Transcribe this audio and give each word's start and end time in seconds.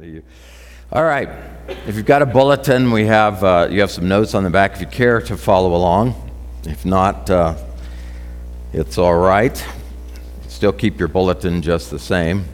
You? 0.00 0.22
All 0.90 1.04
right. 1.04 1.28
If 1.86 1.96
you've 1.96 2.06
got 2.06 2.22
a 2.22 2.26
bulletin, 2.26 2.92
we 2.92 3.04
have 3.06 3.44
uh, 3.44 3.68
you 3.70 3.80
have 3.80 3.90
some 3.90 4.08
notes 4.08 4.34
on 4.34 4.42
the 4.42 4.48
back 4.48 4.74
if 4.74 4.80
you 4.80 4.86
care 4.86 5.20
to 5.20 5.36
follow 5.36 5.74
along. 5.74 6.14
If 6.64 6.86
not, 6.86 7.28
uh, 7.28 7.56
it's 8.72 8.96
all 8.96 9.14
right. 9.14 9.64
Still 10.48 10.72
keep 10.72 10.98
your 10.98 11.08
bulletin 11.08 11.60
just 11.60 11.90
the 11.90 11.98
same, 11.98 12.46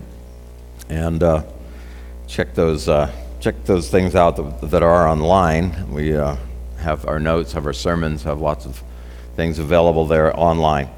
and 0.89 1.23
uh, 1.23 1.45
check 2.27 2.55
those 2.55 2.89
uh, 2.89 3.13
check 3.41 3.65
those 3.65 3.89
things 3.89 4.15
out 4.15 4.37
that, 4.37 4.71
that 4.71 4.83
are 4.83 5.09
online. 5.09 5.93
We 5.93 6.17
uh, 6.17 6.37
have 6.79 7.07
our 7.07 7.21
notes, 7.21 7.53
have 7.53 7.67
our 7.67 7.73
sermons, 7.73 8.25
have 8.25 8.41
lots 8.41 8.67
of 8.67 8.83
things 9.37 9.61
available 9.61 10.07
there 10.07 10.39
online. 10.39 10.89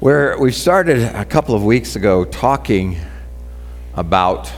Where 0.00 0.38
we 0.38 0.52
started 0.52 0.98
a 0.98 1.24
couple 1.24 1.54
of 1.54 1.64
weeks 1.64 1.96
ago 1.96 2.24
talking 2.26 2.98
about 3.94 4.52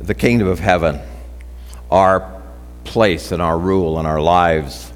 the 0.00 0.14
kingdom 0.14 0.48
of 0.48 0.58
heaven, 0.58 0.98
our 1.90 2.42
place 2.84 3.32
and 3.32 3.42
our 3.42 3.58
rule 3.58 4.00
in 4.00 4.06
our 4.06 4.20
lives, 4.20 4.92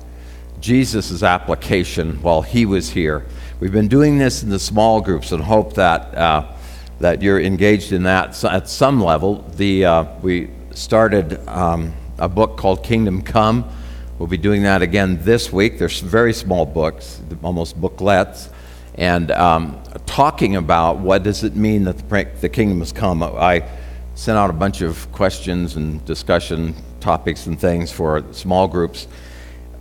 Jesus' 0.61 1.23
application 1.23 2.23
while 2.23 2.41
he 2.41 2.65
was 2.65 2.91
here. 2.91 3.27
We've 3.61 3.73
been 3.73 3.89
doing 3.89 4.19
this 4.19 4.43
in 4.43 4.49
the 4.49 4.59
small 4.59 5.01
groups 5.01 5.31
and 5.31 5.43
hope 5.43 5.75
that, 5.75 6.15
uh, 6.15 6.53
that 7.01 7.21
you're 7.21 7.41
engaged 7.41 7.93
in 7.93 8.05
that 8.05 8.43
at 8.45 8.69
some 8.69 9.03
level. 9.03 9.43
The, 9.57 9.85
uh, 9.85 10.05
we 10.23 10.51
started 10.73 11.47
um, 11.49 11.93
a 12.19 12.29
book 12.29 12.57
called 12.57 12.83
Kingdom 12.83 13.23
Come. 13.23 13.71
We'll 14.19 14.29
be 14.29 14.39
doing 14.39 14.63
that 14.63 14.81
again 14.81 15.23
this 15.23 15.53
week. 15.53 15.79
They're 15.79 15.89
very 15.89 16.33
small 16.33 16.65
books, 16.65 17.21
almost 17.43 17.79
booklets, 17.79 18.49
and 18.95 19.31
um, 19.33 19.83
talking 20.07 20.57
about 20.57 20.99
what 20.99 21.25
does 21.25 21.45
it 21.45 21.57
mean 21.57 21.85
that 21.85 21.99
the, 21.99 22.29
the 22.41 22.49
kingdom 22.49 22.79
has 22.79 22.93
come. 22.93 23.23
I 23.23 23.69
sent 24.15 24.39
out 24.39 24.49
a 24.49 24.53
bunch 24.53 24.81
of 24.81 25.11
questions 25.13 25.77
and 25.77 26.05
discussion 26.05 26.75
topics 27.01 27.47
and 27.47 27.59
things 27.61 27.91
for 27.91 28.25
small 28.33 28.69
groups. 28.69 29.09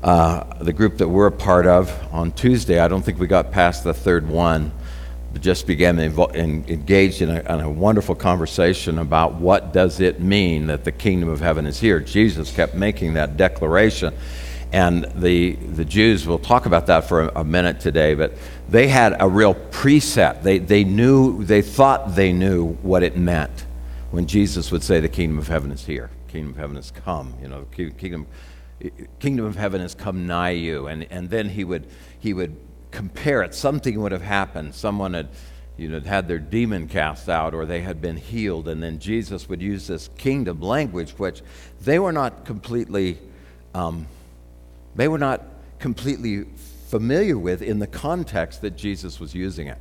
Uh, 0.01 0.43
the 0.59 0.73
group 0.73 0.97
that 0.97 1.07
we're 1.07 1.27
a 1.27 1.31
part 1.31 1.67
of 1.67 1.91
on 2.11 2.31
Tuesday, 2.31 2.79
I 2.79 2.87
don't 2.87 3.03
think 3.03 3.19
we 3.19 3.27
got 3.27 3.51
past 3.51 3.83
the 3.83 3.93
third 3.93 4.27
one, 4.27 4.71
but 5.31 5.41
just 5.41 5.67
began 5.67 5.97
invo- 5.97 6.33
in, 6.33 6.65
engaged 6.67 7.21
in 7.21 7.29
a, 7.29 7.39
in 7.39 7.61
a 7.61 7.69
wonderful 7.69 8.15
conversation 8.15 8.97
about 8.97 9.35
what 9.35 9.71
does 9.71 9.99
it 9.99 10.19
mean 10.19 10.67
that 10.67 10.83
the 10.83 10.91
kingdom 10.91 11.29
of 11.29 11.39
heaven 11.39 11.65
is 11.65 11.79
here. 11.79 11.99
Jesus 11.99 12.51
kept 12.51 12.73
making 12.73 13.13
that 13.13 13.37
declaration. 13.37 14.13
And 14.73 15.05
the, 15.13 15.53
the 15.53 15.85
Jews, 15.85 16.27
we'll 16.27 16.39
talk 16.39 16.65
about 16.65 16.87
that 16.87 17.07
for 17.07 17.21
a, 17.21 17.41
a 17.41 17.43
minute 17.43 17.79
today, 17.79 18.15
but 18.15 18.33
they 18.67 18.87
had 18.87 19.15
a 19.19 19.29
real 19.29 19.53
preset. 19.53 20.41
They, 20.41 20.57
they 20.57 20.83
knew, 20.83 21.43
they 21.43 21.61
thought 21.61 22.15
they 22.15 22.33
knew 22.33 22.73
what 22.81 23.03
it 23.03 23.15
meant 23.15 23.65
when 24.13 24.27
Jesus 24.27 24.71
would 24.71 24.83
say, 24.83 24.99
The 24.99 25.09
kingdom 25.09 25.39
of 25.39 25.47
heaven 25.47 25.71
is 25.71 25.87
here, 25.87 26.11
kingdom 26.27 26.51
of 26.51 26.57
heaven 26.57 26.75
has 26.75 26.91
come, 26.91 27.33
you 27.41 27.47
know, 27.47 27.65
kingdom, 27.73 28.27
kingdom 29.19 29.43
of 29.43 29.55
heaven 29.55 29.81
has 29.81 29.95
come 29.95 30.27
nigh 30.27 30.51
you. 30.51 30.85
And, 30.85 31.07
and 31.09 31.31
then 31.31 31.49
he 31.49 31.63
would, 31.63 31.87
he 32.19 32.31
would 32.31 32.55
compare 32.91 33.41
it. 33.41 33.55
Something 33.55 33.99
would 34.01 34.11
have 34.11 34.21
happened. 34.21 34.75
Someone 34.75 35.15
had, 35.15 35.29
you 35.77 35.89
know, 35.89 35.99
had 35.99 36.27
their 36.27 36.37
demon 36.37 36.87
cast 36.87 37.27
out 37.27 37.55
or 37.55 37.65
they 37.65 37.81
had 37.81 38.03
been 38.03 38.17
healed. 38.17 38.67
And 38.67 38.83
then 38.83 38.99
Jesus 38.99 39.49
would 39.49 39.63
use 39.63 39.87
this 39.87 40.11
kingdom 40.15 40.61
language, 40.61 41.13
which 41.17 41.41
they 41.81 41.97
were 41.97 42.11
not 42.11 42.45
completely, 42.45 43.17
um, 43.73 44.05
they 44.95 45.07
were 45.07 45.17
not 45.17 45.41
completely 45.79 46.43
familiar 46.87 47.39
with 47.39 47.63
in 47.63 47.79
the 47.79 47.87
context 47.87 48.61
that 48.61 48.77
Jesus 48.77 49.19
was 49.19 49.33
using 49.33 49.69
it. 49.69 49.79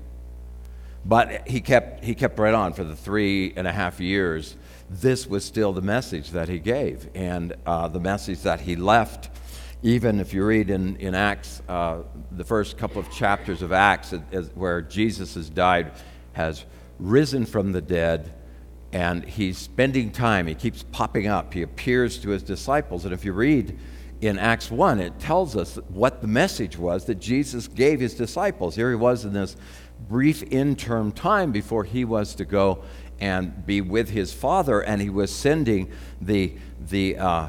But 1.04 1.48
he 1.48 1.60
kept, 1.60 2.04
he 2.04 2.14
kept 2.14 2.38
right 2.38 2.54
on 2.54 2.72
for 2.72 2.84
the 2.84 2.94
three 2.94 3.52
and 3.56 3.66
a 3.66 3.72
half 3.72 4.00
years. 4.00 4.56
This 4.88 5.26
was 5.26 5.44
still 5.44 5.72
the 5.72 5.82
message 5.82 6.30
that 6.30 6.48
he 6.48 6.58
gave 6.58 7.08
and 7.14 7.54
uh, 7.66 7.88
the 7.88 8.00
message 8.00 8.42
that 8.42 8.60
he 8.60 8.76
left. 8.76 9.30
Even 9.82 10.20
if 10.20 10.32
you 10.32 10.44
read 10.44 10.70
in, 10.70 10.96
in 10.96 11.14
Acts, 11.14 11.60
uh, 11.68 12.02
the 12.30 12.44
first 12.44 12.78
couple 12.78 13.00
of 13.00 13.10
chapters 13.10 13.62
of 13.62 13.72
Acts, 13.72 14.14
where 14.54 14.80
Jesus 14.80 15.34
has 15.34 15.50
died, 15.50 15.92
has 16.34 16.64
risen 17.00 17.44
from 17.44 17.72
the 17.72 17.82
dead, 17.82 18.32
and 18.92 19.24
he's 19.24 19.58
spending 19.58 20.12
time. 20.12 20.46
He 20.46 20.54
keeps 20.54 20.84
popping 20.92 21.26
up. 21.26 21.52
He 21.52 21.62
appears 21.62 22.18
to 22.20 22.30
his 22.30 22.44
disciples. 22.44 23.04
And 23.04 23.12
if 23.12 23.24
you 23.24 23.32
read 23.32 23.76
in 24.20 24.38
Acts 24.38 24.70
1, 24.70 25.00
it 25.00 25.18
tells 25.18 25.56
us 25.56 25.76
what 25.88 26.20
the 26.20 26.28
message 26.28 26.78
was 26.78 27.06
that 27.06 27.16
Jesus 27.16 27.66
gave 27.66 27.98
his 27.98 28.14
disciples. 28.14 28.76
Here 28.76 28.90
he 28.90 28.96
was 28.96 29.24
in 29.24 29.32
this 29.32 29.56
brief 30.08 30.42
interim 30.44 31.12
time 31.12 31.52
before 31.52 31.84
he 31.84 32.04
was 32.04 32.34
to 32.36 32.44
go 32.44 32.82
and 33.20 33.64
be 33.64 33.80
with 33.80 34.10
his 34.10 34.32
father, 34.32 34.80
and 34.80 35.00
he 35.00 35.08
was 35.08 35.32
sending 35.32 35.90
the, 36.20 36.52
the, 36.88 37.16
uh, 37.16 37.48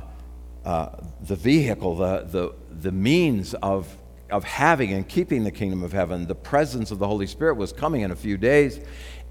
uh, 0.63 0.89
the 1.21 1.35
vehicle, 1.35 1.95
the, 1.95 2.23
the, 2.29 2.53
the 2.81 2.91
means 2.91 3.55
of, 3.55 3.97
of 4.29 4.43
having 4.43 4.93
and 4.93 5.09
keeping 5.09 5.43
the 5.43 5.51
kingdom 5.51 5.83
of 5.83 5.91
heaven. 5.91 6.27
The 6.27 6.35
presence 6.35 6.91
of 6.91 6.99
the 6.99 7.07
Holy 7.07 7.25
Spirit 7.25 7.55
was 7.55 7.73
coming 7.73 8.01
in 8.01 8.11
a 8.11 8.15
few 8.15 8.37
days, 8.37 8.79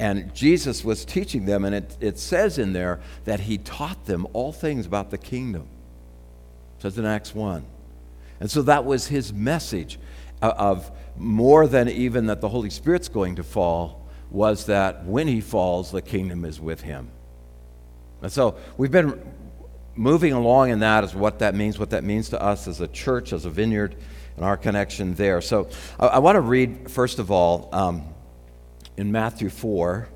and 0.00 0.34
Jesus 0.34 0.84
was 0.84 1.04
teaching 1.04 1.44
them, 1.44 1.64
and 1.64 1.76
it, 1.76 1.96
it 2.00 2.18
says 2.18 2.58
in 2.58 2.72
there 2.72 3.00
that 3.24 3.40
he 3.40 3.58
taught 3.58 4.06
them 4.06 4.26
all 4.32 4.52
things 4.52 4.84
about 4.84 5.10
the 5.10 5.18
kingdom. 5.18 5.68
It 6.78 6.82
says 6.82 6.98
in 6.98 7.04
Acts 7.04 7.34
1. 7.34 7.64
And 8.40 8.50
so 8.50 8.62
that 8.62 8.84
was 8.84 9.06
his 9.06 9.32
message 9.32 10.00
of 10.42 10.90
more 11.16 11.66
than 11.66 11.88
even 11.88 12.26
that 12.26 12.40
the 12.40 12.48
Holy 12.48 12.70
Spirit's 12.70 13.08
going 13.08 13.36
to 13.36 13.42
fall, 13.42 14.06
was 14.30 14.66
that 14.66 15.04
when 15.04 15.28
he 15.28 15.40
falls, 15.40 15.90
the 15.90 16.02
kingdom 16.02 16.44
is 16.44 16.60
with 16.60 16.80
him. 16.80 17.10
And 18.22 18.32
so 18.32 18.56
we've 18.76 18.90
been 18.90 19.20
moving 19.94 20.32
along 20.32 20.70
in 20.70 20.78
that 20.80 21.04
as 21.04 21.14
what 21.14 21.40
that 21.40 21.54
means, 21.54 21.78
what 21.78 21.90
that 21.90 22.04
means 22.04 22.30
to 22.30 22.40
us 22.40 22.66
as 22.66 22.80
a 22.80 22.88
church, 22.88 23.32
as 23.32 23.44
a 23.44 23.50
vineyard, 23.50 23.96
and 24.36 24.44
our 24.44 24.56
connection 24.56 25.14
there. 25.14 25.40
So 25.40 25.68
I, 26.00 26.06
I 26.06 26.18
want 26.18 26.36
to 26.36 26.40
read, 26.40 26.90
first 26.90 27.18
of 27.18 27.30
all, 27.30 27.68
um, 27.72 28.04
in 28.96 29.12
Matthew 29.12 29.50
4 29.50 30.08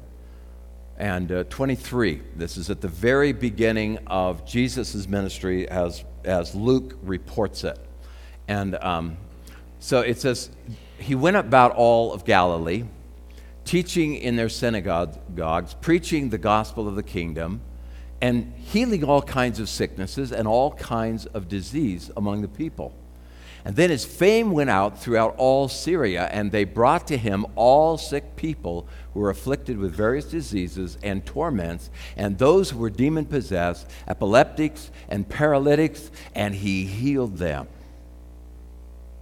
and 0.99 1.31
uh, 1.31 1.45
23. 1.45 2.23
This 2.37 2.57
is 2.57 2.71
at 2.71 2.81
the 2.81 2.89
very 2.89 3.33
beginning 3.33 3.99
of 4.07 4.47
Jesus' 4.47 5.07
ministry 5.07 5.69
as, 5.69 6.05
as 6.25 6.55
Luke 6.55 6.99
reports 7.03 7.65
it. 7.65 7.78
And 8.49 8.77
um, 8.77 9.17
so 9.78 10.01
it 10.01 10.19
says, 10.19 10.51
He 10.99 11.15
went 11.15 11.37
about 11.37 11.73
all 11.73 12.12
of 12.12 12.25
Galilee, 12.25 12.84
teaching 13.65 14.15
in 14.15 14.37
their 14.37 14.49
synagogues, 14.49 15.75
preaching 15.81 16.31
the 16.31 16.39
gospel 16.39 16.89
of 16.89 16.97
the 16.97 17.03
kingdom, 17.03 17.61
and 18.21 18.55
healing 18.57 19.05
all 19.05 19.21
kinds 19.21 19.61
of 19.61 19.69
sicknesses 19.69 20.33
and 20.33 20.49
all 20.49 20.73
kinds 20.73 21.27
of 21.27 21.49
disease 21.49 22.11
among 22.17 22.43
the 22.43 22.49
people. 22.49 22.95
And 23.65 23.75
then 23.75 23.91
his 23.91 24.05
fame 24.05 24.53
went 24.53 24.71
out 24.71 25.01
throughout 25.01 25.34
all 25.39 25.67
Syria, 25.69 26.29
and 26.31 26.53
they 26.53 26.62
brought 26.62 27.09
to 27.09 27.17
him 27.17 27.45
all 27.57 27.99
sick 27.99 28.37
people 28.37 28.87
who 29.13 29.19
were 29.19 29.31
afflicted 29.31 29.77
with 29.77 29.93
various 29.93 30.27
diseases 30.27 30.97
and 31.03 31.27
torments, 31.27 31.91
and 32.17 32.39
those 32.39 32.71
who 32.71 32.78
were 32.78 32.91
demon 32.91 33.27
possessed, 33.27 33.91
epileptics 34.07 34.93
and 35.09 35.28
paralytics, 35.28 36.13
and 36.33 36.55
he 36.55 36.84
healed 36.84 37.39
them. 37.39 37.67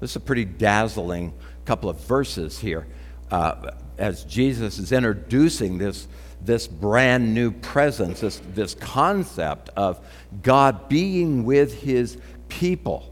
This 0.01 0.11
is 0.11 0.17
a 0.17 0.21
pretty 0.21 0.45
dazzling 0.45 1.33
couple 1.65 1.89
of 1.91 2.01
verses 2.01 2.59
here 2.59 2.87
uh, 3.31 3.71
as 3.99 4.25
Jesus 4.25 4.79
is 4.79 4.93
introducing 4.93 5.79
this, 5.79 6.07
this 6.41 6.67
brand 6.67 7.35
new 7.35 7.51
presence, 7.51 8.21
this, 8.21 8.41
this 8.55 8.75
concept 8.75 9.71
of 9.77 10.01
God 10.43 10.89
being 10.89 11.45
with 11.45 11.81
his 11.83 12.19
people. 12.49 13.11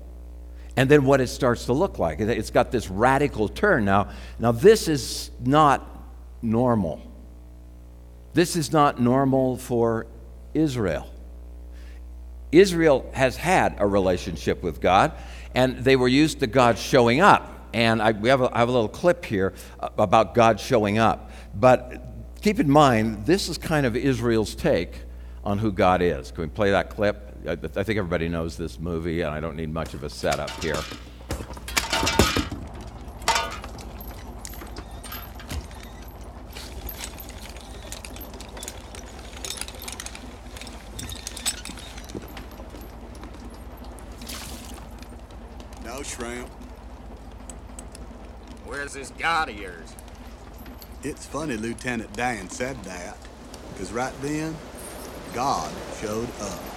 And 0.76 0.88
then 0.90 1.04
what 1.04 1.20
it 1.20 1.26
starts 1.26 1.66
to 1.66 1.72
look 1.72 1.98
like. 1.98 2.20
It's 2.20 2.50
got 2.50 2.70
this 2.72 2.88
radical 2.88 3.48
turn. 3.48 3.84
Now, 3.84 4.10
now 4.38 4.52
this 4.52 4.88
is 4.88 5.30
not 5.44 5.86
normal. 6.40 7.02
This 8.32 8.56
is 8.56 8.72
not 8.72 9.00
normal 9.00 9.58
for 9.58 10.06
Israel. 10.54 11.08
Israel 12.50 13.10
has 13.12 13.36
had 13.36 13.76
a 13.78 13.86
relationship 13.86 14.62
with 14.62 14.80
God 14.80 15.12
and 15.54 15.78
they 15.78 15.96
were 15.96 16.08
used 16.08 16.40
to 16.40 16.46
God 16.46 16.78
showing 16.78 17.20
up. 17.20 17.61
And 17.74 18.02
I, 18.02 18.12
we 18.12 18.28
have 18.28 18.40
a, 18.40 18.54
I 18.54 18.58
have 18.58 18.68
a 18.68 18.72
little 18.72 18.88
clip 18.88 19.24
here 19.24 19.54
uh, 19.80 19.88
about 19.98 20.34
God 20.34 20.60
showing 20.60 20.98
up. 20.98 21.30
But 21.54 22.02
keep 22.40 22.60
in 22.60 22.70
mind, 22.70 23.26
this 23.26 23.48
is 23.48 23.58
kind 23.58 23.86
of 23.86 23.96
Israel's 23.96 24.54
take 24.54 24.94
on 25.44 25.58
who 25.58 25.72
God 25.72 26.02
is. 26.02 26.30
Can 26.30 26.42
we 26.42 26.48
play 26.48 26.70
that 26.70 26.90
clip? 26.90 27.36
I, 27.46 27.52
I 27.52 27.56
think 27.56 27.98
everybody 27.98 28.28
knows 28.28 28.56
this 28.56 28.78
movie, 28.78 29.22
and 29.22 29.34
I 29.34 29.40
don't 29.40 29.56
need 29.56 29.72
much 29.72 29.94
of 29.94 30.04
a 30.04 30.10
setup 30.10 30.50
here. 30.62 30.76
shrimp. 46.02 46.50
This 48.92 49.10
God 49.18 49.48
of 49.48 49.58
yours? 49.58 49.94
It's 51.02 51.24
funny 51.24 51.56
Lieutenant 51.56 52.12
Dan 52.12 52.50
said 52.50 52.76
that, 52.84 53.16
because 53.72 53.90
right 53.90 54.12
then, 54.20 54.54
God 55.32 55.72
showed 55.98 56.28
up. 56.42 56.71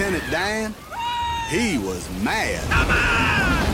Lieutenant 0.00 0.30
Dan, 0.30 0.74
he 1.50 1.76
was 1.76 2.08
mad. 2.22 3.69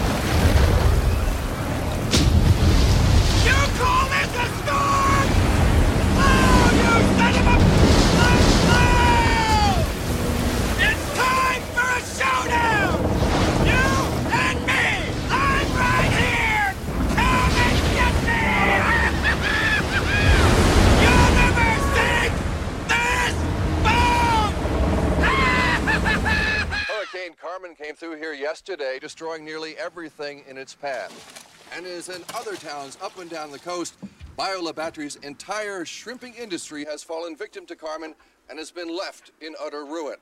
Through 28.67 28.77
here 28.79 28.87
yesterday, 28.87 28.99
destroying 28.99 29.45
nearly 29.45 29.77
everything 29.79 30.43
in 30.49 30.59
its 30.59 30.75
path. 30.75 31.69
And 31.77 31.87
as 31.87 32.09
in 32.09 32.25
other 32.35 32.57
towns 32.57 32.99
up 33.01 33.19
and 33.19 33.31
down 33.31 33.53
the 33.53 33.59
coast, 33.59 33.97
Bayou 34.37 34.61
La 34.61 34.73
Batre's 34.73 35.17
entire 35.17 35.85
shrimping 35.85 36.35
industry 36.35 36.85
has 36.85 37.03
fallen 37.03 37.37
victim 37.37 37.65
to 37.67 37.77
Carmen 37.77 38.15
and 38.49 38.59
has 38.59 38.71
been 38.73 38.89
left 38.89 39.31
in 39.41 39.55
utter 39.63 39.85
ruin. 39.85 40.17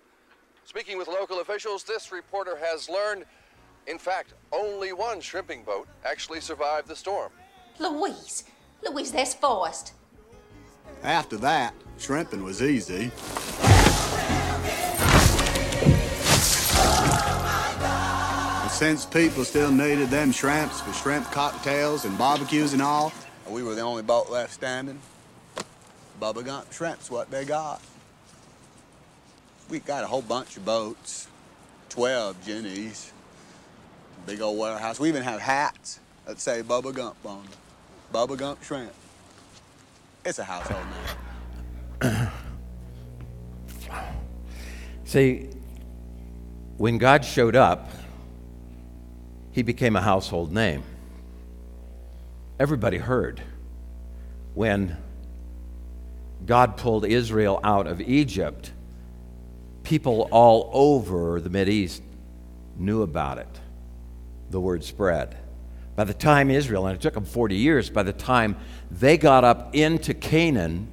Speaking 0.65 0.99
with 0.99 1.09
local 1.09 1.41
officials, 1.41 1.85
this 1.85 2.13
reporter 2.13 2.57
has 2.57 2.89
learned, 2.89 3.25
in 3.87 3.99
fact, 3.99 4.35
only 4.53 4.93
one 4.93 5.21
shrimping 5.21 5.63
boat 5.63 5.89
actually 6.05 6.41
survived 6.41 6.89
the 6.89 6.97
storm. 6.97 7.33
Louise, 7.79 8.45
Louise, 8.87 9.13
there's 9.13 9.35
Forrest. 9.35 9.95
After 11.03 11.37
that, 11.39 11.75
shrimping 11.99 12.43
was 12.43 12.63
easy. 12.63 13.11
Since 18.75 19.07
people 19.07 19.45
still 19.45 19.71
needed 19.71 20.11
them 20.11 20.33
shrimps 20.33 20.81
for 20.81 20.93
shrimp 20.93 21.25
cocktails 21.31 22.05
and 22.05 22.19
barbecues 22.19 22.73
and 22.73 22.83
all, 22.83 23.13
we 23.49 23.63
were 23.63 23.77
the 23.77 23.81
only 23.81 24.03
boat 24.03 24.29
left 24.31 24.53
standing, 24.53 24.99
Bubba 26.21 26.45
Gump 26.45 26.73
Shrimp's 26.73 27.09
what 27.09 27.31
they 27.31 27.45
got. 27.45 27.81
We 29.71 29.79
got 29.79 30.03
a 30.03 30.09
whole 30.09 30.23
bunch 30.23 30.57
of 30.57 30.65
boats, 30.65 31.29
12 31.91 32.45
Jennies, 32.45 33.13
big 34.27 34.41
old 34.41 34.59
warehouse. 34.59 34.99
We 34.99 35.09
even 35.09 35.23
have 35.23 35.41
hats 35.41 36.01
that 36.27 36.41
say 36.41 36.65
Bubba 36.65 36.93
Gump 36.93 37.17
on 37.25 37.45
them. 37.45 37.53
Bubba 38.13 38.37
Gump 38.37 38.61
Shrimp. 38.65 38.93
It's 40.25 40.41
a 40.41 40.45
household 40.45 40.85
name. 42.03 42.29
See, 45.05 45.49
when 46.77 46.99
God 46.99 47.25
showed 47.25 47.55
up, 47.55 47.89
he 49.55 49.63
became 49.63 49.95
a 49.95 50.01
household 50.03 50.53
name. 50.53 50.83
Everybody 52.59 52.99
heard 52.99 53.41
when 54.53 54.97
God 56.45 56.77
pulled 56.77 57.07
Israel 57.07 57.61
out 57.63 57.87
of 57.87 58.01
Egypt. 58.01 58.73
People 59.85 60.29
all 60.33 60.69
over 60.73 61.41
the 61.41 61.71
East 61.71 62.03
knew 62.77 63.03
about 63.03 63.39
it. 63.39 63.61
The 64.51 64.61
word 64.61 64.83
spread. 64.83 65.37
By 65.95 66.03
the 66.03 66.15
time 66.15 66.51
Israel, 66.51 66.89
and 66.89 66.97
it 66.97 67.01
took 67.01 67.15
them 67.15 67.25
40 67.25 67.55
years, 67.55 67.91
by 67.91 68.03
the 68.03 68.13
time 68.13 68.57
they 68.91 69.17
got 69.17 69.45
up 69.45 69.73
into 69.73 70.15
Canaan, 70.15 70.89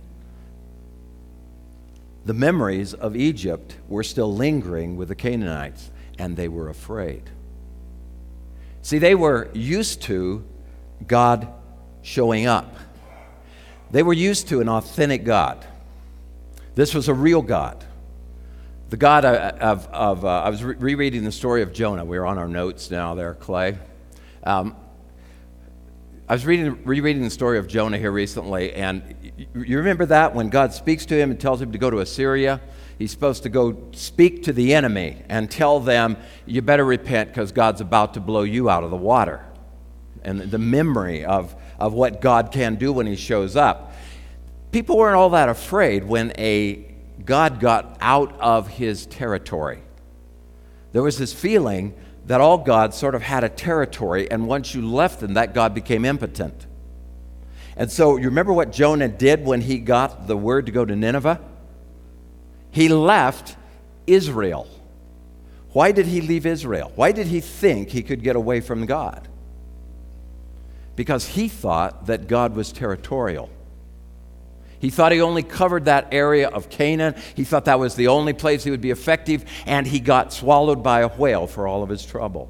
the 2.26 2.36
memories 2.36 2.94
of 2.94 3.16
Egypt 3.16 3.78
were 3.90 4.04
still 4.04 4.32
lingering 4.32 4.98
with 4.98 5.08
the 5.08 5.16
Canaanites, 5.16 5.90
and 6.20 6.38
they 6.38 6.48
were 6.48 6.70
afraid. 6.70 7.24
See, 8.82 8.98
they 8.98 9.16
were 9.16 9.50
used 9.54 10.02
to 10.04 10.44
God 11.08 11.48
showing 12.02 12.48
up, 12.48 12.76
they 13.92 14.04
were 14.04 14.14
used 14.14 14.48
to 14.50 14.62
an 14.62 14.70
authentic 14.70 15.24
God. 15.24 15.66
This 16.76 16.94
was 16.94 17.08
a 17.10 17.14
real 17.14 17.42
God. 17.42 17.84
The 18.90 18.98
God 18.98 19.24
of, 19.26 19.88
of 19.88 20.26
uh, 20.26 20.28
I 20.28 20.50
was 20.50 20.64
rereading 20.64 21.24
the 21.24 21.32
story 21.32 21.62
of 21.62 21.74
Jonah. 21.74 22.04
We're 22.04 22.26
on 22.26 22.38
our 22.38 22.48
notes 22.48 22.92
now 22.92 23.16
there, 23.16 23.34
Clay. 23.36 23.78
Um, 24.44 24.76
I 26.28 26.34
was 26.34 26.46
reading, 26.46 26.84
rereading 26.86 27.24
the 27.24 27.30
story 27.30 27.58
of 27.58 27.68
Jonah 27.68 27.98
here 27.98 28.12
recently, 28.12 28.74
and 28.74 29.34
you 29.54 29.78
remember 29.78 30.06
that 30.08 30.34
when 30.34 30.50
God 30.50 30.74
speaks 30.74 31.06
to 31.08 31.16
him 31.16 31.30
and 31.30 31.40
tells 31.40 31.62
him 31.62 31.74
to 31.74 31.78
go 31.78 31.90
to 31.90 32.00
Assyria? 32.00 32.62
He's 33.02 33.10
supposed 33.10 33.42
to 33.44 33.50
go 33.50 33.76
speak 33.94 34.44
to 34.44 34.54
the 34.54 34.76
enemy 34.76 35.24
and 35.28 35.50
tell 35.50 35.80
them, 35.80 36.18
You 36.46 36.62
better 36.62 36.86
repent 36.86 37.30
because 37.30 37.52
God's 37.52 37.82
about 37.82 38.14
to 38.14 38.20
blow 38.20 38.44
you 38.44 38.70
out 38.70 38.84
of 38.84 38.92
the 38.92 38.96
water. 38.96 39.44
And 40.24 40.40
the 40.40 40.60
memory 40.60 41.26
of, 41.26 41.56
of 41.80 41.94
what 41.94 42.22
God 42.22 42.52
can 42.52 42.76
do 42.76 42.94
when 42.94 43.08
He 43.08 43.16
shows 43.16 43.56
up. 43.56 43.96
People 44.72 44.98
weren't 44.98 45.16
all 45.16 45.32
that 45.32 45.50
afraid 45.50 46.04
when 46.04 46.32
a 46.38 46.94
God 47.26 47.60
got 47.60 47.98
out 48.02 48.40
of 48.40 48.68
His 48.68 49.08
territory. 49.08 49.82
There 50.92 51.02
was 51.02 51.18
this 51.18 51.34
feeling 51.34 51.96
that 52.28 52.40
all 52.40 52.60
gods 52.60 52.96
sort 52.98 53.16
of 53.16 53.24
had 53.24 53.44
a 53.44 53.50
territory, 53.50 54.30
and 54.30 54.48
once 54.48 54.76
you 54.76 54.88
left 54.88 55.22
them, 55.22 55.34
that 55.34 55.56
God 55.56 55.74
became 55.74 56.06
impotent. 56.06 56.68
And 57.76 57.92
so, 57.92 58.18
you 58.18 58.26
remember 58.26 58.54
what 58.54 58.72
Jonah 58.72 59.08
did 59.08 59.44
when 59.44 59.62
he 59.62 59.80
got 59.80 60.28
the 60.28 60.38
word 60.38 60.68
to 60.68 60.72
go 60.72 60.86
to 60.86 60.96
Nineveh? 60.96 61.42
He 62.72 62.90
left 62.90 63.56
Israel. 64.08 64.68
Why 65.74 65.92
did 65.92 66.06
he 66.06 66.22
leave 66.22 66.46
Israel? 66.46 66.92
Why 66.96 67.12
did 67.12 67.28
he 67.28 67.40
think 67.40 67.90
he 67.90 68.04
could 68.04 68.24
get 68.24 68.36
away 68.36 68.60
from 68.62 68.86
God? 68.86 69.28
Because 70.96 71.26
he 71.26 71.48
thought 71.48 72.08
that 72.08 72.28
God 72.28 72.56
was 72.56 72.72
territorial. 72.72 73.50
He 74.80 74.90
thought 74.90 75.12
he 75.12 75.22
only 75.22 75.44
covered 75.44 75.86
that 75.86 76.08
area 76.12 76.50
of 76.50 76.70
Canaan. 76.70 77.16
He 77.36 77.44
thought 77.44 77.66
that 77.66 77.80
was 77.80 77.96
the 77.96 78.08
only 78.08 78.34
place 78.34 78.64
he 78.64 78.72
would 78.72 78.82
be 78.82 78.92
effective, 78.92 79.46
and 79.66 79.86
he 79.86 80.00
got 80.00 80.34
swallowed 80.34 80.82
by 80.84 81.02
a 81.02 81.08
whale 81.08 81.48
for 81.48 81.68
all 81.68 81.84
of 81.84 81.90
his 81.90 82.04
trouble. 82.04 82.50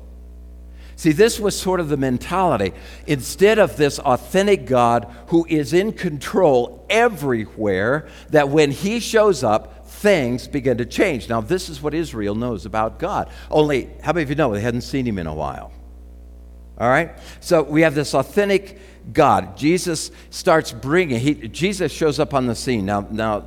See, 0.96 1.12
this 1.12 1.40
was 1.40 1.60
sort 1.60 1.80
of 1.80 1.90
the 1.90 1.98
mentality. 1.98 2.74
Instead 3.08 3.60
of 3.60 3.76
this 3.76 4.00
authentic 4.00 4.66
God 4.66 5.12
who 5.28 5.46
is 5.50 5.74
in 5.74 5.94
control 5.94 6.86
everywhere, 6.90 8.08
that 8.30 8.50
when 8.50 8.72
he 8.72 9.00
shows 9.00 9.44
up, 9.44 9.81
things 10.02 10.48
begin 10.48 10.78
to 10.80 10.86
change. 10.86 11.30
Now, 11.30 11.42
this 11.42 11.70
is 11.70 11.82
what 11.82 11.94
Israel 11.94 12.34
knows 12.34 12.66
about 12.66 12.98
God. 12.98 13.30
Only, 13.52 13.88
how 14.02 14.14
many 14.14 14.24
of 14.24 14.30
you 14.30 14.36
know 14.36 14.52
they 14.52 14.60
hadn't 14.60 14.82
seen 14.82 15.06
him 15.06 15.20
in 15.20 15.28
a 15.28 15.34
while? 15.34 15.72
All 16.80 16.90
right? 16.90 17.12
So 17.40 17.62
we 17.62 17.82
have 17.82 17.94
this 17.94 18.16
authentic 18.16 18.80
God. 19.14 19.56
Jesus 19.56 20.10
starts 20.32 20.72
bringing, 20.72 21.20
he, 21.20 21.36
Jesus 21.36 21.92
shows 21.92 22.20
up 22.20 22.34
on 22.34 22.48
the 22.48 22.56
scene. 22.56 22.86
Now, 22.86 23.08
now 23.12 23.44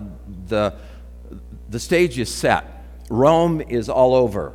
the, 0.47 0.75
the 1.69 1.81
stage 1.81 2.19
is 2.21 2.33
set. 2.33 2.85
Rome 3.11 3.61
is 3.61 3.89
all 3.89 4.15
over. 4.15 4.55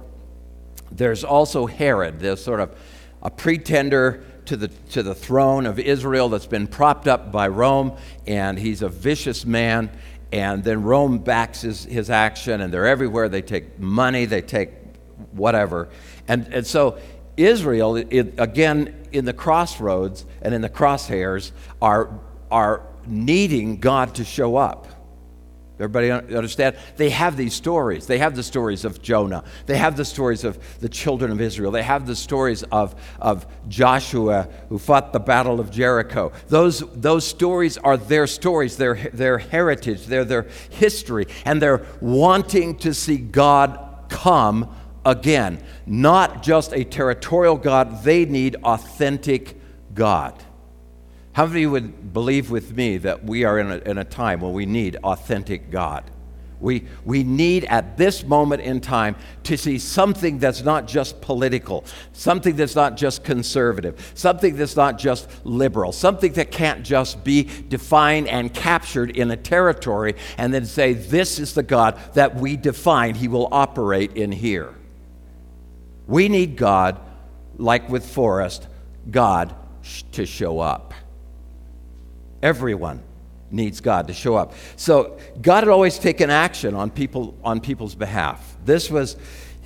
There's 0.91 1.25
also 1.25 1.65
Herod, 1.65 2.19
there's 2.19 2.43
sort 2.43 2.61
of 2.61 2.75
a 3.21 3.29
pretender 3.29 4.23
to 4.45 4.55
the, 4.55 4.69
to 4.91 5.03
the 5.03 5.13
throne 5.13 5.65
of 5.65 5.77
Israel 5.77 6.29
that's 6.29 6.47
been 6.47 6.65
propped 6.65 7.07
up 7.07 7.31
by 7.31 7.49
Rome, 7.49 7.97
and 8.25 8.57
he's 8.57 8.81
a 8.81 8.89
vicious 8.89 9.45
man. 9.45 9.91
And 10.31 10.63
then 10.63 10.83
Rome 10.83 11.19
backs 11.19 11.61
his, 11.61 11.85
his 11.85 12.09
action, 12.09 12.61
and 12.61 12.73
they're 12.73 12.87
everywhere. 12.87 13.29
They 13.29 13.41
take 13.41 13.79
money, 13.79 14.25
they 14.25 14.41
take 14.41 14.71
whatever. 15.31 15.89
And, 16.27 16.47
and 16.53 16.67
so 16.67 16.99
Israel, 17.35 17.95
it, 17.95 18.35
again, 18.37 18.95
in 19.11 19.25
the 19.25 19.33
crossroads 19.33 20.25
and 20.41 20.53
in 20.53 20.61
the 20.61 20.69
crosshairs, 20.69 21.51
are, 21.81 22.19
are 22.51 22.83
needing 23.07 23.79
God 23.79 24.15
to 24.15 24.23
show 24.23 24.55
up. 24.55 24.87
Everybody 25.79 26.11
understand? 26.11 26.75
They 26.97 27.09
have 27.09 27.37
these 27.37 27.53
stories. 27.53 28.05
They 28.05 28.17
have 28.17 28.35
the 28.35 28.43
stories 28.43 28.83
of 28.83 29.01
Jonah. 29.01 29.45
They 29.65 29.77
have 29.77 29.95
the 29.95 30.03
stories 30.03 30.43
of 30.43 30.59
the 30.81 30.89
children 30.89 31.31
of 31.31 31.39
Israel. 31.39 31.71
They 31.71 31.83
have 31.83 32.05
the 32.05 32.17
stories 32.17 32.63
of, 32.63 32.95
of 33.21 33.47
Joshua 33.69 34.49
who 34.67 34.77
fought 34.77 35.13
the 35.13 35.21
Battle 35.21 35.61
of 35.61 35.71
Jericho. 35.71 36.33
Those, 36.49 36.79
those 36.93 37.25
stories 37.25 37.77
are 37.77 37.95
their 37.95 38.27
stories, 38.27 38.75
their, 38.75 38.95
their 39.13 39.37
heritage, 39.37 40.05
they're 40.05 40.25
their 40.25 40.47
history, 40.69 41.27
and 41.45 41.61
they're 41.61 41.85
wanting 42.01 42.75
to 42.79 42.93
see 42.93 43.17
God 43.17 43.79
come 44.09 44.75
again. 45.05 45.63
Not 45.85 46.43
just 46.43 46.73
a 46.73 46.83
territorial 46.83 47.55
God, 47.55 48.03
they 48.03 48.25
need 48.25 48.57
authentic 48.63 49.55
God. 49.93 50.43
How 51.39 51.45
many 51.45 51.65
would 51.65 52.11
believe 52.11 52.51
with 52.51 52.75
me 52.75 52.97
that 52.97 53.23
we 53.23 53.45
are 53.45 53.59
in 53.59 53.71
a, 53.71 53.77
in 53.89 53.97
a 53.97 54.03
time 54.03 54.41
when 54.41 54.51
we 54.51 54.65
need 54.65 54.97
authentic 55.05 55.71
God? 55.71 56.03
We, 56.59 56.85
we 57.05 57.23
need 57.23 57.63
at 57.63 57.95
this 57.95 58.25
moment 58.25 58.61
in 58.61 58.81
time 58.81 59.15
to 59.43 59.57
see 59.57 59.79
something 59.79 60.39
that's 60.39 60.63
not 60.63 60.85
just 60.85 61.21
political, 61.21 61.85
something 62.11 62.57
that's 62.57 62.75
not 62.75 62.97
just 62.97 63.23
conservative, 63.23 64.11
something 64.15 64.57
that's 64.57 64.75
not 64.75 64.99
just 64.99 65.29
liberal, 65.45 65.93
something 65.93 66.33
that 66.33 66.51
can't 66.51 66.83
just 66.83 67.23
be 67.23 67.43
defined 67.69 68.27
and 68.27 68.53
captured 68.53 69.11
in 69.11 69.31
a 69.31 69.37
territory 69.37 70.15
and 70.37 70.53
then 70.53 70.65
say, 70.65 70.91
This 70.91 71.39
is 71.39 71.53
the 71.53 71.63
God 71.63 71.97
that 72.15 72.35
we 72.35 72.57
define. 72.57 73.15
He 73.15 73.29
will 73.29 73.47
operate 73.53 74.17
in 74.17 74.33
here. 74.33 74.75
We 76.05 76.27
need 76.27 76.57
God, 76.57 76.99
like 77.55 77.87
with 77.87 78.05
Forrest, 78.05 78.67
God 79.09 79.55
to 80.11 80.25
show 80.25 80.59
up. 80.59 80.93
Everyone 82.41 83.03
needs 83.51 83.81
God 83.81 84.07
to 84.07 84.13
show 84.13 84.35
up. 84.35 84.53
So 84.75 85.17
God 85.41 85.63
had 85.63 85.69
always 85.69 85.97
taken 85.97 86.29
action 86.29 86.75
on 86.75 86.91
people 86.91 87.37
on 87.43 87.59
people's 87.59 87.95
behalf. 87.95 88.57
This 88.63 88.89
was 88.89 89.17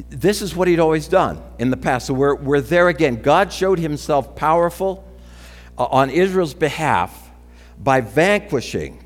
this 0.09 0.41
is 0.41 0.55
what 0.55 0.67
he'd 0.67 0.79
always 0.79 1.07
done 1.07 1.41
in 1.59 1.69
the 1.69 1.77
past. 1.77 2.07
So 2.07 2.13
we're, 2.13 2.35
we're 2.35 2.61
there 2.61 2.89
again. 2.89 3.21
God 3.21 3.53
showed 3.53 3.79
himself 3.79 4.35
powerful 4.35 5.07
uh, 5.77 5.85
on 5.85 6.09
Israel's 6.09 6.53
behalf 6.53 7.31
by 7.77 8.01
vanquishing 8.01 9.03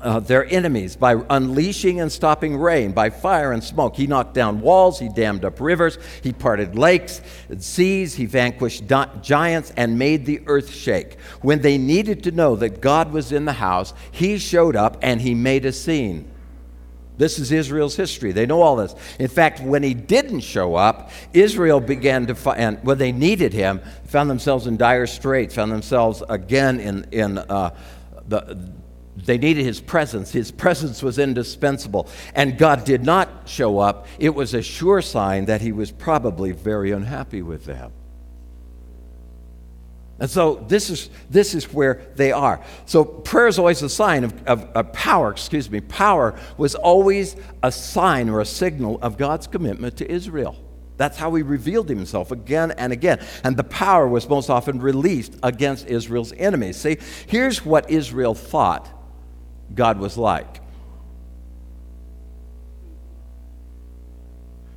uh, 0.00 0.20
their 0.20 0.44
enemies 0.46 0.96
by 0.96 1.16
unleashing 1.30 2.00
and 2.00 2.10
stopping 2.10 2.56
rain, 2.56 2.92
by 2.92 3.10
fire 3.10 3.52
and 3.52 3.62
smoke. 3.62 3.96
He 3.96 4.06
knocked 4.06 4.34
down 4.34 4.60
walls, 4.60 4.98
he 4.98 5.08
dammed 5.08 5.44
up 5.44 5.60
rivers, 5.60 5.98
he 6.22 6.32
parted 6.32 6.76
lakes 6.76 7.20
and 7.48 7.62
seas, 7.62 8.14
he 8.14 8.26
vanquished 8.26 8.84
giants 9.22 9.72
and 9.76 9.98
made 9.98 10.26
the 10.26 10.40
earth 10.46 10.70
shake. 10.70 11.18
When 11.42 11.60
they 11.60 11.78
needed 11.78 12.24
to 12.24 12.30
know 12.30 12.56
that 12.56 12.80
God 12.80 13.12
was 13.12 13.32
in 13.32 13.44
the 13.44 13.52
house, 13.52 13.94
he 14.10 14.38
showed 14.38 14.76
up 14.76 14.98
and 15.02 15.20
he 15.20 15.34
made 15.34 15.64
a 15.64 15.72
scene. 15.72 16.30
This 17.18 17.40
is 17.40 17.50
Israel's 17.50 17.96
history. 17.96 18.30
They 18.30 18.46
know 18.46 18.62
all 18.62 18.76
this. 18.76 18.94
In 19.18 19.26
fact, 19.26 19.60
when 19.60 19.82
he 19.82 19.92
didn't 19.92 20.40
show 20.40 20.76
up, 20.76 21.10
Israel 21.34 21.80
began 21.80 22.26
to 22.28 22.34
find, 22.36 22.78
when 22.84 22.96
they 22.96 23.10
needed 23.10 23.52
him, 23.52 23.80
found 24.04 24.30
themselves 24.30 24.68
in 24.68 24.76
dire 24.76 25.08
straits, 25.08 25.56
found 25.56 25.72
themselves 25.72 26.22
again 26.28 26.78
in, 26.78 27.06
in 27.10 27.38
uh, 27.38 27.74
the, 28.28 28.70
they 29.24 29.38
needed 29.38 29.64
his 29.64 29.80
presence. 29.80 30.32
His 30.32 30.50
presence 30.50 31.02
was 31.02 31.18
indispensable. 31.18 32.08
And 32.34 32.58
God 32.58 32.84
did 32.84 33.04
not 33.04 33.28
show 33.46 33.78
up. 33.78 34.06
It 34.18 34.34
was 34.34 34.54
a 34.54 34.62
sure 34.62 35.02
sign 35.02 35.46
that 35.46 35.60
he 35.60 35.72
was 35.72 35.90
probably 35.90 36.52
very 36.52 36.92
unhappy 36.92 37.42
with 37.42 37.64
them. 37.64 37.92
And 40.20 40.28
so 40.28 40.56
this 40.66 40.90
is, 40.90 41.10
this 41.30 41.54
is 41.54 41.72
where 41.72 42.02
they 42.16 42.32
are. 42.32 42.60
So 42.86 43.04
prayer 43.04 43.46
is 43.46 43.58
always 43.58 43.82
a 43.82 43.88
sign 43.88 44.24
of, 44.24 44.48
of, 44.48 44.64
of, 44.74 44.92
power, 44.92 45.30
excuse 45.30 45.70
me. 45.70 45.80
Power 45.80 46.38
was 46.56 46.74
always 46.74 47.36
a 47.62 47.70
sign 47.70 48.28
or 48.28 48.40
a 48.40 48.46
signal 48.46 48.98
of 49.00 49.16
God's 49.16 49.46
commitment 49.46 49.96
to 49.98 50.10
Israel. 50.10 50.56
That's 50.96 51.16
how 51.16 51.32
he 51.34 51.42
revealed 51.42 51.88
himself 51.88 52.32
again 52.32 52.72
and 52.72 52.92
again. 52.92 53.24
And 53.44 53.56
the 53.56 53.62
power 53.62 54.08
was 54.08 54.28
most 54.28 54.50
often 54.50 54.80
released 54.80 55.36
against 55.44 55.86
Israel's 55.86 56.32
enemies. 56.32 56.76
See, 56.76 56.98
here's 57.28 57.64
what 57.64 57.88
Israel 57.88 58.34
thought 58.34 58.88
God 59.74 59.98
was 59.98 60.16
like. 60.16 60.60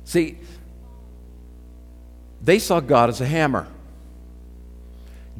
See, 0.04 0.38
they 2.42 2.58
saw 2.58 2.80
God 2.80 3.08
as 3.08 3.20
a 3.20 3.26
hammer. 3.26 3.66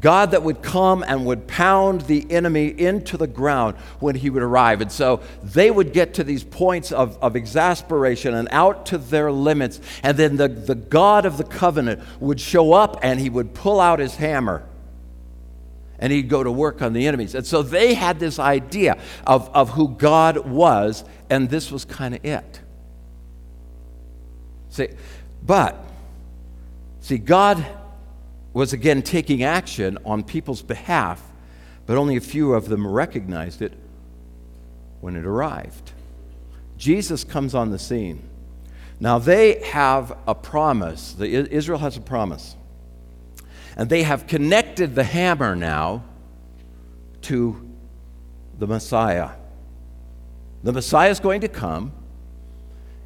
God 0.01 0.33
that 0.33 0.43
would 0.43 0.63
come 0.63 1.05
and 1.07 1.27
would 1.27 1.47
pound 1.47 2.03
the 2.03 2.29
enemy 2.31 2.67
into 2.67 3.17
the 3.17 3.27
ground 3.27 3.77
when 4.01 4.17
he 4.17 4.31
would 4.31 4.43
arrive. 4.43 4.81
And 4.81 4.91
so 4.91 5.21
they 5.43 5.71
would 5.71 5.93
get 5.93 6.15
to 6.15 6.25
these 6.25 6.43
points 6.43 6.91
of, 6.91 7.17
of 7.23 7.37
exasperation 7.37 8.35
and 8.35 8.49
out 8.51 8.87
to 8.87 8.99
their 8.99 9.31
limits. 9.31 9.81
And 10.03 10.17
then 10.17 10.37
the, 10.37 10.49
the 10.49 10.75
God 10.75 11.25
of 11.25 11.37
the 11.37 11.45
covenant 11.45 12.03
would 12.19 12.41
show 12.41 12.73
up 12.73 12.99
and 13.03 13.21
he 13.21 13.31
would 13.31 13.55
pull 13.55 13.81
out 13.81 14.01
his 14.01 14.17
hammer 14.17 14.65
and 16.03 16.13
he'd 16.13 16.29
go 16.29 16.43
to 16.43 16.51
work 16.51 16.83
on 16.83 16.93
the 16.93 17.07
enemies. 17.07 17.37
And 17.37 17.47
so 17.47 17.63
they 17.63 17.95
had 17.95 18.19
this 18.19 18.41
idea 18.41 18.99
of, 19.25 19.49
of 19.55 19.71
who 19.71 19.87
God 19.89 20.37
was, 20.39 21.05
and 21.31 21.49
this 21.49 21.71
was 21.71 21.85
kind 21.85 22.13
of 22.17 22.25
it. 22.25 22.61
See, 24.71 24.89
but, 25.47 25.83
see, 27.01 27.19
God 27.19 27.65
was 28.53 28.73
again 28.73 29.03
taking 29.03 29.45
action 29.45 29.97
on 30.05 30.25
people's 30.25 30.61
behalf, 30.61 31.23
but 31.87 31.97
only 31.97 32.17
a 32.17 32.21
few 32.21 32.53
of 32.55 32.69
them 32.69 32.85
recognized 32.85 33.63
it 33.63 33.73
when 35.01 35.15
it 35.15 35.25
arrived. 35.25 35.93
Jesus 36.77 37.23
comes 37.23 37.55
on 37.55 37.71
the 37.71 37.79
scene. 37.79 38.29
Now, 38.99 39.21
they 39.21 39.61
have 39.67 40.19
a 40.27 40.35
promise. 40.35 41.15
Israel 41.21 41.79
has 41.79 41.97
a 41.97 42.01
promise. 42.01 42.57
And 43.77 43.89
they 43.89 44.03
have 44.03 44.27
connected 44.27 44.95
the 44.95 45.05
hammer 45.05 45.57
now 45.57 46.05
to 47.23 47.69
the 48.59 48.67
Messiah. 48.67 49.31
The 50.63 50.73
Messiah 50.73 51.11
is 51.11 51.21
going 51.21 51.41
to 51.41 51.49
come, 51.49 51.93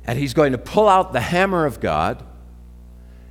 and 0.05 0.19
he's 0.19 0.35
going 0.35 0.53
to 0.53 0.59
pull 0.59 0.89
out 0.89 1.13
the 1.13 1.21
hammer 1.21 1.65
of 1.65 1.81
God, 1.81 2.23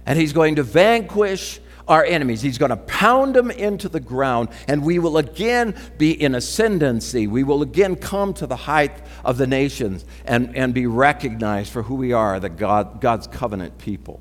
and 0.05 0.17
he's 0.17 0.33
going 0.33 0.55
to 0.55 0.63
vanquish 0.63 1.59
our 1.87 2.03
enemies. 2.03 2.41
He's 2.41 2.57
going 2.57 2.71
to 2.71 2.77
pound 2.77 3.35
them 3.35 3.51
into 3.51 3.89
the 3.89 3.99
ground, 3.99 4.49
and 4.67 4.83
we 4.83 4.99
will 4.99 5.17
again 5.17 5.75
be 5.97 6.11
in 6.11 6.35
ascendancy. 6.35 7.27
We 7.27 7.43
will 7.43 7.61
again 7.61 7.95
come 7.95 8.33
to 8.35 8.47
the 8.47 8.55
height 8.55 9.03
of 9.23 9.37
the 9.37 9.47
nations 9.47 10.05
and, 10.25 10.55
and 10.55 10.73
be 10.73 10.87
recognized 10.87 11.71
for 11.71 11.83
who 11.83 11.95
we 11.95 12.13
are, 12.13 12.39
the 12.39 12.49
God, 12.49 13.01
God's 13.01 13.27
covenant 13.27 13.77
people. 13.77 14.19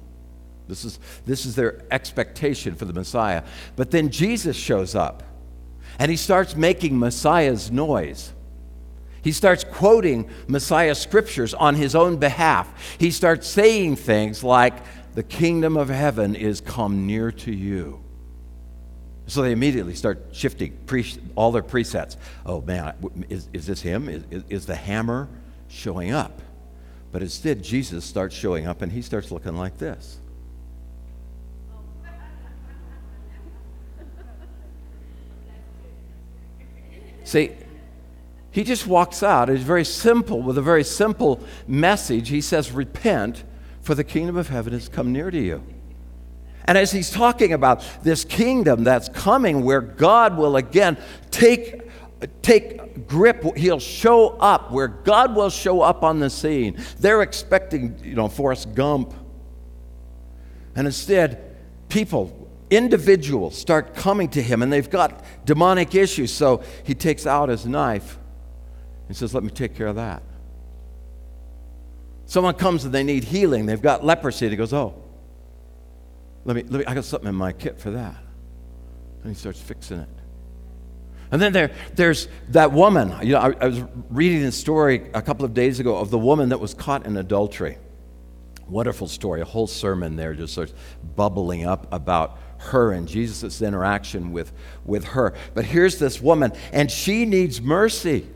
This 0.68 0.84
is, 0.84 0.98
this 1.26 1.44
is 1.44 1.54
their 1.56 1.82
expectation 1.90 2.74
for 2.74 2.84
the 2.84 2.92
Messiah. 2.92 3.42
But 3.76 3.90
then 3.90 4.10
Jesus 4.10 4.56
shows 4.56 4.94
up 4.94 5.22
and 5.98 6.10
he 6.10 6.16
starts 6.16 6.56
making 6.56 6.98
Messiah's 6.98 7.70
noise. 7.70 8.32
He 9.22 9.32
starts 9.32 9.64
quoting 9.64 10.28
Messiah 10.48 10.94
scriptures 10.94 11.54
on 11.54 11.74
his 11.74 11.94
own 11.94 12.18
behalf. 12.18 12.96
He 12.98 13.10
starts 13.10 13.48
saying 13.48 13.96
things 13.96 14.44
like, 14.44 14.74
The 15.14 15.22
kingdom 15.22 15.76
of 15.76 15.88
heaven 15.88 16.34
is 16.34 16.60
come 16.60 17.06
near 17.06 17.30
to 17.32 17.52
you. 17.52 18.04
So 19.26 19.40
they 19.40 19.52
immediately 19.52 19.94
start 19.94 20.26
shifting 20.32 20.76
pre- 20.84 21.16
all 21.34 21.52
their 21.52 21.62
presets. 21.62 22.16
Oh 22.44 22.60
man, 22.60 22.94
is, 23.30 23.48
is 23.54 23.66
this 23.66 23.80
him? 23.80 24.08
Is, 24.08 24.24
is, 24.30 24.44
is 24.50 24.66
the 24.66 24.74
hammer 24.74 25.28
showing 25.68 26.12
up? 26.12 26.42
But 27.10 27.22
instead, 27.22 27.62
Jesus 27.62 28.04
starts 28.04 28.34
showing 28.34 28.66
up 28.66 28.82
and 28.82 28.92
he 28.92 29.00
starts 29.00 29.30
looking 29.30 29.56
like 29.56 29.78
this. 29.78 30.18
See, 37.24 37.52
he 38.50 38.62
just 38.62 38.86
walks 38.86 39.22
out. 39.22 39.50
It's 39.50 39.64
very 39.64 39.84
simple, 39.84 40.40
with 40.40 40.56
a 40.58 40.62
very 40.62 40.84
simple 40.84 41.40
message. 41.66 42.28
He 42.28 42.40
says, 42.40 42.70
Repent, 42.70 43.42
for 43.80 43.96
the 43.96 44.04
kingdom 44.04 44.36
of 44.36 44.48
heaven 44.48 44.72
has 44.72 44.88
come 44.88 45.12
near 45.12 45.30
to 45.30 45.40
you. 45.40 45.64
And 46.66 46.78
as 46.78 46.92
he's 46.92 47.10
talking 47.10 47.52
about 47.52 47.84
this 48.02 48.24
kingdom 48.24 48.84
that's 48.84 49.08
coming, 49.08 49.64
where 49.64 49.80
God 49.80 50.38
will 50.38 50.56
again 50.56 50.96
take, 51.30 51.82
take 52.42 53.06
grip, 53.06 53.44
he'll 53.56 53.80
show 53.80 54.28
up, 54.38 54.70
where 54.70 54.88
God 54.88 55.34
will 55.34 55.50
show 55.50 55.82
up 55.82 56.02
on 56.02 56.20
the 56.20 56.30
scene. 56.30 56.78
They're 57.00 57.22
expecting, 57.22 57.98
you 58.02 58.14
know, 58.14 58.28
Forrest 58.28 58.74
Gump. 58.74 59.12
And 60.76 60.86
instead, 60.86 61.56
people 61.88 62.43
individuals 62.70 63.56
start 63.56 63.94
coming 63.94 64.28
to 64.30 64.42
him 64.42 64.62
and 64.62 64.72
they've 64.72 64.88
got 64.88 65.24
demonic 65.44 65.94
issues. 65.94 66.32
So 66.32 66.62
he 66.84 66.94
takes 66.94 67.26
out 67.26 67.48
his 67.48 67.66
knife 67.66 68.18
and 69.08 69.16
says, 69.16 69.34
Let 69.34 69.42
me 69.42 69.50
take 69.50 69.74
care 69.76 69.86
of 69.86 69.96
that. 69.96 70.22
Someone 72.26 72.54
comes 72.54 72.84
and 72.84 72.94
they 72.94 73.04
need 73.04 73.24
healing. 73.24 73.66
They've 73.66 73.80
got 73.80 74.04
leprosy. 74.04 74.48
He 74.48 74.56
goes, 74.56 74.72
Oh, 74.72 74.94
let 76.44 76.56
me, 76.56 76.62
let 76.62 76.80
me, 76.80 76.84
I 76.86 76.94
got 76.94 77.04
something 77.04 77.28
in 77.28 77.34
my 77.34 77.52
kit 77.52 77.80
for 77.80 77.90
that. 77.92 78.16
And 79.22 79.32
he 79.32 79.38
starts 79.38 79.60
fixing 79.60 80.00
it. 80.00 80.08
And 81.30 81.40
then 81.40 81.52
there, 81.52 81.72
there's 81.94 82.28
that 82.50 82.72
woman. 82.72 83.14
You 83.26 83.32
know, 83.32 83.40
I, 83.40 83.54
I 83.60 83.68
was 83.68 83.82
reading 84.10 84.44
a 84.44 84.52
story 84.52 85.10
a 85.14 85.22
couple 85.22 85.44
of 85.44 85.54
days 85.54 85.80
ago 85.80 85.96
of 85.96 86.10
the 86.10 86.18
woman 86.18 86.50
that 86.50 86.60
was 86.60 86.74
caught 86.74 87.06
in 87.06 87.16
adultery. 87.16 87.78
Wonderful 88.68 89.08
story, 89.08 89.40
a 89.40 89.44
whole 89.44 89.66
sermon 89.66 90.16
there 90.16 90.34
just 90.34 90.52
starts 90.52 90.72
bubbling 91.16 91.66
up 91.66 91.92
about 91.92 92.38
her 92.64 92.92
and 92.92 93.08
Jesus' 93.08 93.62
interaction 93.62 94.32
with, 94.32 94.52
with 94.84 95.04
her. 95.04 95.34
But 95.54 95.64
here's 95.64 95.98
this 95.98 96.20
woman, 96.20 96.52
and 96.72 96.90
she 96.90 97.24
needs 97.24 97.60
mercy. 97.60 98.26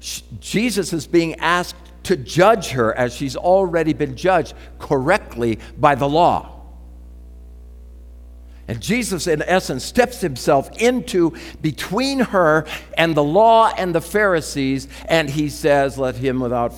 She, 0.00 0.22
Jesus 0.40 0.92
is 0.92 1.06
being 1.06 1.34
asked 1.36 1.76
to 2.04 2.16
judge 2.16 2.68
her 2.68 2.94
as 2.94 3.14
she's 3.14 3.36
already 3.36 3.92
been 3.92 4.16
judged 4.16 4.54
correctly 4.78 5.58
by 5.76 5.94
the 5.94 6.08
law. 6.08 6.52
And 8.68 8.80
Jesus, 8.80 9.26
in 9.26 9.42
essence, 9.42 9.84
steps 9.84 10.20
himself 10.20 10.70
into 10.78 11.34
between 11.60 12.18
her 12.18 12.66
and 12.96 13.14
the 13.14 13.22
law 13.22 13.72
and 13.76 13.94
the 13.94 14.00
Pharisees, 14.00 14.88
and 15.08 15.30
he 15.30 15.48
says, 15.48 15.98
Let 15.98 16.16
him 16.16 16.40
without, 16.40 16.74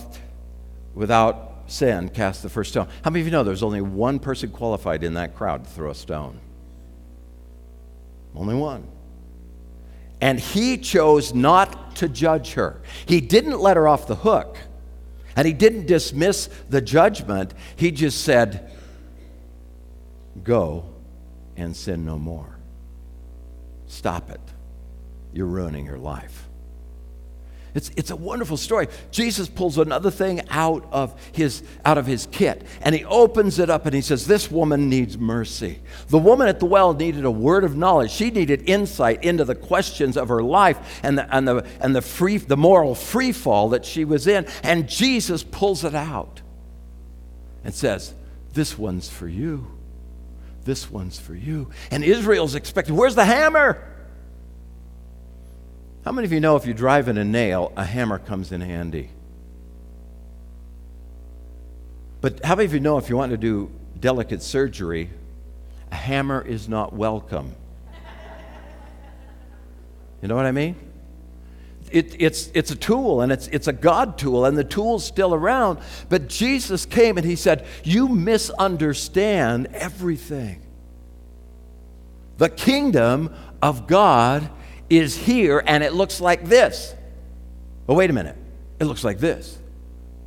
without 0.95 1.48
sin 1.69 2.09
cast 2.09 2.43
the 2.43 2.49
first 2.49 2.71
stone. 2.71 2.89
How 3.03 3.11
many 3.11 3.21
of 3.21 3.27
you 3.27 3.31
know 3.31 3.45
there's 3.45 3.63
only 3.63 3.81
one 3.81 4.19
person 4.19 4.51
qualified 4.51 5.05
in 5.05 5.15
that 5.15 5.37
crowd 5.37 5.65
to 5.65 5.71
throw 5.71 5.91
a 5.91 5.95
stone? 5.95 6.41
Only 8.35 8.55
one. 8.55 8.87
And 10.21 10.41
he 10.41 10.79
chose 10.79 11.33
not 11.33 11.97
to 11.97 12.09
judge 12.09 12.55
her. 12.55 12.81
He 13.07 13.21
didn't 13.21 13.61
let 13.61 13.77
her 13.77 13.87
off 13.87 14.07
the 14.07 14.17
hook, 14.17 14.59
and 15.37 15.47
he 15.47 15.53
didn't 15.53 15.87
dismiss 15.87 16.49
the 16.69 16.81
judgment. 16.81 17.55
He 17.77 17.91
just 17.91 18.25
said, 18.25 18.73
Go 20.43 20.85
and 21.57 21.77
sin 21.77 22.05
no 22.05 22.19
more. 22.19 22.59
Stop 23.87 24.31
it. 24.31 24.41
You're 25.33 25.47
ruining 25.47 25.87
your 25.87 25.99
life. 25.99 26.49
It's, 27.79 27.93
it's 27.97 28.11
a 28.11 28.17
wonderful 28.17 28.57
story. 28.57 28.89
Jesus 29.13 29.49
pulls 29.49 29.79
another 29.79 30.11
thing 30.11 30.43
out 30.51 30.85
of, 30.91 31.15
his, 31.31 31.63
out 31.85 31.97
of 31.97 32.07
his 32.07 32.27
kit 32.33 32.67
and 32.83 32.93
he 32.93 33.05
opens 33.05 33.61
it 33.61 33.71
up 33.71 33.87
and 33.87 33.95
he 33.95 34.01
says, 34.01 34.27
This 34.27 34.51
woman 34.51 34.89
needs 34.89 35.17
mercy. 35.17 35.79
The 36.09 36.19
woman 36.19 36.49
at 36.49 36.59
the 36.59 36.67
well 36.67 36.93
needed 36.93 37.25
a 37.25 37.31
word 37.31 37.63
of 37.63 37.77
knowledge. 37.77 38.11
She 38.11 38.33
needed 38.33 38.69
insight 38.69 39.23
into 39.23 39.45
the 39.45 39.55
questions 39.55 40.17
of 40.17 40.27
her 40.27 40.43
life 40.43 40.99
and 41.05 41.19
the, 41.19 41.33
and 41.33 41.47
the, 41.47 41.65
and 41.81 41.95
the, 41.95 42.03
free, 42.03 42.39
the 42.39 42.57
moral 42.57 42.97
free 42.97 43.31
fall 43.31 43.69
that 43.69 43.85
she 43.85 44.05
was 44.05 44.27
in. 44.27 44.45
And 44.65 44.89
Jesus 44.89 45.45
pulls 45.45 45.85
it 45.85 45.95
out 45.95 46.43
and 47.63 47.73
says, 47.73 48.13
This 48.55 48.77
one's 48.77 49.09
for 49.09 49.29
you. 49.29 49.69
This 50.65 50.91
one's 50.91 51.21
for 51.21 51.37
you. 51.37 51.71
And 51.93 52.03
Israel's 52.03 52.57
expecting, 52.57 52.97
Where's 52.97 53.15
the 53.15 53.25
hammer? 53.25 53.81
How 56.09 56.13
many 56.13 56.25
of 56.25 56.33
you 56.33 56.41
know 56.41 56.57
if 56.57 56.65
you 56.65 56.73
drive 56.73 57.09
in 57.09 57.19
a 57.19 57.25
nail, 57.25 57.71
a 57.77 57.85
hammer 57.85 58.19
comes 58.19 58.51
in 58.51 58.63
handy? 58.63 59.11
But 62.23 62.43
how 62.43 62.55
many 62.55 62.65
of 62.65 62.73
you 62.73 62.81
know 62.81 62.97
if 62.97 63.11
you 63.11 63.17
want 63.19 63.31
to 63.33 63.37
do 63.37 63.71
delicate 64.01 64.41
surgery, 64.41 65.11
a 65.93 65.95
hammer 65.95 66.41
is 66.41 66.67
not 66.67 66.95
welcome? 66.95 67.55
You 70.23 70.29
know 70.29 70.35
what 70.35 70.47
I 70.47 70.51
mean? 70.51 70.77
It, 71.91 72.17
it's, 72.19 72.51
it's 72.55 72.71
a 72.71 72.77
tool 72.77 73.21
and 73.21 73.31
it's, 73.31 73.47
it's 73.49 73.69
a 73.69 73.73
God 73.75 74.17
tool, 74.17 74.47
and 74.47 74.57
the 74.57 74.65
tool's 74.65 75.05
still 75.05 75.35
around. 75.35 75.79
But 76.09 76.31
Jesus 76.31 76.87
came 76.87 77.19
and 77.19 77.27
he 77.27 77.37
said, 77.37 77.67
You 77.85 78.09
misunderstand 78.09 79.67
everything. 79.75 80.63
The 82.39 82.49
kingdom 82.49 83.35
of 83.61 83.87
God 83.87 84.49
is 84.91 85.17
here 85.17 85.63
and 85.67 85.83
it 85.85 85.93
looks 85.93 86.21
like 86.21 86.45
this. 86.45 86.95
Oh, 87.89 87.95
wait 87.95 88.11
a 88.11 88.13
minute. 88.13 88.37
It 88.81 88.85
looks 88.85 89.05
like 89.05 89.19
this. 89.19 89.59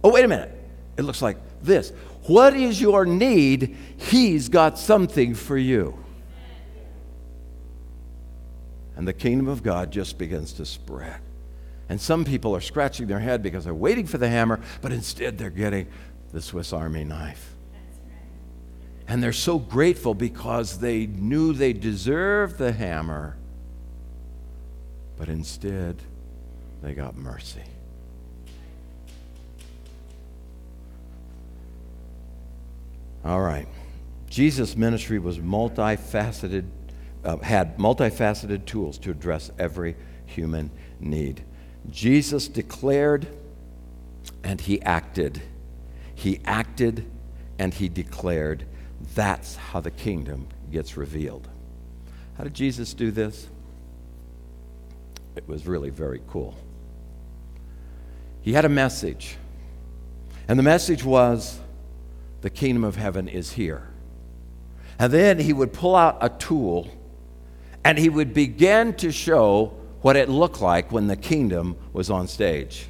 Oh, 0.04 0.12
wait 0.12 0.26
a 0.26 0.28
minute. 0.28 0.52
It 0.98 1.04
looks 1.04 1.22
like 1.22 1.38
this. 1.62 1.92
What 2.28 2.54
is 2.54 2.80
your 2.80 3.06
need? 3.06 3.76
He's 3.98 4.50
got 4.50 4.78
something 4.78 5.34
for 5.34 5.58
you. 5.58 5.98
And 8.96 9.08
the 9.08 9.14
kingdom 9.14 9.48
of 9.48 9.64
God 9.64 9.92
just 9.92 10.18
begins 10.18 10.54
to 10.54 10.66
spread. 10.66 11.20
And 11.90 12.00
some 12.00 12.24
people 12.24 12.56
are 12.56 12.62
scratching 12.62 13.08
their 13.08 13.20
head 13.20 13.42
because 13.42 13.66
they're 13.66 13.74
waiting 13.74 14.06
for 14.06 14.18
the 14.18 14.30
hammer, 14.30 14.60
but 14.82 14.92
instead 14.92 15.38
they're 15.38 15.50
getting 15.50 15.88
the 16.32 16.42
Swiss 16.42 16.72
Army 16.72 17.04
knife. 17.04 17.56
And 19.08 19.22
they're 19.22 19.34
so 19.34 19.60
grateful 19.60 20.14
because 20.14 20.80
they 20.80 21.06
knew 21.06 21.52
they 21.52 21.74
deserved 21.74 22.58
the 22.58 22.72
hammer, 22.72 23.36
but 25.22 25.30
instead 25.30 26.02
they 26.82 26.96
got 26.96 27.16
mercy. 27.16 27.62
All 33.24 33.40
right. 33.40 33.68
Jesus' 34.32 34.76
ministry 34.76 35.20
was 35.20 35.38
multifaceted, 35.38 36.66
uh, 37.24 37.38
had 37.38 37.78
multifaceted 37.78 38.66
tools 38.66 38.98
to 38.98 39.12
address 39.12 39.52
every 39.60 39.96
human 40.26 40.72
need. 41.00 41.44
Jesus 41.92 42.48
declared 42.48 43.28
and 44.44 44.60
he 44.60 44.82
acted. 44.82 45.40
He 46.16 46.42
acted 46.46 47.06
and 47.60 47.76
he 47.76 47.90
declared. 47.90 48.66
That's 49.14 49.56
how 49.56 49.82
the 49.82 49.92
kingdom 49.92 50.48
gets 50.72 50.98
revealed. 50.98 51.48
How 52.40 52.44
did 52.44 52.56
Jesus 52.56 52.96
do 52.96 53.12
this? 53.12 53.50
It 55.36 55.48
was 55.48 55.66
really 55.66 55.90
very 55.90 56.22
cool. 56.28 56.56
He 58.42 58.54
had 58.54 58.66
a 58.66 58.70
message, 58.70 59.38
and 60.48 60.58
the 60.58 60.64
message 60.64 61.04
was 61.04 61.60
the 62.42 62.50
kingdom 62.50 62.84
of 62.84 62.96
heaven 62.96 63.28
is 63.28 63.54
here. 63.54 63.88
And 65.00 65.12
then 65.12 65.40
he 65.40 65.54
would 65.54 65.74
pull 65.74 65.96
out 65.96 66.18
a 66.22 66.30
tool 66.30 66.88
and 67.84 67.98
he 67.98 68.10
would 68.10 68.34
begin 68.34 68.94
to 68.96 69.12
show 69.12 69.74
what 70.02 70.16
it 70.16 70.30
looked 70.30 70.62
like 70.62 70.92
when 70.92 71.08
the 71.08 71.16
kingdom 71.16 71.76
was 71.94 72.10
on 72.10 72.28
stage. 72.28 72.88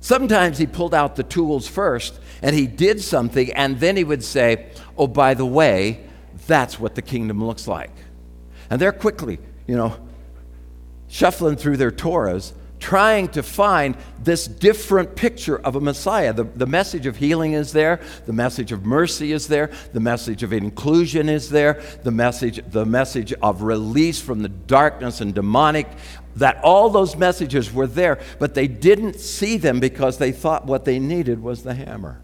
Sometimes 0.00 0.58
he 0.58 0.66
pulled 0.66 0.94
out 0.94 1.16
the 1.16 1.22
tools 1.22 1.66
first 1.66 2.20
and 2.42 2.54
he 2.54 2.66
did 2.66 3.00
something, 3.00 3.50
and 3.54 3.80
then 3.80 3.96
he 3.96 4.04
would 4.04 4.22
say, 4.22 4.70
Oh, 4.96 5.06
by 5.06 5.34
the 5.34 5.46
way, 5.46 6.00
that's 6.46 6.78
what 6.78 6.94
the 6.94 7.02
kingdom 7.02 7.42
looks 7.42 7.66
like. 7.66 7.90
And 8.68 8.80
they're 8.80 8.92
quickly, 8.92 9.38
you 9.66 9.76
know, 9.76 9.96
shuffling 11.08 11.56
through 11.56 11.76
their 11.76 11.90
Torahs, 11.90 12.52
trying 12.78 13.28
to 13.28 13.42
find 13.42 13.96
this 14.22 14.46
different 14.46 15.16
picture 15.16 15.56
of 15.56 15.76
a 15.76 15.80
Messiah. 15.80 16.32
The, 16.32 16.44
the 16.44 16.66
message 16.66 17.06
of 17.06 17.16
healing 17.16 17.52
is 17.52 17.72
there, 17.72 18.00
the 18.26 18.32
message 18.32 18.70
of 18.70 18.84
mercy 18.84 19.32
is 19.32 19.48
there, 19.48 19.70
the 19.92 20.00
message 20.00 20.42
of 20.42 20.52
inclusion 20.52 21.28
is 21.28 21.50
there, 21.50 21.82
the 22.04 22.10
message, 22.10 22.60
the 22.70 22.84
message 22.84 23.32
of 23.34 23.62
release 23.62 24.20
from 24.20 24.42
the 24.42 24.48
darkness 24.48 25.20
and 25.20 25.34
demonic. 25.34 25.88
That 26.36 26.62
all 26.62 26.90
those 26.90 27.16
messages 27.16 27.72
were 27.72 27.86
there, 27.86 28.20
but 28.38 28.54
they 28.54 28.68
didn't 28.68 29.18
see 29.18 29.56
them 29.56 29.80
because 29.80 30.18
they 30.18 30.32
thought 30.32 30.66
what 30.66 30.84
they 30.84 30.98
needed 30.98 31.42
was 31.42 31.62
the 31.62 31.72
hammer. 31.72 32.20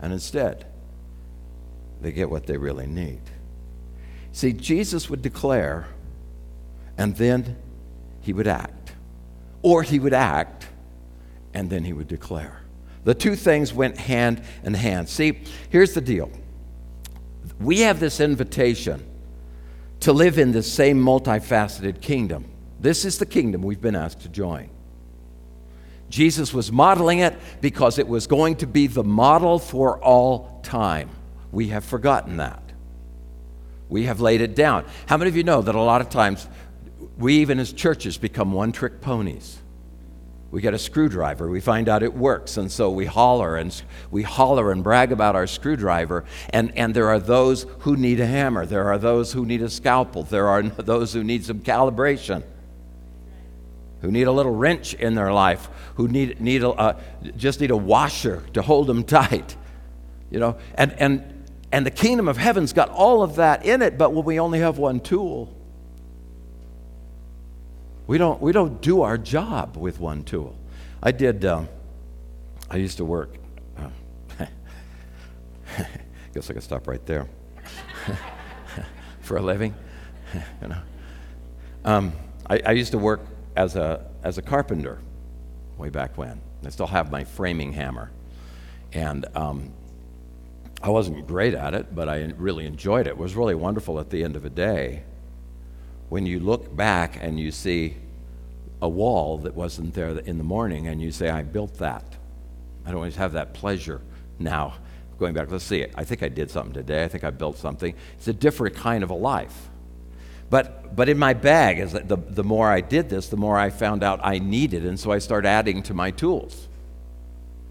And 0.00 0.12
instead, 0.12 0.66
they 2.02 2.12
get 2.12 2.28
what 2.28 2.46
they 2.46 2.58
really 2.58 2.86
need. 2.86 3.22
See, 4.34 4.52
Jesus 4.52 5.08
would 5.08 5.22
declare, 5.22 5.86
and 6.98 7.16
then 7.16 7.56
he 8.20 8.32
would 8.32 8.48
act. 8.48 8.92
Or 9.62 9.84
he 9.84 10.00
would 10.00 10.12
act, 10.12 10.66
and 11.54 11.70
then 11.70 11.84
he 11.84 11.92
would 11.92 12.08
declare. 12.08 12.60
The 13.04 13.14
two 13.14 13.36
things 13.36 13.72
went 13.72 13.96
hand 13.96 14.42
in 14.64 14.74
hand. 14.74 15.08
See, 15.08 15.38
here's 15.70 15.94
the 15.94 16.00
deal 16.00 16.32
we 17.60 17.82
have 17.82 18.00
this 18.00 18.18
invitation 18.18 19.06
to 20.00 20.12
live 20.12 20.36
in 20.36 20.50
this 20.50 20.70
same 20.70 21.00
multifaceted 21.00 22.00
kingdom. 22.00 22.46
This 22.80 23.04
is 23.04 23.18
the 23.18 23.26
kingdom 23.26 23.62
we've 23.62 23.80
been 23.80 23.94
asked 23.94 24.22
to 24.22 24.28
join. 24.28 24.68
Jesus 26.10 26.52
was 26.52 26.72
modeling 26.72 27.20
it 27.20 27.38
because 27.60 28.00
it 28.00 28.08
was 28.08 28.26
going 28.26 28.56
to 28.56 28.66
be 28.66 28.88
the 28.88 29.04
model 29.04 29.60
for 29.60 30.02
all 30.02 30.60
time. 30.64 31.10
We 31.52 31.68
have 31.68 31.84
forgotten 31.84 32.38
that. 32.38 32.63
We 33.94 34.06
have 34.06 34.20
laid 34.20 34.40
it 34.40 34.56
down. 34.56 34.84
How 35.06 35.16
many 35.16 35.28
of 35.28 35.36
you 35.36 35.44
know 35.44 35.62
that 35.62 35.76
a 35.76 35.80
lot 35.80 36.00
of 36.00 36.10
times 36.10 36.48
we, 37.16 37.34
even 37.34 37.60
as 37.60 37.72
churches, 37.72 38.18
become 38.18 38.50
one 38.50 38.72
trick 38.72 39.00
ponies? 39.00 39.58
We 40.50 40.60
get 40.60 40.74
a 40.74 40.80
screwdriver, 40.80 41.48
we 41.48 41.60
find 41.60 41.88
out 41.88 42.02
it 42.02 42.12
works, 42.12 42.56
and 42.56 42.72
so 42.72 42.90
we 42.90 43.06
holler 43.06 43.54
and 43.56 43.80
we 44.10 44.24
holler 44.24 44.72
and 44.72 44.82
brag 44.82 45.12
about 45.12 45.36
our 45.36 45.46
screwdriver. 45.46 46.24
And, 46.50 46.76
and 46.76 46.92
there 46.92 47.08
are 47.08 47.20
those 47.20 47.66
who 47.80 47.96
need 47.96 48.18
a 48.18 48.26
hammer, 48.26 48.66
there 48.66 48.88
are 48.88 48.98
those 48.98 49.32
who 49.32 49.46
need 49.46 49.62
a 49.62 49.70
scalpel, 49.70 50.24
there 50.24 50.48
are 50.48 50.62
those 50.62 51.12
who 51.12 51.22
need 51.22 51.44
some 51.44 51.60
calibration, 51.60 52.42
who 54.00 54.10
need 54.10 54.26
a 54.26 54.32
little 54.32 54.56
wrench 54.56 54.94
in 54.94 55.14
their 55.14 55.32
life, 55.32 55.68
who 55.94 56.08
need, 56.08 56.40
need 56.40 56.64
a, 56.64 56.70
uh, 56.70 57.00
just 57.36 57.60
need 57.60 57.70
a 57.70 57.76
washer 57.76 58.42
to 58.54 58.62
hold 58.62 58.88
them 58.88 59.04
tight. 59.20 59.54
You 60.32 60.40
know, 60.40 60.58
and, 60.74 60.92
and 60.94 61.33
and 61.74 61.84
the 61.84 61.90
kingdom 61.90 62.28
of 62.28 62.36
heaven's 62.36 62.72
got 62.72 62.88
all 62.90 63.24
of 63.24 63.34
that 63.34 63.66
in 63.66 63.82
it, 63.82 63.98
but 63.98 64.12
when 64.12 64.24
we 64.24 64.38
only 64.38 64.60
have 64.60 64.78
one 64.78 65.00
tool, 65.00 65.52
we 68.06 68.16
don't, 68.16 68.40
we 68.40 68.52
don't 68.52 68.80
do 68.80 69.02
our 69.02 69.18
job 69.18 69.76
with 69.76 69.98
one 69.98 70.22
tool. 70.22 70.56
I 71.02 71.10
did, 71.10 71.44
um, 71.44 71.68
I 72.70 72.76
used 72.76 72.98
to 72.98 73.04
work. 73.04 73.34
Uh, 73.76 73.88
guess 76.32 76.48
I 76.48 76.52
can 76.52 76.62
stop 76.62 76.86
right 76.86 77.04
there. 77.06 77.26
For 79.22 79.36
a 79.38 79.42
living, 79.42 79.74
you 80.62 80.68
know. 80.68 80.82
Um, 81.84 82.12
I, 82.48 82.60
I 82.66 82.70
used 82.70 82.92
to 82.92 82.98
work 82.98 83.20
as 83.56 83.74
a, 83.74 84.08
as 84.22 84.38
a 84.38 84.42
carpenter 84.42 85.00
way 85.76 85.90
back 85.90 86.16
when. 86.16 86.40
I 86.64 86.68
still 86.68 86.86
have 86.86 87.10
my 87.10 87.24
framing 87.24 87.72
hammer. 87.72 88.12
And 88.92 89.26
um, 89.34 89.72
I 90.84 90.90
wasn't 90.90 91.26
great 91.26 91.54
at 91.54 91.72
it, 91.72 91.94
but 91.94 92.10
I 92.10 92.34
really 92.36 92.66
enjoyed 92.66 93.06
it. 93.06 93.10
It 93.10 93.16
was 93.16 93.34
really 93.34 93.54
wonderful 93.54 93.98
at 93.98 94.10
the 94.10 94.22
end 94.22 94.36
of 94.36 94.42
the 94.42 94.50
day 94.50 95.02
when 96.10 96.26
you 96.26 96.40
look 96.40 96.76
back 96.76 97.16
and 97.22 97.40
you 97.40 97.52
see 97.52 97.96
a 98.82 98.88
wall 98.88 99.38
that 99.38 99.54
wasn't 99.54 99.94
there 99.94 100.10
in 100.10 100.36
the 100.36 100.44
morning 100.44 100.88
and 100.88 101.00
you 101.00 101.10
say, 101.10 101.30
I 101.30 101.42
built 101.42 101.78
that. 101.78 102.04
I 102.84 102.88
don't 102.88 102.96
always 102.96 103.16
have 103.16 103.32
that 103.32 103.54
pleasure 103.54 104.02
now 104.38 104.74
going 105.18 105.32
back. 105.32 105.50
Let's 105.50 105.64
see, 105.64 105.86
I 105.94 106.04
think 106.04 106.22
I 106.22 106.28
did 106.28 106.50
something 106.50 106.74
today. 106.74 107.02
I 107.02 107.08
think 107.08 107.24
I 107.24 107.30
built 107.30 107.56
something. 107.56 107.94
It's 108.18 108.28
a 108.28 108.34
different 108.34 108.76
kind 108.76 109.02
of 109.02 109.08
a 109.08 109.14
life. 109.14 109.70
But, 110.50 110.94
but 110.94 111.08
in 111.08 111.16
my 111.16 111.32
bag, 111.32 111.78
as 111.78 111.94
the, 111.94 112.18
the 112.28 112.44
more 112.44 112.68
I 112.70 112.82
did 112.82 113.08
this, 113.08 113.28
the 113.28 113.38
more 113.38 113.58
I 113.58 113.70
found 113.70 114.02
out 114.02 114.20
I 114.22 114.38
needed, 114.38 114.84
and 114.84 115.00
so 115.00 115.12
I 115.12 115.18
started 115.18 115.48
adding 115.48 115.82
to 115.84 115.94
my 115.94 116.10
tools. 116.10 116.68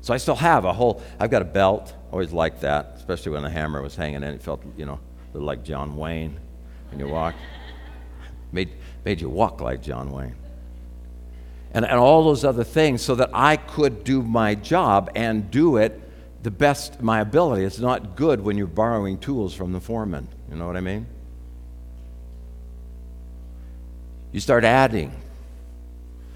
So 0.01 0.15
I 0.15 0.17
still 0.17 0.35
have 0.35 0.65
a 0.65 0.73
whole, 0.73 1.03
I've 1.19 1.29
got 1.29 1.43
a 1.43 1.45
belt, 1.45 1.93
always 2.11 2.33
like 2.33 2.61
that, 2.61 2.92
especially 3.03 3.33
when 3.33 3.43
the 3.43 3.49
hammer 3.49 3.81
was 3.81 3.97
hanging 3.97 4.23
in. 4.23 4.23
It 4.23 4.41
felt, 4.41 4.63
you 4.77 4.85
know, 4.85 4.93
a 4.93 5.33
little 5.33 5.45
like 5.45 5.61
John 5.61 5.97
Wayne 5.97 6.39
when 6.89 7.01
you 7.01 7.09
walk. 7.09 7.35
made, 8.53 8.69
made 9.03 9.19
you 9.19 9.27
walk 9.27 9.59
like 9.59 9.83
John 9.83 10.09
Wayne. 10.09 10.37
And, 11.73 11.83
and 11.83 11.99
all 11.99 12.23
those 12.23 12.45
other 12.45 12.63
things 12.63 13.01
so 13.01 13.15
that 13.15 13.29
I 13.33 13.57
could 13.57 14.05
do 14.05 14.21
my 14.21 14.55
job 14.55 15.11
and 15.15 15.51
do 15.51 15.75
it 15.75 15.99
the 16.43 16.51
best 16.51 17.01
my 17.01 17.19
ability. 17.19 17.65
It's 17.65 17.79
not 17.79 18.15
good 18.15 18.39
when 18.39 18.57
you're 18.57 18.67
borrowing 18.67 19.17
tools 19.17 19.53
from 19.53 19.73
the 19.73 19.81
foreman. 19.81 20.29
You 20.49 20.55
know 20.55 20.65
what 20.65 20.77
I 20.77 20.81
mean? 20.81 21.05
You 24.31 24.39
start 24.39 24.63
adding 24.63 25.11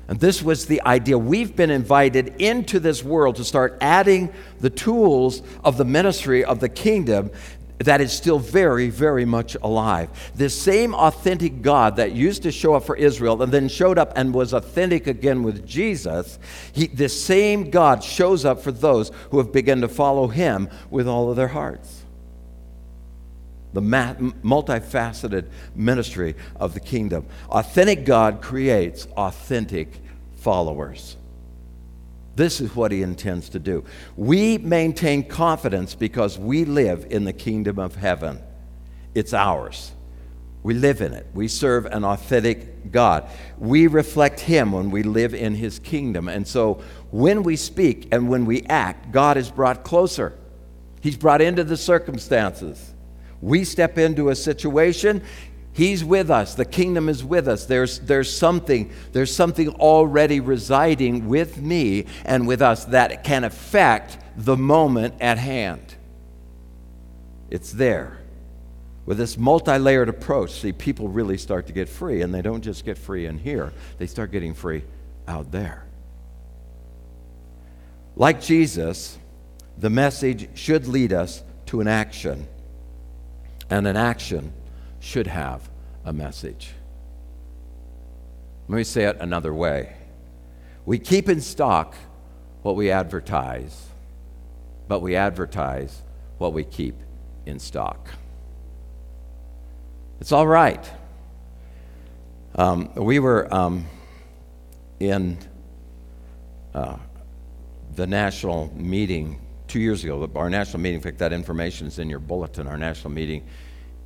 and 0.07 0.19
this 0.19 0.41
was 0.41 0.65
the 0.65 0.81
idea. 0.83 1.17
We've 1.17 1.55
been 1.55 1.69
invited 1.69 2.41
into 2.41 2.79
this 2.79 3.03
world 3.03 3.35
to 3.37 3.43
start 3.43 3.77
adding 3.81 4.31
the 4.59 4.69
tools 4.69 5.41
of 5.63 5.77
the 5.77 5.85
ministry 5.85 6.45
of 6.45 6.59
the 6.59 6.69
kingdom 6.69 7.31
that 7.79 8.01
is 8.01 8.11
still 8.11 8.39
very, 8.39 8.89
very 8.89 9.25
much 9.25 9.55
alive. 9.61 10.09
This 10.33 10.59
same 10.59 10.95
authentic 10.95 11.61
God 11.61 11.97
that 11.97 12.11
used 12.11 12.43
to 12.43 12.51
show 12.51 12.73
up 12.73 12.85
for 12.85 12.95
Israel 12.95 13.41
and 13.43 13.51
then 13.51 13.67
showed 13.67 13.99
up 13.99 14.13
and 14.15 14.33
was 14.33 14.53
authentic 14.53 15.05
again 15.07 15.43
with 15.43 15.67
Jesus, 15.67 16.39
he, 16.73 16.87
this 16.87 17.21
same 17.21 17.69
God 17.69 18.03
shows 18.03 18.45
up 18.45 18.61
for 18.61 18.71
those 18.71 19.11
who 19.29 19.37
have 19.37 19.51
begun 19.51 19.81
to 19.81 19.87
follow 19.87 20.27
him 20.27 20.69
with 20.89 21.07
all 21.07 21.29
of 21.29 21.35
their 21.35 21.49
hearts 21.49 21.96
the 23.73 23.81
multifaceted 23.81 25.47
ministry 25.75 26.35
of 26.55 26.73
the 26.73 26.79
kingdom. 26.79 27.25
Authentic 27.49 28.05
God 28.05 28.41
creates 28.41 29.07
authentic 29.17 30.01
followers. 30.37 31.17
This 32.35 32.61
is 32.61 32.75
what 32.75 32.91
he 32.91 33.01
intends 33.01 33.49
to 33.49 33.59
do. 33.59 33.83
We 34.15 34.59
maintain 34.59 35.27
confidence 35.27 35.95
because 35.95 36.37
we 36.37 36.65
live 36.65 37.07
in 37.09 37.23
the 37.23 37.33
kingdom 37.33 37.79
of 37.79 37.95
heaven. 37.95 38.39
It's 39.15 39.33
ours. 39.33 39.91
We 40.61 40.73
live 40.73 41.01
in 41.01 41.13
it. 41.13 41.25
We 41.33 41.47
serve 41.47 41.85
an 41.85 42.03
authentic 42.03 42.91
God. 42.91 43.29
We 43.57 43.87
reflect 43.87 44.41
Him 44.41 44.73
when 44.73 44.91
we 44.91 45.01
live 45.01 45.33
in 45.33 45.55
His 45.55 45.79
kingdom. 45.79 46.27
And 46.27 46.47
so 46.47 46.81
when 47.09 47.43
we 47.43 47.55
speak 47.55 48.09
and 48.11 48.29
when 48.29 48.45
we 48.45 48.63
act, 48.63 49.11
God 49.11 49.37
is 49.37 49.49
brought 49.49 49.83
closer. 49.83 50.37
He's 51.01 51.15
brought 51.15 51.41
into 51.41 51.63
the 51.63 51.77
circumstances. 51.77 52.93
We 53.41 53.63
step 53.63 53.97
into 53.97 54.29
a 54.29 54.35
situation, 54.35 55.23
He's 55.77 56.03
with 56.03 56.31
us. 56.31 56.55
The 56.55 56.65
kingdom 56.65 57.07
is 57.07 57.23
with 57.23 57.47
us. 57.47 57.67
There's, 57.67 57.99
there's, 57.99 58.35
something, 58.35 58.91
there's 59.11 59.31
something 59.31 59.69
already 59.75 60.39
residing 60.39 61.27
with 61.27 61.61
me 61.61 62.07
and 62.25 62.47
with 62.47 62.63
us 62.63 62.85
that 62.85 63.23
can 63.23 63.43
affect 63.43 64.17
the 64.35 64.57
moment 64.57 65.13
at 65.21 65.37
hand. 65.37 65.93
It's 67.51 67.71
there. 67.71 68.17
With 69.05 69.19
this 69.19 69.37
multi 69.37 69.77
layered 69.77 70.09
approach, 70.09 70.51
see, 70.51 70.73
people 70.73 71.09
really 71.09 71.37
start 71.37 71.67
to 71.67 71.73
get 71.73 71.87
free, 71.87 72.23
and 72.23 72.33
they 72.33 72.41
don't 72.41 72.63
just 72.63 72.83
get 72.83 72.97
free 72.97 73.27
in 73.27 73.37
here, 73.37 73.71
they 73.99 74.07
start 74.07 74.31
getting 74.31 74.55
free 74.55 74.83
out 75.27 75.51
there. 75.51 75.85
Like 78.15 78.41
Jesus, 78.41 79.19
the 79.77 79.91
message 79.91 80.49
should 80.57 80.87
lead 80.87 81.13
us 81.13 81.43
to 81.67 81.81
an 81.81 81.87
action 81.87 82.47
and 83.69 83.87
an 83.87 83.97
action 83.97 84.53
should 84.99 85.27
have 85.27 85.69
a 86.05 86.13
message. 86.13 86.71
Let 88.67 88.77
me 88.77 88.83
say 88.83 89.05
it 89.05 89.17
another 89.19 89.53
way. 89.53 89.95
We 90.85 90.99
keep 90.99 91.29
in 91.29 91.41
stock 91.41 91.95
what 92.61 92.75
we 92.75 92.91
advertise, 92.91 93.87
but 94.87 95.01
we 95.01 95.15
advertise 95.15 96.01
what 96.37 96.53
we 96.53 96.63
keep 96.63 96.95
in 97.45 97.59
stock. 97.59 98.09
It's 100.19 100.31
all 100.31 100.47
right. 100.47 100.89
Um, 102.55 102.89
we 102.95 103.19
were 103.19 103.53
um, 103.53 103.85
in 104.99 105.37
uh, 106.73 106.97
the 107.95 108.07
national 108.07 108.71
meeting 108.75 109.39
two 109.67 109.79
years 109.79 110.03
ago, 110.03 110.29
our 110.35 110.49
national 110.49 110.79
meeting, 110.79 110.97
in 110.97 111.01
fact, 111.01 111.17
that 111.19 111.33
information 111.33 111.87
is 111.87 111.99
in 111.99 112.09
your 112.09 112.19
bulletin. 112.19 112.67
Our 112.67 112.77
national 112.77 113.11
meeting 113.11 113.45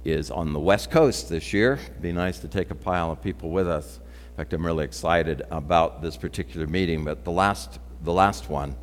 is 0.03 0.31
on 0.31 0.53
the 0.53 0.59
West 0.59 0.89
Coast 0.89 1.29
this 1.29 1.53
year. 1.53 1.79
It'd 1.83 2.01
be 2.01 2.11
nice 2.11 2.39
to 2.39 2.47
take 2.47 2.71
a 2.71 2.75
pile 2.75 3.11
of 3.11 3.21
people 3.21 3.51
with 3.51 3.67
us. 3.67 3.99
In 4.31 4.37
fact, 4.37 4.53
I'm 4.53 4.65
really 4.65 4.85
excited 4.85 5.43
about 5.51 6.01
this 6.01 6.17
particular 6.17 6.65
meeting, 6.65 7.03
but 7.03 7.23
the 7.23 7.31
last, 7.31 7.79
the 8.03 8.13
last 8.13 8.49
one 8.49 8.75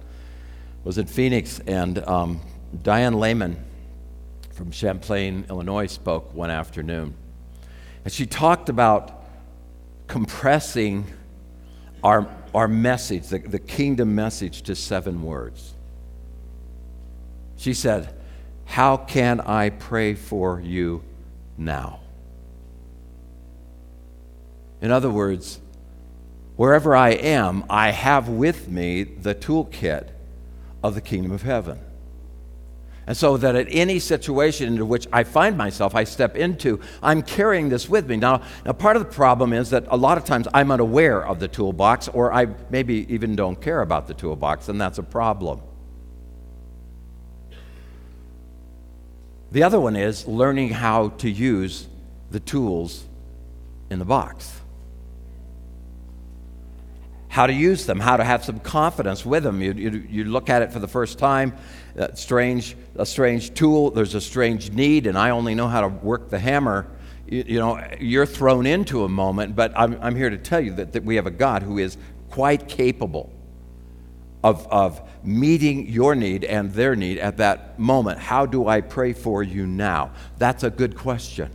was 0.84 0.98
in 0.98 1.06
Phoenix, 1.06 1.58
and 1.66 1.98
um, 2.06 2.40
Diane 2.82 3.14
Leman 3.14 3.64
from 4.52 4.70
Champaign, 4.70 5.44
Illinois, 5.50 5.86
spoke 5.86 6.32
one 6.34 6.50
afternoon. 6.50 7.14
And 8.04 8.12
she 8.12 8.26
talked 8.26 8.68
about 8.68 9.24
compressing 10.06 11.06
our, 12.02 12.28
our 12.54 12.68
message, 12.68 13.28
the, 13.28 13.38
the 13.38 13.58
kingdom 13.58 14.14
message, 14.14 14.62
to 14.62 14.74
seven 14.74 15.22
words. 15.22 15.74
She 17.58 17.74
said, 17.74 18.14
How 18.64 18.96
can 18.96 19.40
I 19.40 19.70
pray 19.70 20.14
for 20.14 20.60
you 20.60 21.02
now? 21.58 22.00
In 24.80 24.92
other 24.92 25.10
words, 25.10 25.58
wherever 26.56 26.94
I 26.94 27.10
am, 27.10 27.64
I 27.68 27.90
have 27.90 28.28
with 28.28 28.68
me 28.68 29.02
the 29.02 29.34
toolkit 29.34 30.08
of 30.84 30.94
the 30.94 31.00
kingdom 31.00 31.32
of 31.32 31.42
heaven. 31.42 31.80
And 33.08 33.16
so 33.16 33.36
that 33.38 33.56
at 33.56 33.66
any 33.70 33.98
situation 33.98 34.68
into 34.68 34.84
which 34.84 35.08
I 35.12 35.24
find 35.24 35.56
myself, 35.56 35.96
I 35.96 36.04
step 36.04 36.36
into, 36.36 36.78
I'm 37.02 37.22
carrying 37.22 37.70
this 37.70 37.88
with 37.88 38.06
me. 38.06 38.18
Now, 38.18 38.42
now, 38.64 38.72
part 38.72 38.96
of 38.96 39.02
the 39.02 39.10
problem 39.10 39.52
is 39.52 39.70
that 39.70 39.86
a 39.88 39.96
lot 39.96 40.18
of 40.18 40.24
times 40.24 40.46
I'm 40.54 40.70
unaware 40.70 41.26
of 41.26 41.40
the 41.40 41.48
toolbox, 41.48 42.08
or 42.08 42.32
I 42.32 42.48
maybe 42.70 43.12
even 43.12 43.34
don't 43.34 43.60
care 43.60 43.80
about 43.80 44.06
the 44.06 44.14
toolbox, 44.14 44.68
and 44.68 44.80
that's 44.80 44.98
a 44.98 45.02
problem. 45.02 45.62
The 49.50 49.62
other 49.62 49.80
one 49.80 49.96
is 49.96 50.26
learning 50.26 50.70
how 50.70 51.08
to 51.08 51.30
use 51.30 51.86
the 52.30 52.40
tools 52.40 53.04
in 53.90 53.98
the 53.98 54.04
box. 54.04 54.60
How 57.28 57.46
to 57.46 57.52
use 57.52 57.86
them, 57.86 58.00
how 58.00 58.16
to 58.16 58.24
have 58.24 58.44
some 58.44 58.60
confidence 58.60 59.24
with 59.24 59.44
them. 59.44 59.62
You, 59.62 59.72
you, 59.72 59.90
you 60.08 60.24
look 60.24 60.50
at 60.50 60.62
it 60.62 60.72
for 60.72 60.80
the 60.80 60.88
first 60.88 61.18
time, 61.18 61.54
a 61.96 62.14
strange, 62.16 62.76
a 62.96 63.06
strange 63.06 63.54
tool, 63.54 63.90
there's 63.90 64.14
a 64.14 64.20
strange 64.20 64.70
need, 64.72 65.06
and 65.06 65.16
I 65.16 65.30
only 65.30 65.54
know 65.54 65.68
how 65.68 65.82
to 65.82 65.88
work 65.88 66.30
the 66.30 66.38
hammer. 66.38 66.86
You, 67.26 67.44
you 67.46 67.58
know, 67.58 67.82
you're 68.00 68.26
thrown 68.26 68.66
into 68.66 69.04
a 69.04 69.08
moment, 69.08 69.56
but 69.56 69.72
I'm, 69.76 69.98
I'm 70.02 70.16
here 70.16 70.30
to 70.30 70.38
tell 70.38 70.60
you 70.60 70.74
that, 70.74 70.92
that 70.92 71.04
we 71.04 71.16
have 71.16 71.26
a 71.26 71.30
God 71.30 71.62
who 71.62 71.78
is 71.78 71.96
quite 72.30 72.68
capable 72.68 73.32
of, 74.42 74.66
of 74.68 75.07
meeting 75.24 75.86
your 75.88 76.14
need 76.14 76.44
and 76.44 76.72
their 76.72 76.96
need 76.96 77.18
at 77.18 77.36
that 77.38 77.78
moment. 77.78 78.18
How 78.18 78.46
do 78.46 78.68
I 78.68 78.80
pray 78.80 79.12
for 79.12 79.42
you 79.42 79.66
now? 79.66 80.12
That's 80.38 80.64
a 80.64 80.70
good 80.70 80.96
question 80.96 81.50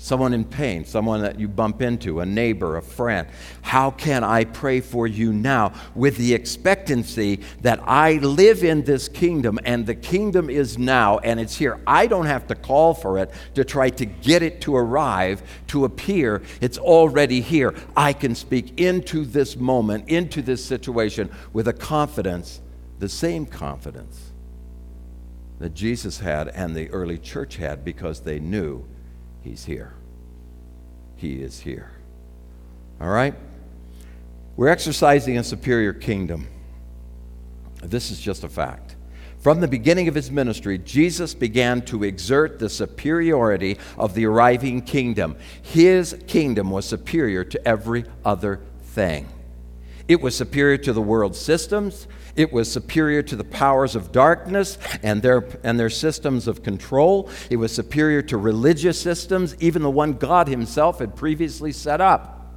someone 0.00 0.32
in 0.32 0.44
pain, 0.44 0.84
someone 0.84 1.20
that 1.22 1.40
you 1.40 1.48
bump 1.48 1.82
into, 1.82 2.20
a 2.20 2.26
neighbor, 2.26 2.76
a 2.76 2.82
friend. 2.82 3.26
How 3.62 3.90
can 3.90 4.22
I 4.22 4.44
pray 4.44 4.80
for 4.80 5.08
you 5.08 5.32
now 5.32 5.72
with 5.96 6.16
the 6.16 6.34
expectancy 6.34 7.40
that 7.62 7.80
I 7.82 8.14
live 8.14 8.62
in 8.62 8.84
this 8.84 9.08
kingdom 9.08 9.58
and 9.64 9.84
the 9.84 9.96
kingdom 9.96 10.48
is 10.48 10.78
now 10.78 11.18
and 11.18 11.40
it's 11.40 11.56
here? 11.56 11.80
I 11.84 12.06
don't 12.06 12.26
have 12.26 12.46
to 12.46 12.54
call 12.54 12.94
for 12.94 13.18
it 13.18 13.32
to 13.56 13.64
try 13.64 13.90
to 13.90 14.06
get 14.06 14.42
it 14.42 14.60
to 14.62 14.76
arrive, 14.76 15.42
to 15.68 15.84
appear. 15.84 16.42
It's 16.60 16.78
already 16.78 17.40
here. 17.40 17.74
I 17.96 18.12
can 18.12 18.36
speak 18.36 18.78
into 18.78 19.24
this 19.24 19.56
moment, 19.56 20.08
into 20.08 20.42
this 20.42 20.64
situation 20.64 21.28
with 21.52 21.66
a 21.66 21.72
confidence, 21.72 22.60
the 23.00 23.08
same 23.08 23.46
confidence 23.46 24.30
that 25.58 25.74
Jesus 25.74 26.20
had 26.20 26.46
and 26.46 26.76
the 26.76 26.88
early 26.90 27.18
church 27.18 27.56
had 27.56 27.84
because 27.84 28.20
they 28.20 28.38
knew 28.38 28.86
He's 29.48 29.64
here. 29.64 29.94
He 31.16 31.36
is 31.36 31.60
here. 31.60 31.90
All 33.00 33.08
right? 33.08 33.34
We're 34.56 34.68
exercising 34.68 35.38
a 35.38 35.42
superior 35.42 35.94
kingdom. 35.94 36.48
This 37.82 38.10
is 38.10 38.20
just 38.20 38.44
a 38.44 38.48
fact. 38.50 38.96
From 39.38 39.60
the 39.60 39.68
beginning 39.68 40.06
of 40.06 40.14
his 40.14 40.30
ministry, 40.30 40.76
Jesus 40.76 41.32
began 41.32 41.80
to 41.86 42.04
exert 42.04 42.58
the 42.58 42.68
superiority 42.68 43.78
of 43.96 44.12
the 44.12 44.26
arriving 44.26 44.82
kingdom. 44.82 45.34
His 45.62 46.14
kingdom 46.26 46.68
was 46.70 46.84
superior 46.84 47.42
to 47.44 47.66
every 47.66 48.04
other 48.26 48.60
thing. 48.82 49.28
It 50.08 50.20
was 50.20 50.36
superior 50.36 50.76
to 50.76 50.92
the 50.92 51.00
world's 51.00 51.40
systems. 51.40 52.06
It 52.38 52.52
was 52.52 52.70
superior 52.70 53.20
to 53.24 53.34
the 53.34 53.42
powers 53.42 53.96
of 53.96 54.12
darkness 54.12 54.78
and 55.02 55.20
their, 55.20 55.44
and 55.64 55.78
their 55.78 55.90
systems 55.90 56.46
of 56.46 56.62
control. 56.62 57.28
It 57.50 57.56
was 57.56 57.74
superior 57.74 58.22
to 58.22 58.36
religious 58.36 59.00
systems, 59.00 59.56
even 59.58 59.82
the 59.82 59.90
one 59.90 60.12
God 60.12 60.46
Himself 60.46 61.00
had 61.00 61.16
previously 61.16 61.72
set 61.72 62.00
up. 62.00 62.54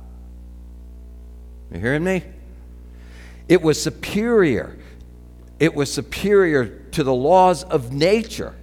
You 1.74 1.80
hearing 1.80 2.04
me? 2.04 2.24
It 3.50 3.64
was 3.64 3.82
superior. 3.82 4.78
It 5.60 5.74
was 5.74 5.92
superior 5.92 6.68
to 6.92 7.04
the 7.04 7.14
laws 7.14 7.64
of 7.64 7.92
nature. 7.92 8.54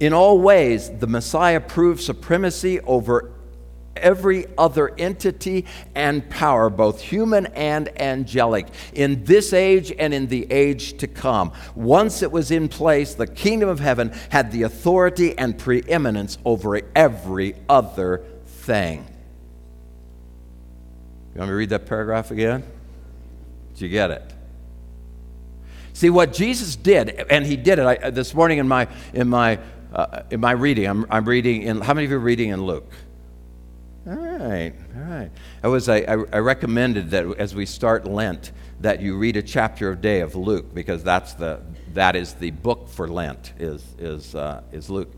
In 0.00 0.14
all 0.14 0.40
ways, 0.40 0.90
the 0.90 1.06
Messiah 1.06 1.60
proved 1.60 2.00
supremacy 2.00 2.80
over 2.80 3.30
every 3.96 4.46
other 4.58 4.94
entity 4.98 5.66
and 5.94 6.28
power, 6.30 6.70
both 6.70 7.00
human 7.00 7.46
and 7.46 8.00
angelic, 8.00 8.66
in 8.92 9.24
this 9.24 9.52
age 9.52 9.92
and 9.98 10.12
in 10.14 10.26
the 10.26 10.50
age 10.50 10.98
to 10.98 11.06
come. 11.06 11.52
Once 11.74 12.22
it 12.22 12.30
was 12.30 12.50
in 12.50 12.68
place, 12.68 13.14
the 13.14 13.26
kingdom 13.26 13.68
of 13.68 13.80
heaven 13.80 14.12
had 14.30 14.52
the 14.52 14.62
authority 14.62 15.36
and 15.38 15.58
preeminence 15.58 16.38
over 16.44 16.80
every 16.94 17.54
other 17.68 18.24
thing. 18.46 19.06
You 21.34 21.40
want 21.40 21.48
me 21.48 21.52
to 21.52 21.56
read 21.56 21.70
that 21.70 21.86
paragraph 21.86 22.30
again? 22.30 22.62
Did 23.74 23.80
you 23.80 23.88
get 23.88 24.10
it? 24.12 24.32
See 25.92 26.10
what 26.10 26.32
Jesus 26.32 26.76
did, 26.76 27.08
and 27.08 27.44
he 27.44 27.56
did 27.56 27.78
it 27.78 27.86
I, 27.86 28.10
this 28.10 28.34
morning 28.34 28.58
in 28.58 28.66
my 28.68 28.88
in 29.12 29.28
my 29.28 29.58
uh, 29.92 30.22
in 30.30 30.40
my 30.40 30.52
reading. 30.52 30.86
I'm, 30.86 31.06
I'm 31.08 31.24
reading 31.24 31.62
in. 31.62 31.80
How 31.80 31.94
many 31.94 32.04
of 32.04 32.10
you 32.10 32.16
are 32.16 32.20
reading 32.20 32.50
in 32.50 32.64
Luke? 32.64 32.90
All 34.06 34.16
right, 34.16 34.74
all 34.94 35.02
right. 35.02 35.30
I 35.62 35.68
was 35.68 35.88
I, 35.88 36.00
I 36.02 36.16
recommended 36.16 37.10
that 37.12 37.24
as 37.38 37.54
we 37.54 37.64
start 37.64 38.04
Lent 38.04 38.52
that 38.80 39.00
you 39.00 39.16
read 39.16 39.38
a 39.38 39.42
chapter 39.42 39.92
a 39.92 39.96
day 39.96 40.20
of 40.20 40.34
Luke 40.34 40.74
because 40.74 41.02
that's 41.02 41.32
the 41.32 41.62
that 41.94 42.14
is 42.14 42.34
the 42.34 42.50
book 42.50 42.90
for 42.90 43.08
Lent 43.08 43.54
is 43.58 43.82
is 43.98 44.34
uh, 44.34 44.60
is 44.72 44.90
Luke, 44.90 45.10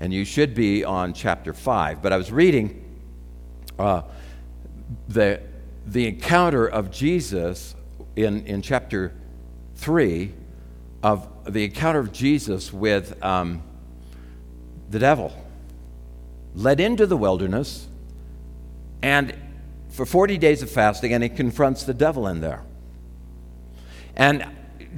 and 0.00 0.12
you 0.12 0.24
should 0.24 0.56
be 0.56 0.84
on 0.84 1.12
chapter 1.12 1.54
five. 1.54 2.02
But 2.02 2.12
I 2.12 2.16
was 2.16 2.32
reading 2.32 2.84
uh, 3.78 4.02
the 5.06 5.40
the 5.86 6.08
encounter 6.08 6.66
of 6.66 6.90
Jesus 6.90 7.76
in 8.16 8.44
in 8.44 8.60
chapter 8.60 9.14
three 9.76 10.34
of 11.00 11.28
the 11.44 11.66
encounter 11.66 12.00
of 12.00 12.10
Jesus 12.10 12.72
with 12.72 13.22
um, 13.22 13.62
the 14.90 14.98
devil, 14.98 15.32
led 16.56 16.80
into 16.80 17.06
the 17.06 17.16
wilderness 17.16 17.86
and 19.02 19.34
for 19.90 20.06
40 20.06 20.38
days 20.38 20.62
of 20.62 20.70
fasting, 20.70 21.12
and 21.12 21.22
he 21.22 21.28
confronts 21.28 21.84
the 21.84 21.94
devil 21.94 22.26
in 22.26 22.40
there. 22.40 22.62
And 24.16 24.46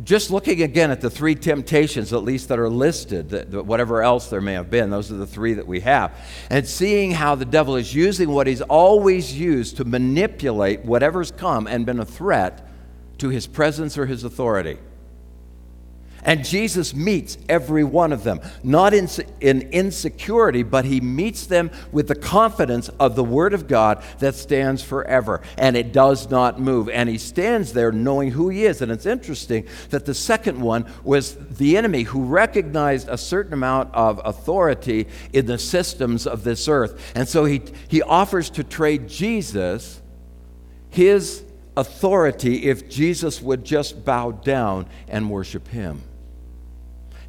just 0.02 0.30
looking 0.30 0.62
again 0.62 0.90
at 0.90 1.00
the 1.00 1.10
three 1.10 1.34
temptations, 1.34 2.12
at 2.12 2.22
least 2.22 2.48
that 2.48 2.58
are 2.58 2.68
listed, 2.68 3.30
that, 3.30 3.64
whatever 3.64 4.02
else 4.02 4.28
there 4.28 4.40
may 4.40 4.54
have 4.54 4.70
been, 4.70 4.90
those 4.90 5.10
are 5.10 5.16
the 5.16 5.26
three 5.26 5.54
that 5.54 5.66
we 5.66 5.80
have, 5.80 6.16
and 6.50 6.66
seeing 6.66 7.12
how 7.12 7.34
the 7.34 7.44
devil 7.44 7.76
is 7.76 7.94
using 7.94 8.30
what 8.30 8.46
he's 8.46 8.62
always 8.62 9.38
used 9.38 9.76
to 9.76 9.84
manipulate 9.84 10.84
whatever's 10.84 11.30
come 11.30 11.66
and 11.66 11.86
been 11.86 12.00
a 12.00 12.04
threat 12.04 12.68
to 13.18 13.28
his 13.28 13.46
presence 13.46 13.96
or 13.96 14.06
his 14.06 14.24
authority. 14.24 14.78
And 16.24 16.42
Jesus 16.42 16.94
meets 16.94 17.36
every 17.50 17.84
one 17.84 18.10
of 18.10 18.24
them, 18.24 18.40
not 18.62 18.94
in, 18.94 19.08
in, 19.40 19.62
insecurity, 19.72 20.62
but 20.62 20.86
he 20.86 21.00
meets 21.00 21.46
them 21.46 21.70
with 21.92 22.08
the 22.08 22.14
confidence 22.14 22.88
of 22.98 23.14
the 23.14 23.22
Word 23.22 23.52
of 23.52 23.68
God 23.68 24.02
that 24.20 24.34
stands 24.34 24.82
forever. 24.82 25.42
And 25.58 25.76
it 25.76 25.92
does 25.92 26.30
not 26.30 26.58
move. 26.58 26.88
And 26.88 27.10
he 27.10 27.18
stands 27.18 27.74
there 27.74 27.92
knowing 27.92 28.30
who 28.30 28.48
he 28.48 28.64
is. 28.64 28.80
And 28.80 28.90
it's 28.90 29.04
interesting 29.04 29.66
that 29.90 30.06
the 30.06 30.14
second 30.14 30.60
one 30.60 30.86
was 31.02 31.34
the 31.34 31.76
enemy 31.76 32.04
who 32.04 32.24
recognized 32.24 33.08
a 33.08 33.18
certain 33.18 33.52
amount 33.52 33.92
of 33.92 34.20
authority 34.24 35.06
in 35.34 35.44
the 35.44 35.58
systems 35.58 36.26
of 36.26 36.42
this 36.42 36.68
earth. 36.68 37.12
And 37.14 37.28
so 37.28 37.44
he, 37.44 37.62
he 37.88 38.00
offers 38.00 38.48
to 38.50 38.64
trade 38.64 39.08
Jesus 39.08 40.00
his 40.88 41.44
authority 41.76 42.64
if 42.64 42.88
Jesus 42.88 43.42
would 43.42 43.64
just 43.64 44.04
bow 44.04 44.30
down 44.30 44.86
and 45.08 45.28
worship 45.28 45.68
him. 45.68 46.00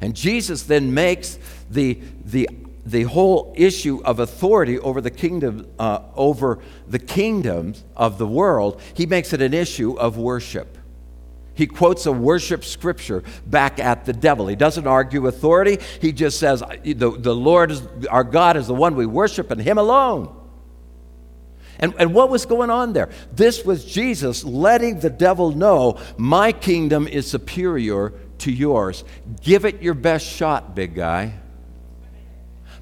And 0.00 0.14
Jesus 0.14 0.62
then 0.62 0.92
makes 0.94 1.38
the, 1.70 2.00
the, 2.24 2.48
the 2.84 3.04
whole 3.04 3.52
issue 3.56 4.00
of 4.04 4.20
authority 4.20 4.78
over 4.78 5.00
the 5.00 5.10
kingdom, 5.10 5.68
uh, 5.78 6.00
over 6.14 6.58
the 6.86 6.98
kingdoms 6.98 7.84
of 7.96 8.18
the 8.18 8.26
world, 8.26 8.80
he 8.94 9.06
makes 9.06 9.32
it 9.32 9.40
an 9.42 9.54
issue 9.54 9.98
of 9.98 10.16
worship. 10.16 10.78
He 11.54 11.66
quotes 11.66 12.04
a 12.04 12.12
worship 12.12 12.64
scripture 12.64 13.24
back 13.46 13.80
at 13.80 14.04
the 14.04 14.12
devil. 14.12 14.46
He 14.46 14.56
doesn't 14.56 14.86
argue 14.86 15.26
authority. 15.26 15.78
He 16.02 16.12
just 16.12 16.38
says, 16.38 16.62
the, 16.84 17.10
the 17.18 17.34
Lord, 17.34 17.70
is, 17.70 17.82
our 18.10 18.24
God, 18.24 18.58
is 18.58 18.66
the 18.66 18.74
one 18.74 18.94
we 18.94 19.06
worship 19.06 19.50
and 19.50 19.60
Him 19.60 19.78
alone. 19.78 20.35
And, 21.78 21.94
and 21.98 22.14
what 22.14 22.30
was 22.30 22.46
going 22.46 22.70
on 22.70 22.92
there? 22.92 23.10
This 23.32 23.64
was 23.64 23.84
Jesus 23.84 24.44
letting 24.44 25.00
the 25.00 25.10
devil 25.10 25.50
know, 25.50 25.98
my 26.16 26.52
kingdom 26.52 27.06
is 27.06 27.30
superior 27.30 28.12
to 28.38 28.52
yours. 28.52 29.04
Give 29.42 29.64
it 29.64 29.82
your 29.82 29.94
best 29.94 30.26
shot, 30.26 30.74
big 30.74 30.94
guy. 30.94 31.34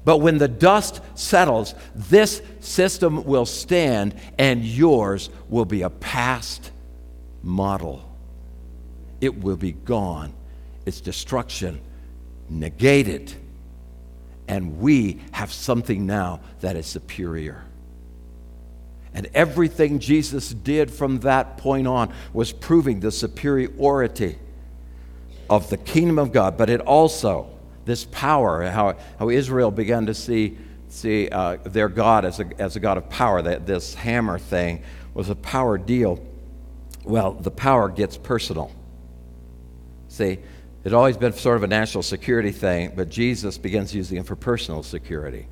But 0.05 0.19
when 0.19 0.37
the 0.37 0.47
dust 0.47 1.01
settles, 1.15 1.73
this 1.95 2.41
system 2.59 3.23
will 3.25 3.47
stand 3.47 4.15
and 4.37 4.63
yours 4.63 5.29
will 5.49 5.65
be 5.65 5.81
a 5.81 5.89
past 5.89 6.71
model. 7.41 8.07
It 9.19 9.43
will 9.43 9.57
be 9.57 9.71
gone, 9.71 10.33
its 10.85 11.01
destruction 11.01 11.81
negated. 12.49 13.33
And 14.47 14.77
we 14.79 15.21
have 15.31 15.51
something 15.51 16.05
now 16.05 16.41
that 16.59 16.75
is 16.75 16.85
superior. 16.85 17.64
And 19.15 19.29
everything 19.33 19.99
Jesus 19.99 20.49
did 20.49 20.91
from 20.91 21.21
that 21.21 21.57
point 21.57 21.87
on 21.87 22.13
was 22.33 22.51
proving 22.51 22.99
the 22.99 23.11
superiority 23.11 24.37
of 25.49 25.69
the 25.69 25.77
kingdom 25.77 26.19
of 26.19 26.33
God, 26.33 26.57
but 26.57 26.69
it 26.69 26.81
also, 26.81 27.49
this 27.85 28.03
power, 28.03 28.63
how, 28.69 28.97
how 29.17 29.29
Israel 29.29 29.71
began 29.71 30.05
to 30.07 30.13
see, 30.13 30.57
see 30.89 31.29
uh, 31.29 31.57
their 31.63 31.87
God 31.87 32.25
as 32.25 32.41
a, 32.41 32.49
as 32.59 32.75
a 32.75 32.81
God 32.81 32.97
of 32.97 33.09
power, 33.09 33.41
that 33.41 33.65
this 33.65 33.93
hammer 33.93 34.37
thing 34.37 34.83
was 35.13 35.29
a 35.29 35.35
power 35.35 35.77
deal. 35.77 36.19
Well, 37.05 37.31
the 37.33 37.51
power 37.51 37.87
gets 37.87 38.17
personal. 38.17 38.69
See, 40.09 40.39
it 40.83 40.93
always 40.93 41.15
been 41.15 41.31
sort 41.31 41.55
of 41.55 41.63
a 41.63 41.67
national 41.67 42.03
security 42.03 42.51
thing, 42.51 42.91
but 42.95 43.07
Jesus 43.09 43.57
begins 43.57 43.95
using 43.95 44.17
it 44.17 44.25
for 44.25 44.35
personal 44.35 44.83
security. 44.83 45.47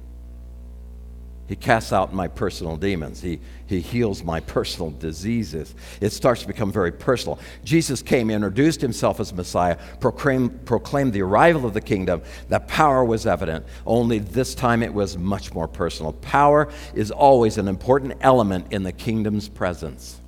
He 1.46 1.58
casts 1.58 1.92
out 1.92 2.14
my 2.14 2.30
personal 2.30 2.78
demons. 2.78 3.22
He, 3.22 3.40
he 3.66 3.82
heals 3.82 4.24
my 4.24 4.40
personal 4.40 4.92
diseases. 4.92 5.76
It 6.00 6.12
starts 6.12 6.42
to 6.42 6.48
become 6.48 6.72
very 6.72 6.92
personal. 6.92 7.38
Jesus 7.66 8.02
came, 8.02 8.30
introduced 8.30 8.80
himself 8.80 9.20
as 9.20 9.34
Messiah, 9.34 9.78
proclaimed, 10.00 10.66
proclaimed 10.66 11.12
the 11.12 11.22
arrival 11.22 11.66
of 11.66 11.74
the 11.74 11.82
kingdom. 11.82 12.22
That 12.48 12.70
power 12.70 13.04
was 13.04 13.28
evident, 13.28 13.66
only 13.86 14.20
this 14.20 14.56
time 14.56 14.82
it 14.82 14.94
was 14.94 15.18
much 15.18 15.54
more 15.54 15.68
personal. 15.68 16.14
Power 16.14 16.72
is 16.94 17.12
always 17.12 17.58
an 17.58 17.68
important 17.68 18.14
element 18.22 18.72
in 18.72 18.84
the 18.84 18.94
kingdom's 18.94 19.50
presence. 19.50 20.22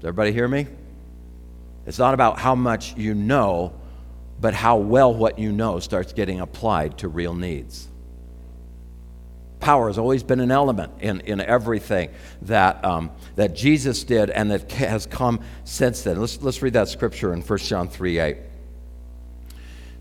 Does 0.00 0.08
everybody 0.08 0.32
hear 0.32 0.48
me? 0.48 0.66
It's 1.84 1.98
not 1.98 2.14
about 2.14 2.38
how 2.38 2.54
much 2.54 2.96
you 2.96 3.12
know, 3.12 3.74
but 4.40 4.54
how 4.54 4.78
well 4.78 5.12
what 5.12 5.38
you 5.38 5.52
know 5.52 5.78
starts 5.78 6.14
getting 6.14 6.40
applied 6.40 6.96
to 6.98 7.08
real 7.08 7.34
needs 7.34 7.88
power 9.64 9.86
has 9.86 9.96
always 9.96 10.22
been 10.22 10.40
an 10.40 10.50
element 10.50 10.92
in, 11.00 11.20
in 11.22 11.40
everything 11.40 12.10
that, 12.42 12.84
um, 12.84 13.10
that 13.36 13.54
Jesus 13.54 14.04
did 14.04 14.28
and 14.28 14.50
that 14.50 14.70
has 14.72 15.06
come 15.06 15.40
since 15.64 16.02
then. 16.02 16.20
Let's, 16.20 16.40
let's 16.42 16.60
read 16.60 16.74
that 16.74 16.88
scripture 16.88 17.32
in 17.32 17.40
1 17.40 17.58
John 17.60 17.88
3 17.88 18.18
8. 18.18 18.36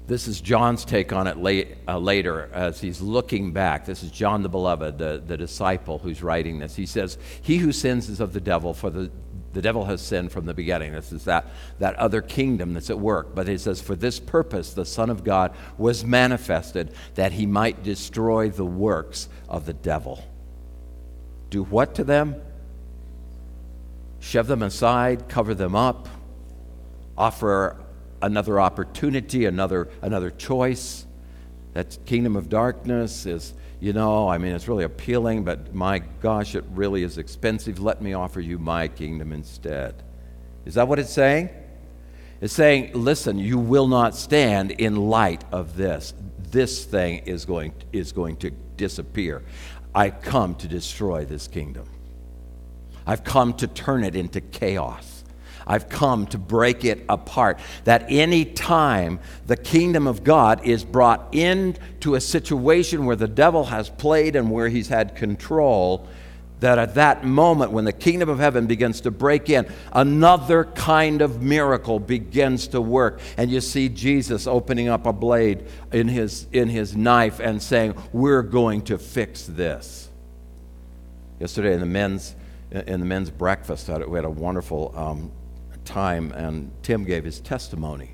This 0.05 0.27
is 0.27 0.41
John's 0.41 0.83
take 0.83 1.13
on 1.13 1.27
it 1.27 1.37
late, 1.37 1.77
uh, 1.87 1.97
later 1.97 2.49
as 2.51 2.81
he's 2.81 2.99
looking 2.99 3.53
back. 3.53 3.85
This 3.85 4.03
is 4.03 4.11
John 4.11 4.43
the 4.43 4.49
Beloved, 4.49 4.97
the, 4.97 5.23
the 5.25 5.37
disciple 5.37 5.97
who's 5.97 6.21
writing 6.21 6.59
this. 6.59 6.75
He 6.75 6.85
says, 6.85 7.17
He 7.41 7.55
who 7.55 7.71
sins 7.71 8.09
is 8.09 8.19
of 8.19 8.33
the 8.33 8.41
devil, 8.41 8.73
for 8.73 8.89
the 8.89 9.09
the 9.53 9.61
devil 9.61 9.85
has 9.85 10.01
sinned 10.01 10.31
from 10.31 10.45
the 10.45 10.53
beginning. 10.53 10.93
This 10.93 11.11
is 11.11 11.25
that, 11.25 11.45
that 11.79 11.95
other 11.95 12.21
kingdom 12.21 12.73
that's 12.73 12.89
at 12.89 12.99
work. 12.99 13.35
But 13.35 13.47
he 13.47 13.57
says, 13.57 13.79
For 13.81 13.95
this 13.95 14.19
purpose, 14.19 14.73
the 14.73 14.85
Son 14.85 15.09
of 15.09 15.23
God 15.23 15.55
was 15.77 16.03
manifested 16.03 16.93
that 17.15 17.33
he 17.33 17.45
might 17.45 17.83
destroy 17.83 18.49
the 18.49 18.65
works 18.65 19.29
of 19.47 19.65
the 19.65 19.73
devil. 19.73 20.23
Do 21.51 21.63
what 21.63 21.95
to 21.95 22.03
them? 22.03 22.41
Shove 24.19 24.47
them 24.47 24.63
aside, 24.63 25.29
cover 25.29 25.53
them 25.53 25.75
up, 25.75 26.07
offer 27.17 27.79
another 28.21 28.59
opportunity, 28.59 29.45
another, 29.45 29.89
another 30.01 30.31
choice. 30.31 31.05
That 31.73 31.97
kingdom 32.05 32.35
of 32.35 32.49
darkness 32.49 33.25
is, 33.25 33.53
you 33.83 33.91
know, 33.91 34.29
I 34.29 34.37
mean, 34.37 34.53
it's 34.53 34.69
really 34.69 34.85
appealing, 34.85 35.43
but 35.43 35.75
my 35.75 35.99
gosh, 35.99 36.55
it 36.55 36.63
really 36.69 37.03
is 37.03 37.17
expensive. 37.17 37.81
Let 37.81 38.01
me 38.01 38.13
offer 38.13 38.39
you 38.39 38.57
my 38.57 38.87
kingdom 38.87 39.33
instead. 39.33 40.03
Is 40.63 40.75
that 40.75 40.87
what 40.87 40.99
it's 40.99 41.11
saying? 41.11 41.49
It's 42.39 42.53
saying, 42.53 42.91
listen, 42.93 43.37
you 43.37 43.57
will 43.57 43.89
not 43.89 44.15
stand 44.15 44.71
in 44.71 44.95
light 44.95 45.43
of 45.51 45.75
this. 45.75 46.13
This 46.49 46.85
thing 46.85 47.23
is 47.25 47.43
going, 47.43 47.73
is 47.91 48.13
going 48.13 48.37
to 48.37 48.51
disappear. 48.77 49.43
I 49.93 50.11
come 50.11 50.55
to 50.55 50.67
destroy 50.69 51.25
this 51.25 51.49
kingdom. 51.49 51.89
I've 53.05 53.25
come 53.25 53.53
to 53.55 53.67
turn 53.67 54.05
it 54.05 54.15
into 54.15 54.39
chaos. 54.39 55.12
I've 55.65 55.89
come 55.89 56.27
to 56.27 56.37
break 56.37 56.85
it 56.85 57.03
apart. 57.09 57.59
That 57.83 58.05
any 58.09 58.45
time 58.45 59.19
the 59.47 59.57
kingdom 59.57 60.07
of 60.07 60.23
God 60.23 60.65
is 60.65 60.83
brought 60.83 61.33
into 61.33 62.15
a 62.15 62.21
situation 62.21 63.05
where 63.05 63.15
the 63.15 63.27
devil 63.27 63.65
has 63.65 63.89
played 63.89 64.35
and 64.35 64.51
where 64.51 64.69
he's 64.69 64.87
had 64.87 65.15
control, 65.15 66.07
that 66.63 66.79
at 66.79 66.95
that 66.95 67.25
moment, 67.25 67.71
when 67.71 67.83
the 67.83 67.91
kingdom 67.91 68.29
of 68.29 68.39
heaven 68.39 68.67
begins 68.67 69.01
to 69.01 69.11
break 69.11 69.49
in, 69.49 69.67
another 69.91 70.63
kind 70.63 71.21
of 71.21 71.41
miracle 71.41 71.99
begins 71.99 72.69
to 72.69 72.79
work. 72.79 73.19
And 73.35 73.51
you 73.51 73.59
see 73.59 73.89
Jesus 73.89 74.47
opening 74.47 74.87
up 74.87 75.05
a 75.05 75.11
blade 75.11 75.65
in 75.91 76.07
his, 76.07 76.47
in 76.53 76.69
his 76.69 76.95
knife 76.95 77.41
and 77.41 77.61
saying, 77.61 77.95
We're 78.13 78.43
going 78.43 78.83
to 78.83 78.97
fix 78.97 79.45
this. 79.45 80.09
Yesterday 81.37 81.73
in 81.73 81.81
the 81.81 81.85
men's, 81.85 82.33
in 82.71 83.01
the 83.01 83.05
men's 83.05 83.29
breakfast, 83.29 83.89
we 83.89 84.15
had 84.15 84.23
a 84.23 84.29
wonderful 84.29 84.93
um, 84.95 85.31
time, 85.85 86.31
and 86.31 86.71
Tim 86.83 87.03
gave 87.03 87.23
his 87.23 87.39
testimony. 87.39 88.11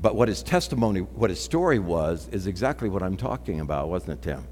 But 0.00 0.16
what 0.16 0.28
his 0.28 0.42
testimony, 0.42 1.00
what 1.00 1.30
his 1.30 1.40
story 1.40 1.78
was, 1.78 2.28
is 2.28 2.46
exactly 2.46 2.88
what 2.88 3.02
I'm 3.02 3.16
talking 3.16 3.60
about, 3.60 3.88
wasn't 3.88 4.18
it, 4.18 4.22
Tim? 4.22 4.46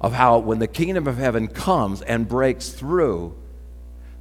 Of 0.00 0.12
how 0.12 0.38
when 0.38 0.58
the 0.58 0.68
kingdom 0.68 1.06
of 1.06 1.16
heaven 1.16 1.48
comes 1.48 2.02
and 2.02 2.28
breaks 2.28 2.68
through, 2.68 3.34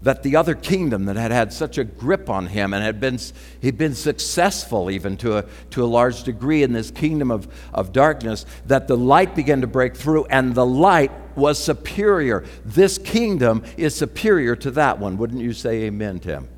that 0.01 0.23
the 0.23 0.36
other 0.36 0.54
kingdom 0.54 1.06
that 1.06 1.15
had 1.15 1.32
had 1.32 1.51
such 1.51 1.78
a 1.78 1.84
grip 1.84 2.30
on 2.30 2.47
him 2.47 2.73
and 2.73 2.84
had 2.84 2.99
been, 2.99 3.17
he'd 3.62 3.78
been 3.78 3.95
successful 3.95 4.91
even 4.91 5.17
to 5.17 5.38
a, 5.38 5.45
to 5.71 5.84
a 5.84 5.88
large 5.88 6.23
degree 6.23 6.63
in 6.63 6.73
this 6.73 6.91
kingdom 6.91 7.32
of, 7.32 7.47
of 7.73 7.91
darkness, 7.91 8.45
that 8.67 8.88
the 8.88 8.97
light 8.97 9.36
began 9.36 9.62
to 9.62 9.67
break 9.67 9.95
through 9.95 10.25
and 10.25 10.54
the 10.54 10.65
light 10.65 11.12
was 11.36 11.63
superior. 11.63 12.45
This 12.63 12.97
kingdom 12.97 13.63
is 13.78 13.95
superior 13.95 14.56
to 14.58 14.71
that 14.71 14.99
one. 14.99 15.17
Wouldn't 15.17 15.41
you 15.41 15.54
say 15.54 15.84
amen, 15.84 16.19
Tim? 16.19 16.49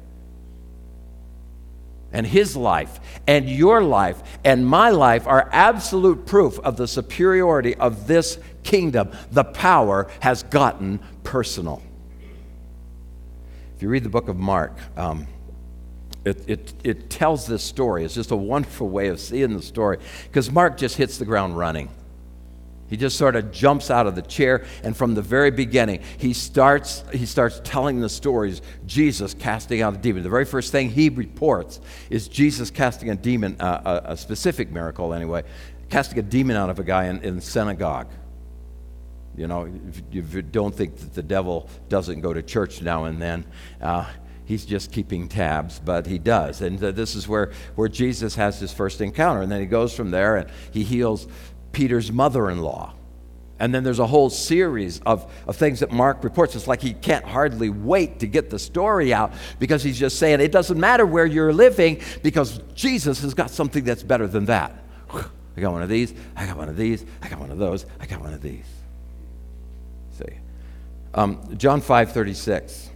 And 2.12 2.26
his 2.26 2.56
life 2.56 3.00
and 3.28 3.50
your 3.50 3.84
life 3.84 4.22
and 4.44 4.66
my 4.66 4.90
life 4.90 5.28
are 5.28 5.50
absolute 5.52 6.26
proof 6.26 6.60
of 6.60 6.78
the 6.78 6.88
superiority 6.88 7.76
of 7.76 8.08
this 8.08 8.40
kingdom. 8.64 9.12
The 9.32 9.44
power 9.44 10.10
has 10.22 10.44
gotten 10.44 11.00
personal. 11.24 11.82
If 13.76 13.84
you 13.84 13.90
read 13.90 14.04
the 14.04 14.10
book 14.10 14.28
of 14.28 14.38
Mark, 14.38 14.76
um, 14.96 15.28
it, 16.26 16.50
it, 16.50 16.74
it 16.84 17.10
tells 17.10 17.46
this 17.46 17.64
story. 17.64 18.04
It's 18.04 18.16
just 18.16 18.32
a 18.32 18.36
wonderful 18.36 18.90
way 18.90 19.08
of 19.08 19.20
seeing 19.20 19.56
the 19.56 19.62
story 19.62 20.00
because 20.24 20.52
Mark 20.52 20.78
just 20.78 20.98
hits 20.98 21.18
the 21.18 21.26
ground 21.26 21.58
running. 21.58 21.90
He 22.90 22.98
just 22.98 23.18
sort 23.18 23.36
of 23.36 23.52
jumps 23.52 23.92
out 23.92 24.08
of 24.08 24.16
the 24.16 24.22
chair, 24.22 24.66
and 24.84 24.96
from 24.96 25.14
the 25.14 25.22
very 25.22 25.52
beginning, 25.52 26.02
he 26.18 26.34
starts, 26.34 27.04
he 27.12 27.26
starts 27.26 27.60
telling 27.64 28.00
the 28.00 28.10
stories 28.10 28.62
Jesus 28.86 29.34
casting 29.34 29.82
out 29.82 29.94
a 29.94 29.98
demon. 29.98 30.24
The 30.24 30.30
very 30.30 30.46
first 30.46 30.72
thing 30.72 30.90
he 30.90 31.10
reports 31.10 31.82
is 32.10 32.28
Jesus 32.28 32.72
casting 32.72 33.10
a 33.10 33.16
demon, 33.16 33.60
uh, 33.60 34.02
a, 34.08 34.12
a, 34.14 34.18
specific 34.18 34.72
miracle 34.72 35.14
anyway, 35.14 35.44
casting 35.90 36.20
a 36.20 36.24
demon 36.24 36.56
out 36.56 36.70
of 36.70 36.80
a 36.80 36.84
guy 36.84 37.06
in, 37.06 37.22
in 37.22 37.42
synagogue. 37.42 38.08
You 39.36 39.48
know, 39.48 39.66
if, 39.90 40.02
if, 40.12 40.34
you 40.34 40.42
don't 40.42 40.74
think 40.74 40.98
that 40.98 41.14
the 41.14 41.22
devil 41.22 41.70
doesn't 41.90 42.22
go 42.22 42.34
to 42.34 42.42
church 42.42 42.82
now 42.82 43.06
and 43.06 43.22
then, 43.22 43.46
uh, 43.82 44.06
he's 44.46 44.66
just 44.66 44.92
keeping 44.92 45.28
tabs, 45.28 45.80
but 45.84 46.08
he 46.08 46.18
does. 46.18 46.62
And 46.62 46.82
uh, 46.82 46.92
this 46.92 47.16
is 47.16 47.28
where, 47.28 47.52
where 47.76 47.90
Jesus 47.90 48.34
has 48.36 48.60
his 48.60 48.74
first 48.74 49.02
encounter. 49.02 49.42
And 49.42 49.52
then 49.52 49.60
he 49.60 49.68
goes 49.68 49.94
from 49.94 50.10
there 50.10 50.38
and 50.38 50.50
he 50.72 50.84
heals 50.84 51.28
Peter's 51.78 52.12
mother 52.12 52.50
in 52.50 52.64
law. 52.64 52.92
And 53.60 53.74
then 53.74 53.84
there's 53.84 54.00
a 54.00 54.08
whole 54.08 54.32
series 54.32 55.00
of, 55.02 55.32
of 55.48 55.58
things 55.58 55.82
that 55.82 55.92
Mark 55.92 56.24
reports. 56.24 56.56
It's 56.56 56.66
like 56.66 56.82
he 56.82 56.94
can't 56.94 57.24
hardly 57.24 57.70
wait 57.70 58.20
to 58.22 58.28
get 58.28 58.50
the 58.50 58.58
story 58.58 59.14
out 59.14 59.32
because 59.60 59.84
he's 59.84 60.00
just 60.00 60.18
saying 60.18 60.42
it 60.42 60.52
doesn't 60.52 60.80
matter 60.80 61.06
where 61.06 61.28
you're 61.28 61.54
living 61.54 62.02
because 62.24 62.60
Jesus 62.74 63.22
has 63.22 63.36
got 63.36 63.52
something 63.52 63.84
that's 63.84 64.02
better 64.02 64.26
than 64.26 64.46
that. 64.46 64.84
I 65.14 65.62
got 65.62 65.72
one 65.72 65.84
of 65.84 65.90
these, 65.90 66.16
I 66.36 66.48
got 66.48 66.58
one 66.58 66.68
of 66.68 66.78
these, 66.78 67.06
I 67.22 67.30
got 67.30 67.40
one 67.40 67.52
of 67.52 67.60
those, 67.60 67.86
I 68.00 68.08
got 68.08 68.22
one 68.22 68.34
of 68.34 68.42
these. 68.42 68.66
See. 70.18 70.38
Um, 71.14 71.58
John 71.58 71.82
5 71.82 72.12
36. 72.12 72.90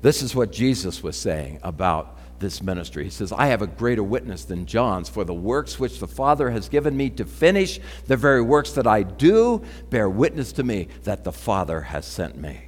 This 0.00 0.22
is 0.22 0.34
what 0.34 0.52
Jesus 0.52 1.02
was 1.02 1.18
saying 1.18 1.60
about 1.62 2.16
this 2.40 2.62
ministry. 2.62 3.04
He 3.04 3.10
says, 3.10 3.32
I 3.32 3.46
have 3.46 3.62
a 3.62 3.66
greater 3.66 4.02
witness 4.02 4.44
than 4.44 4.66
John's, 4.66 5.08
for 5.08 5.24
the 5.24 5.34
works 5.34 5.78
which 5.78 6.00
the 6.00 6.08
Father 6.08 6.50
has 6.50 6.68
given 6.68 6.96
me 6.96 7.10
to 7.10 7.24
finish, 7.24 7.78
the 8.06 8.16
very 8.16 8.42
works 8.42 8.72
that 8.72 8.86
I 8.86 9.02
do, 9.02 9.62
bear 9.90 10.08
witness 10.08 10.52
to 10.52 10.62
me 10.62 10.88
that 11.04 11.24
the 11.24 11.32
Father 11.32 11.82
has 11.82 12.06
sent 12.06 12.36
me. 12.36 12.62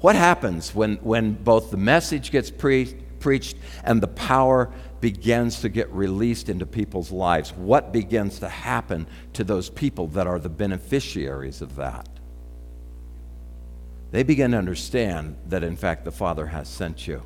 What 0.00 0.16
happens 0.16 0.74
when, 0.74 0.96
when 0.96 1.32
both 1.32 1.70
the 1.70 1.76
message 1.76 2.30
gets 2.30 2.50
pre- 2.50 2.96
preached 3.20 3.56
and 3.84 4.00
the 4.00 4.08
power 4.08 4.72
begins 5.00 5.60
to 5.60 5.68
get 5.68 5.90
released 5.92 6.48
into 6.48 6.66
people's 6.66 7.10
lives? 7.10 7.52
What 7.52 7.92
begins 7.92 8.38
to 8.40 8.48
happen 8.48 9.06
to 9.34 9.44
those 9.44 9.70
people 9.70 10.08
that 10.08 10.26
are 10.26 10.38
the 10.38 10.48
beneficiaries 10.48 11.62
of 11.62 11.76
that? 11.76 12.08
They 14.10 14.22
begin 14.22 14.50
to 14.52 14.58
understand 14.58 15.36
that, 15.46 15.62
in 15.62 15.76
fact, 15.76 16.04
the 16.04 16.12
Father 16.12 16.46
has 16.46 16.68
sent 16.68 17.06
you. 17.06 17.22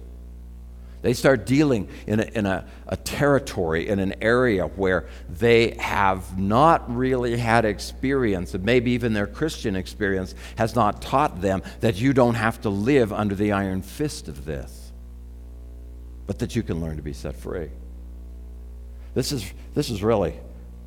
They 1.05 1.13
start 1.13 1.45
dealing 1.45 1.91
in, 2.07 2.21
a, 2.21 2.23
in 2.23 2.47
a, 2.47 2.65
a 2.89 2.97
territory, 2.97 3.91
in 3.91 3.99
an 3.99 4.15
area 4.23 4.67
where 4.69 5.07
they 5.29 5.73
have 5.73 6.39
not 6.39 6.97
really 6.97 7.37
had 7.37 7.67
experience, 7.67 8.55
and 8.55 8.65
maybe 8.65 8.93
even 8.93 9.13
their 9.13 9.27
Christian 9.27 9.77
experience 9.77 10.35
has 10.57 10.75
not 10.75 11.03
taught 11.03 11.43
them 11.43 11.63
that 11.81 12.01
you 12.01 12.15
don't 12.15 12.37
have 12.37 12.59
to 12.63 12.71
live 12.71 13.13
under 13.13 13.35
the 13.35 13.53
iron 13.53 13.83
fist 13.83 14.29
of 14.29 14.47
this, 14.47 14.93
but 16.27 16.39
that 16.39 16.57
you 16.57 16.63
can 16.63 16.81
learn 16.81 16.97
to 16.97 17.03
be 17.03 17.13
set 17.13 17.37
free. 17.37 17.69
This 19.13 19.31
is, 19.31 19.53
this 19.75 19.91
is 19.91 20.03
really 20.03 20.31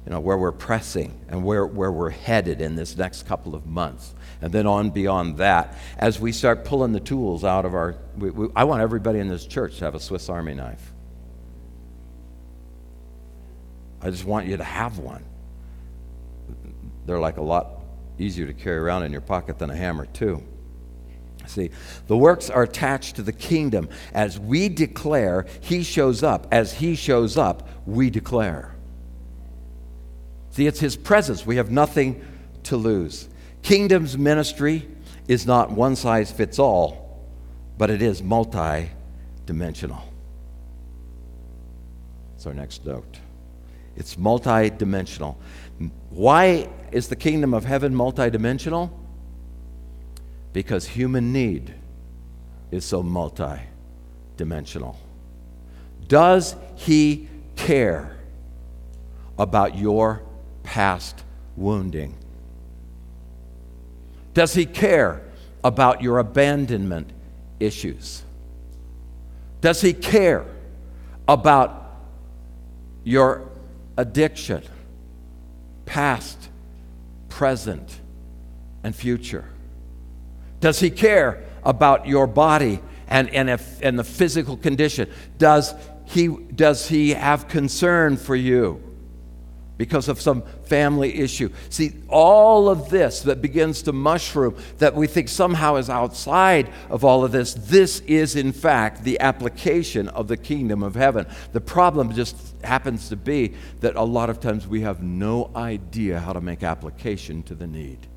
you 0.03 0.11
know, 0.11 0.19
where 0.19 0.39
we're 0.39 0.51
pressing 0.51 1.13
and 1.27 1.43
where, 1.43 1.67
where 1.67 1.91
we're 1.91 2.09
headed 2.09 2.59
in 2.59 2.75
this 2.75 2.97
next 2.97 3.27
couple 3.27 3.53
of 3.53 3.67
months 3.67 4.15
and 4.41 4.51
then 4.51 4.67
on 4.67 4.91
beyond 4.91 5.37
that, 5.37 5.75
as 5.97 6.19
we 6.19 6.31
start 6.31 6.65
pulling 6.65 6.91
the 6.91 6.99
tools 6.99 7.43
out 7.43 7.65
of 7.65 7.73
our. 7.73 7.95
We, 8.17 8.29
we, 8.31 8.47
I 8.55 8.63
want 8.65 8.81
everybody 8.81 9.19
in 9.19 9.27
this 9.27 9.45
church 9.45 9.77
to 9.79 9.85
have 9.85 9.95
a 9.95 9.99
Swiss 9.99 10.29
Army 10.29 10.53
knife. 10.53 10.93
I 14.01 14.09
just 14.09 14.25
want 14.25 14.47
you 14.47 14.57
to 14.57 14.63
have 14.63 14.99
one. 14.99 15.25
They're 17.05 17.19
like 17.19 17.37
a 17.37 17.41
lot 17.41 17.81
easier 18.19 18.45
to 18.45 18.53
carry 18.53 18.77
around 18.77 19.03
in 19.03 19.11
your 19.11 19.21
pocket 19.21 19.57
than 19.57 19.69
a 19.69 19.75
hammer, 19.75 20.05
too. 20.05 20.43
See, 21.47 21.71
the 22.07 22.17
works 22.17 22.49
are 22.49 22.63
attached 22.63 23.15
to 23.15 23.21
the 23.21 23.31
kingdom. 23.31 23.89
As 24.13 24.37
we 24.37 24.69
declare, 24.69 25.45
He 25.61 25.83
shows 25.83 26.21
up. 26.21 26.47
As 26.51 26.73
He 26.73 26.95
shows 26.95 27.37
up, 27.37 27.67
we 27.85 28.09
declare. 28.09 28.75
See, 30.51 30.67
it's 30.67 30.79
His 30.79 30.95
presence. 30.95 31.45
We 31.45 31.55
have 31.55 31.71
nothing 31.71 32.23
to 32.63 32.77
lose. 32.77 33.29
Kingdom's 33.67 34.17
ministry 34.17 34.87
is 35.27 35.45
not 35.45 35.69
one 35.69 35.97
size 35.97 36.31
fits 36.31 36.57
all, 36.57 37.27
but 37.77 37.89
it 37.89 38.01
is 38.01 38.23
multi 38.23 38.89
dimensional. 39.45 40.01
That's 42.31 42.45
our 42.45 42.53
next 42.53 42.85
note. 42.85 43.19
It's 43.97 44.17
multi 44.17 44.69
dimensional. 44.69 45.37
Why 46.11 46.69
is 46.93 47.09
the 47.09 47.17
kingdom 47.17 47.53
of 47.53 47.65
heaven 47.65 47.93
multi 47.93 48.29
dimensional? 48.29 48.97
Because 50.53 50.87
human 50.87 51.33
need 51.33 51.73
is 52.71 52.85
so 52.85 53.03
multi 53.03 53.59
dimensional. 54.37 54.97
Does 56.07 56.55
he 56.77 57.27
care 57.57 58.15
about 59.37 59.77
your 59.77 60.23
past 60.63 61.25
wounding? 61.57 62.17
Does 64.37 64.53
he 64.53 64.67
care 64.67 65.23
about 65.63 66.03
your 66.03 66.19
abandonment 66.19 67.09
issues? 67.59 68.21
Does 69.61 69.81
he 69.81 69.93
care 69.93 70.45
about 71.27 71.97
your 73.03 73.49
addiction, 73.97 74.61
past, 75.87 76.49
present, 77.29 77.99
and 78.83 78.95
future? 78.95 79.45
Does 80.59 80.79
he 80.79 80.91
care 80.91 81.43
about 81.63 82.05
your 82.05 82.27
body 82.27 82.79
and, 83.07 83.31
and, 83.31 83.49
if, 83.49 83.81
and 83.81 83.97
the 83.97 84.03
physical 84.03 84.55
condition. 84.55 85.09
Does 85.39 85.73
he, 86.05 86.27
does 86.27 86.87
he 86.87 87.09
have 87.09 87.47
concern 87.47 88.17
for 88.17 88.35
you? 88.35 88.87
because 89.77 90.09
of 90.09 90.19
some 90.19 90.43
family 90.67 91.19
issue. 91.19 91.49
See, 91.69 91.93
all 92.07 92.69
of 92.69 92.89
this 92.89 93.21
that 93.21 93.41
begins 93.41 93.81
to 93.83 93.93
mushroom, 93.93 94.55
that 94.77 94.95
we 94.95 95.07
think 95.07 95.29
somehow 95.29 95.75
is 95.75 95.89
outside 95.89 96.69
of 96.89 97.03
all 97.03 97.23
of 97.23 97.31
this, 97.31 97.53
this 97.53 98.01
is 98.01 98.35
in 98.35 98.51
fact 98.51 99.03
the 99.03 99.19
application 99.19 100.07
of 100.09 100.27
the 100.27 100.37
kingdom 100.37 100.83
of 100.83 100.95
heaven. 100.95 101.25
The 101.53 101.61
problem 101.61 102.13
just 102.13 102.37
happens 102.63 103.09
to 103.09 103.15
be 103.15 103.53
that 103.79 103.95
a 103.95 104.03
lot 104.03 104.29
of 104.29 104.39
times 104.39 104.67
we 104.67 104.81
have 104.81 105.01
no 105.01 105.49
idea 105.55 106.19
how 106.19 106.33
to 106.33 106.41
make 106.41 106.63
application 106.63 107.43
to 107.43 107.55
the 107.55 107.67
need. 107.67 108.07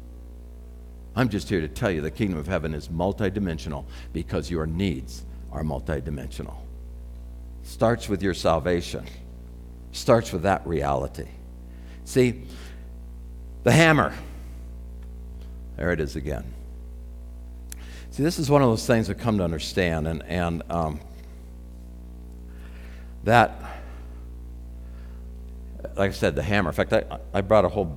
I'm 1.16 1.28
just 1.28 1.48
here 1.48 1.61
to 1.61 1.68
tell 1.68 1.90
you 1.90 2.01
the 2.01 2.11
kingdom 2.11 2.38
of 2.38 2.46
heaven 2.46 2.74
is 2.74 2.88
multidimensional 2.88 3.84
because 4.12 4.51
your 4.51 4.66
needs 4.66 5.24
are 5.51 5.62
multidimensional. 5.62 6.57
Starts 7.62 8.09
with 8.09 8.22
your 8.22 8.34
salvation. 8.34 9.05
Starts 9.92 10.32
with 10.32 10.42
that 10.42 10.66
reality. 10.66 11.28
See, 12.11 12.42
the 13.62 13.70
hammer. 13.70 14.12
There 15.76 15.92
it 15.92 16.00
is 16.00 16.16
again. 16.16 16.42
See, 18.11 18.24
this 18.24 18.40
is 18.40 18.50
one 18.50 18.62
of 18.62 18.68
those 18.68 18.84
things 18.84 19.08
I've 19.08 19.18
come 19.18 19.38
to 19.38 19.44
understand, 19.44 20.08
and, 20.08 20.24
and 20.24 20.64
um, 20.68 20.98
that, 23.22 23.62
like 25.94 26.11
I 26.11 26.12
said, 26.12 26.34
the 26.34 26.42
hammer. 26.42 26.70
In 26.70 26.74
fact, 26.74 26.92
I, 26.92 27.04
I 27.32 27.42
brought 27.42 27.64
a 27.64 27.68
whole 27.68 27.96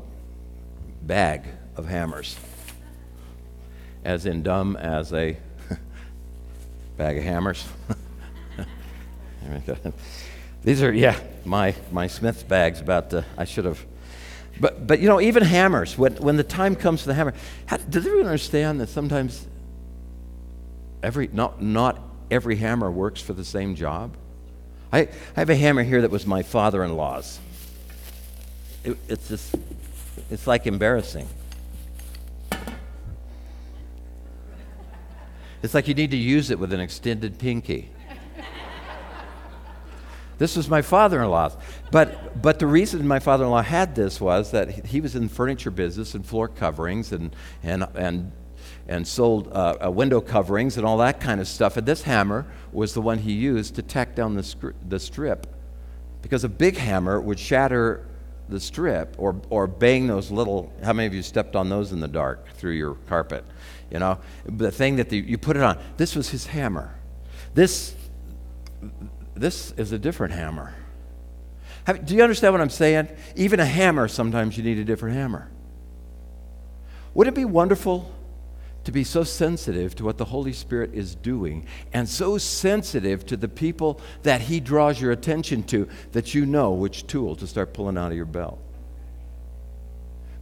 bag 1.02 1.48
of 1.76 1.88
hammers, 1.88 2.38
as 4.04 4.28
in 4.28 4.44
dumb 4.44 4.76
as 4.76 5.12
a 5.12 5.36
bag 6.98 7.18
of 7.18 7.24
hammers. 7.24 7.66
These 10.64 10.84
are, 10.84 10.94
yeah, 10.94 11.20
my, 11.46 11.74
my 11.92 12.06
Smith's 12.06 12.44
bags 12.44 12.80
about, 12.80 13.12
uh, 13.12 13.24
I 13.36 13.46
should 13.46 13.66
have 13.66 13.84
but, 14.60 14.86
but 14.86 15.00
you 15.00 15.08
know, 15.08 15.20
even 15.20 15.44
hammers, 15.44 15.98
when, 15.98 16.16
when 16.16 16.38
the 16.38 16.44
time 16.44 16.76
comes 16.76 17.02
for 17.02 17.08
the 17.08 17.14
hammer, 17.14 17.34
how, 17.66 17.78
does 17.78 18.06
everyone 18.06 18.28
understand 18.28 18.80
that 18.82 18.90
sometimes 18.90 19.48
every, 21.02 21.28
not, 21.32 21.62
not 21.62 22.00
every 22.30 22.56
hammer 22.56 22.92
works 22.92 23.22
for 23.22 23.34
the 23.34 23.46
same 23.46 23.76
job? 23.76 24.16
I, 24.92 25.00
I 25.02 25.10
have 25.36 25.50
a 25.50 25.56
hammer 25.56 25.84
here 25.84 26.02
that 26.02 26.12
was 26.12 26.28
my 26.28 26.44
father 26.44 26.84
in 26.84 26.96
law's. 26.96 27.40
It, 28.84 28.98
it's 29.08 29.28
just, 29.28 29.56
it's 30.30 30.46
like 30.46 30.68
embarrassing. 30.68 31.28
It's 35.64 35.74
like 35.74 35.88
you 35.88 35.94
need 35.94 36.12
to 36.12 36.18
use 36.18 36.52
it 36.52 36.60
with 36.60 36.74
an 36.74 36.82
extended 36.82 37.40
pinky. 37.40 37.90
This 40.38 40.58
was 40.58 40.70
my 40.70 40.82
father 40.82 41.22
in 41.22 41.30
law's. 41.30 41.56
But, 41.92 42.42
but 42.42 42.60
the 42.60 42.68
reason 42.68 43.08
my 43.08 43.20
father 43.20 43.46
in 43.46 43.52
law 43.52 43.62
had 43.62 43.96
this 43.96 44.20
was 44.20 44.52
that 44.52 44.88
he 44.88 45.02
was 45.02 45.16
in 45.16 45.24
the 45.24 45.30
furniture 45.30 45.72
business 45.72 46.16
and 46.16 46.26
floor 46.26 46.48
coverings 46.48 47.12
and, 47.12 47.36
and, 47.62 47.86
and, 47.96 48.32
and 48.88 49.08
sold 49.08 49.50
uh, 49.54 49.78
uh, 49.86 49.92
window 49.92 50.22
coverings 50.22 50.78
and 50.78 50.86
all 50.86 50.98
that 50.98 51.20
kind 51.20 51.40
of 51.40 51.48
stuff. 51.48 51.78
And 51.78 51.88
this 51.88 52.04
hammer 52.04 52.46
was 52.72 52.94
the 52.94 53.02
one 53.02 53.20
he 53.20 53.34
used 53.34 53.76
to 53.76 53.82
tack 53.82 54.16
down 54.16 54.36
the, 54.36 54.74
the 54.88 55.00
strip. 55.00 55.48
Because 56.22 56.44
a 56.44 56.50
big 56.50 56.78
hammer 56.78 57.20
would 57.20 57.40
shatter 57.40 58.08
the 58.50 58.60
strip 58.60 59.16
or, 59.18 59.42
or 59.50 59.68
bang 59.68 60.08
those 60.08 60.32
little, 60.32 60.74
how 60.84 60.94
many 60.94 61.08
of 61.08 61.14
you 61.14 61.22
stepped 61.22 61.56
on 61.56 61.70
those 61.70 61.92
in 61.92 62.00
the 62.00 62.08
dark 62.08 62.48
through 62.56 62.74
your 62.74 62.96
carpet? 63.08 63.46
You 63.92 64.00
know, 64.00 64.20
the 64.46 64.72
thing 64.72 64.96
that 64.98 65.10
the, 65.10 65.18
you 65.18 65.38
put 65.38 65.56
it 65.56 65.64
on. 65.64 65.80
This 65.98 66.16
was 66.16 66.30
his 66.30 66.48
hammer. 66.48 66.96
This, 67.54 67.96
this 69.36 69.72
is 69.78 69.92
a 69.92 70.00
different 70.00 70.34
hammer. 70.34 70.74
Have, 71.86 72.06
do 72.06 72.16
you 72.16 72.24
understand 72.24 72.54
what 72.54 72.62
I'm 72.62 72.70
saying? 72.70 73.10
Even 73.36 73.60
a 73.60 73.66
hammer, 73.66 74.08
sometimes 74.08 74.58
you 74.58 74.64
need 74.64 74.78
a 74.78 74.86
different 74.86 75.16
hammer. 75.16 75.50
Would 77.14 77.28
it 77.28 77.36
be 77.36 77.46
wonderful 77.46 78.12
to 78.86 78.92
be 78.92 79.04
so 79.04 79.24
sensitive 79.24 79.96
to 79.96 80.04
what 80.04 80.18
the 80.18 80.26
Holy 80.26 80.54
Spirit 80.54 80.92
is 80.94 81.16
doing 81.16 81.66
and 81.94 82.08
so 82.08 82.38
sensitive 82.38 83.26
to 83.28 83.38
the 83.38 83.48
people 83.48 84.00
that 84.24 84.42
He 84.42 84.60
draws 84.60 85.00
your 85.00 85.12
attention 85.12 85.64
to 85.64 85.88
that 86.12 86.34
you 86.34 86.46
know 86.46 86.72
which 86.72 87.08
tool 87.08 87.36
to 87.38 87.48
start 87.48 87.74
pulling 87.74 87.98
out 87.98 88.12
of 88.12 88.18
your 88.18 88.26
belt? 88.26 88.60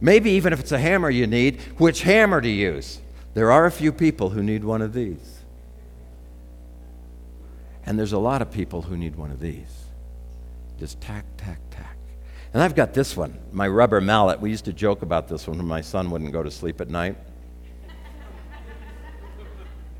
Maybe 0.00 0.32
even 0.32 0.52
if 0.52 0.60
it's 0.60 0.72
a 0.72 0.78
hammer 0.78 1.10
you 1.10 1.26
need, 1.26 1.60
which 1.78 2.02
hammer 2.02 2.40
to 2.40 2.48
use? 2.48 3.00
There 3.34 3.52
are 3.52 3.66
a 3.66 3.70
few 3.70 3.92
people 3.92 4.30
who 4.30 4.42
need 4.42 4.64
one 4.64 4.82
of 4.82 4.92
these. 4.92 5.41
And 7.84 7.98
there's 7.98 8.12
a 8.12 8.18
lot 8.18 8.42
of 8.42 8.50
people 8.50 8.82
who 8.82 8.96
need 8.96 9.16
one 9.16 9.30
of 9.30 9.40
these. 9.40 9.84
Just 10.78 11.00
tack, 11.00 11.24
tack, 11.36 11.58
tack. 11.70 11.96
And 12.52 12.62
I've 12.62 12.74
got 12.74 12.92
this 12.92 13.16
one, 13.16 13.38
my 13.50 13.66
rubber 13.66 14.00
mallet. 14.00 14.40
We 14.40 14.50
used 14.50 14.66
to 14.66 14.72
joke 14.72 15.02
about 15.02 15.28
this 15.28 15.46
one 15.46 15.56
when 15.56 15.66
my 15.66 15.80
son 15.80 16.10
wouldn't 16.10 16.32
go 16.32 16.42
to 16.42 16.50
sleep 16.50 16.80
at 16.80 16.88
night. 16.88 17.16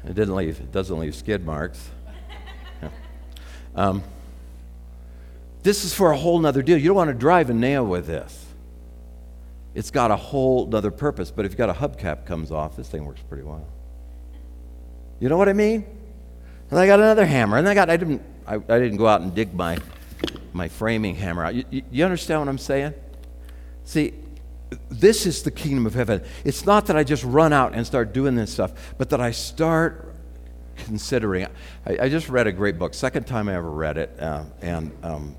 It 0.05 0.15
didn't 0.15 0.35
leave, 0.35 0.61
it 0.61 0.73
doesn't 0.73 0.99
leave 0.99 1.15
skid 1.15 1.45
marks. 1.45 1.91
Um, 3.75 4.03
this 5.63 5.83
is 5.83 5.95
for 5.95 6.11
a 6.11 6.17
whole 6.17 6.39
nother 6.39 6.61
deal. 6.61 6.77
You 6.77 6.89
don't 6.89 6.97
want 6.97 7.09
to 7.09 7.15
drive 7.15 7.49
a 7.49 7.55
nail 7.55 7.87
with 7.87 8.07
this. 8.07 8.45
It's 9.75 9.91
got 9.91 10.11
a 10.11 10.17
whole 10.17 10.67
nother 10.67 10.91
purpose, 10.91 11.31
but 11.31 11.47
if 11.47 11.53
you've 11.53 11.59
got 11.59 11.71
a 11.71 11.73
hubcap 11.73 12.27
comes 12.27 12.53
off, 12.53 12.77
this 12.77 12.89
thing 12.89 13.07
works 13.07 13.23
pretty 13.27 13.45
well. 13.45 13.67
You 15.21 15.31
know 15.31 15.39
what 15.39 15.49
I 15.49 15.55
mean? 15.55 15.87
And 16.73 16.81
I 16.81 16.87
got 16.87 17.01
another 17.01 17.27
hammer. 17.27 17.59
And 17.59 17.69
I 17.69 17.75
got, 17.75 17.91
I 17.91 17.99
didn't, 17.99 18.23
I, 18.47 18.55
I 18.55 18.79
didn't 18.79 18.97
go 18.97 19.07
out 19.07 19.21
and 19.21 19.35
dig 19.35 19.53
my, 19.53 19.77
my 20.55 20.69
framing 20.69 21.15
hammer 21.15 21.45
out. 21.45 21.55
You, 21.55 21.65
you, 21.71 21.83
you 21.91 22.03
understand 22.03 22.41
what 22.41 22.49
I'm 22.49 22.57
saying? 22.57 22.95
See, 23.85 24.15
this 24.89 25.27
is 25.27 25.43
the 25.43 25.51
kingdom 25.51 25.85
of 25.85 25.93
heaven. 25.93 26.25
It's 26.47 26.65
not 26.65 26.87
that 26.87 26.97
I 26.97 27.05
just 27.05 27.25
run 27.25 27.53
out 27.53 27.75
and 27.75 27.87
start 27.87 28.15
doing 28.15 28.37
this 28.37 28.51
stuff, 28.55 28.73
but 28.97 29.11
that 29.11 29.21
I 29.21 29.33
start 29.33 30.15
considering. 30.77 31.47
I, 31.85 31.99
I 32.05 32.09
just 32.09 32.31
read 32.31 32.47
a 32.47 32.53
great 32.53 32.79
book, 32.79 32.95
second 32.95 33.27
time 33.27 33.51
I 33.51 33.55
ever 33.55 33.71
read 33.71 33.99
it, 33.99 34.19
uh, 34.19 34.45
and 34.63 34.93
um, 35.03 35.37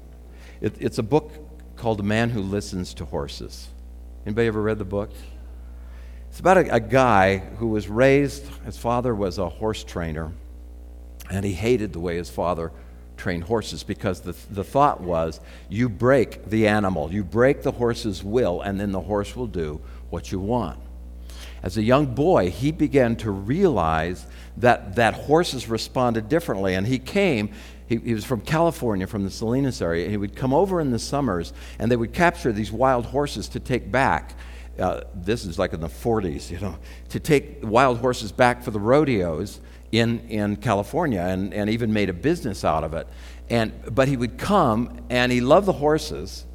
it, 0.61 0.75
it's 0.79 0.99
a 0.99 1.03
book 1.03 1.31
called 1.75 1.99
"A 1.99 2.03
Man 2.03 2.29
Who 2.29 2.43
Listens 2.43 2.93
to 2.93 3.05
Horses." 3.05 3.69
Anybody 4.27 4.49
ever 4.49 4.61
read 4.61 4.77
the 4.77 4.85
book? 4.85 5.09
It's 6.29 6.39
about 6.39 6.57
a, 6.57 6.75
a 6.75 6.79
guy 6.79 7.37
who 7.37 7.69
was 7.69 7.89
raised. 7.89 8.45
His 8.65 8.77
father 8.77 9.15
was 9.15 9.39
a 9.39 9.49
horse 9.49 9.83
trainer, 9.83 10.31
and 11.33 11.43
he 11.43 11.53
hated 11.53 11.93
the 11.93 11.99
way 11.99 12.17
his 12.17 12.29
father 12.29 12.71
trained 13.17 13.43
horses 13.43 13.83
because 13.83 14.21
the, 14.21 14.35
the 14.51 14.63
thought 14.63 15.01
was 15.01 15.39
you 15.69 15.89
break 15.89 16.45
the 16.45 16.67
animal, 16.67 17.11
you 17.11 17.23
break 17.23 17.63
the 17.63 17.71
horse's 17.71 18.23
will, 18.23 18.61
and 18.61 18.79
then 18.79 18.91
the 18.91 19.01
horse 19.01 19.35
will 19.35 19.47
do 19.47 19.81
what 20.09 20.31
you 20.31 20.39
want. 20.39 20.79
As 21.63 21.77
a 21.77 21.81
young 21.81 22.13
boy, 22.13 22.49
he 22.49 22.71
began 22.71 23.15
to 23.17 23.31
realize 23.31 24.25
that, 24.57 24.95
that 24.95 25.13
horses 25.13 25.69
responded 25.69 26.29
differently, 26.29 26.75
and 26.75 26.85
he 26.85 26.99
came. 26.99 27.49
He, 27.87 27.97
he 27.97 28.13
was 28.13 28.25
from 28.25 28.41
California, 28.41 29.07
from 29.07 29.23
the 29.23 29.31
Salinas 29.31 29.81
area, 29.81 30.03
and 30.03 30.11
he 30.11 30.17
would 30.17 30.35
come 30.35 30.53
over 30.53 30.81
in 30.81 30.91
the 30.91 30.99
summers, 30.99 31.53
and 31.79 31.89
they 31.89 31.95
would 31.95 32.13
capture 32.13 32.51
these 32.51 32.71
wild 32.71 33.05
horses 33.07 33.47
to 33.49 33.59
take 33.59 33.91
back. 33.91 34.35
Uh, 34.79 35.01
this 35.13 35.45
is 35.45 35.59
like 35.59 35.73
in 35.73 35.81
the 35.81 35.87
40s, 35.87 36.49
you 36.49 36.59
know, 36.59 36.77
to 37.09 37.19
take 37.19 37.59
wild 37.61 37.99
horses 37.99 38.31
back 38.31 38.63
for 38.63 38.71
the 38.71 38.79
rodeos 38.79 39.59
in, 39.91 40.19
in 40.29 40.55
California 40.55 41.21
and, 41.21 41.53
and 41.53 41.69
even 41.69 41.93
made 41.93 42.09
a 42.09 42.13
business 42.13 42.63
out 42.63 42.83
of 42.83 42.93
it. 42.95 43.07
And, 43.49 43.71
but 43.93 44.07
he 44.07 44.17
would 44.17 44.39
come 44.39 45.05
and 45.09 45.31
he 45.31 45.41
loved 45.41 45.67
the 45.67 45.73
horses. 45.73 46.45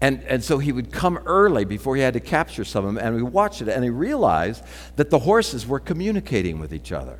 And, 0.00 0.22
and 0.24 0.44
so 0.44 0.58
he 0.58 0.70
would 0.70 0.92
come 0.92 1.18
early 1.26 1.64
before 1.64 1.96
he 1.96 2.02
had 2.02 2.14
to 2.14 2.20
capture 2.20 2.64
some 2.64 2.84
of 2.84 2.94
them. 2.94 3.04
And 3.04 3.16
we 3.16 3.22
watched 3.22 3.60
it 3.62 3.68
and 3.68 3.82
he 3.82 3.90
realized 3.90 4.62
that 4.94 5.10
the 5.10 5.18
horses 5.18 5.66
were 5.66 5.80
communicating 5.80 6.60
with 6.60 6.72
each 6.72 6.92
other. 6.92 7.18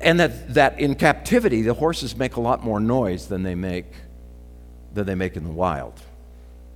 And 0.00 0.18
that, 0.18 0.54
that 0.54 0.80
in 0.80 0.94
captivity, 0.94 1.60
the 1.60 1.74
horses 1.74 2.16
make 2.16 2.36
a 2.36 2.40
lot 2.40 2.64
more 2.64 2.80
noise 2.80 3.28
than 3.28 3.42
they 3.42 3.54
make, 3.54 3.92
than 4.94 5.04
they 5.04 5.14
make 5.14 5.36
in 5.36 5.44
the 5.44 5.50
wild. 5.50 6.00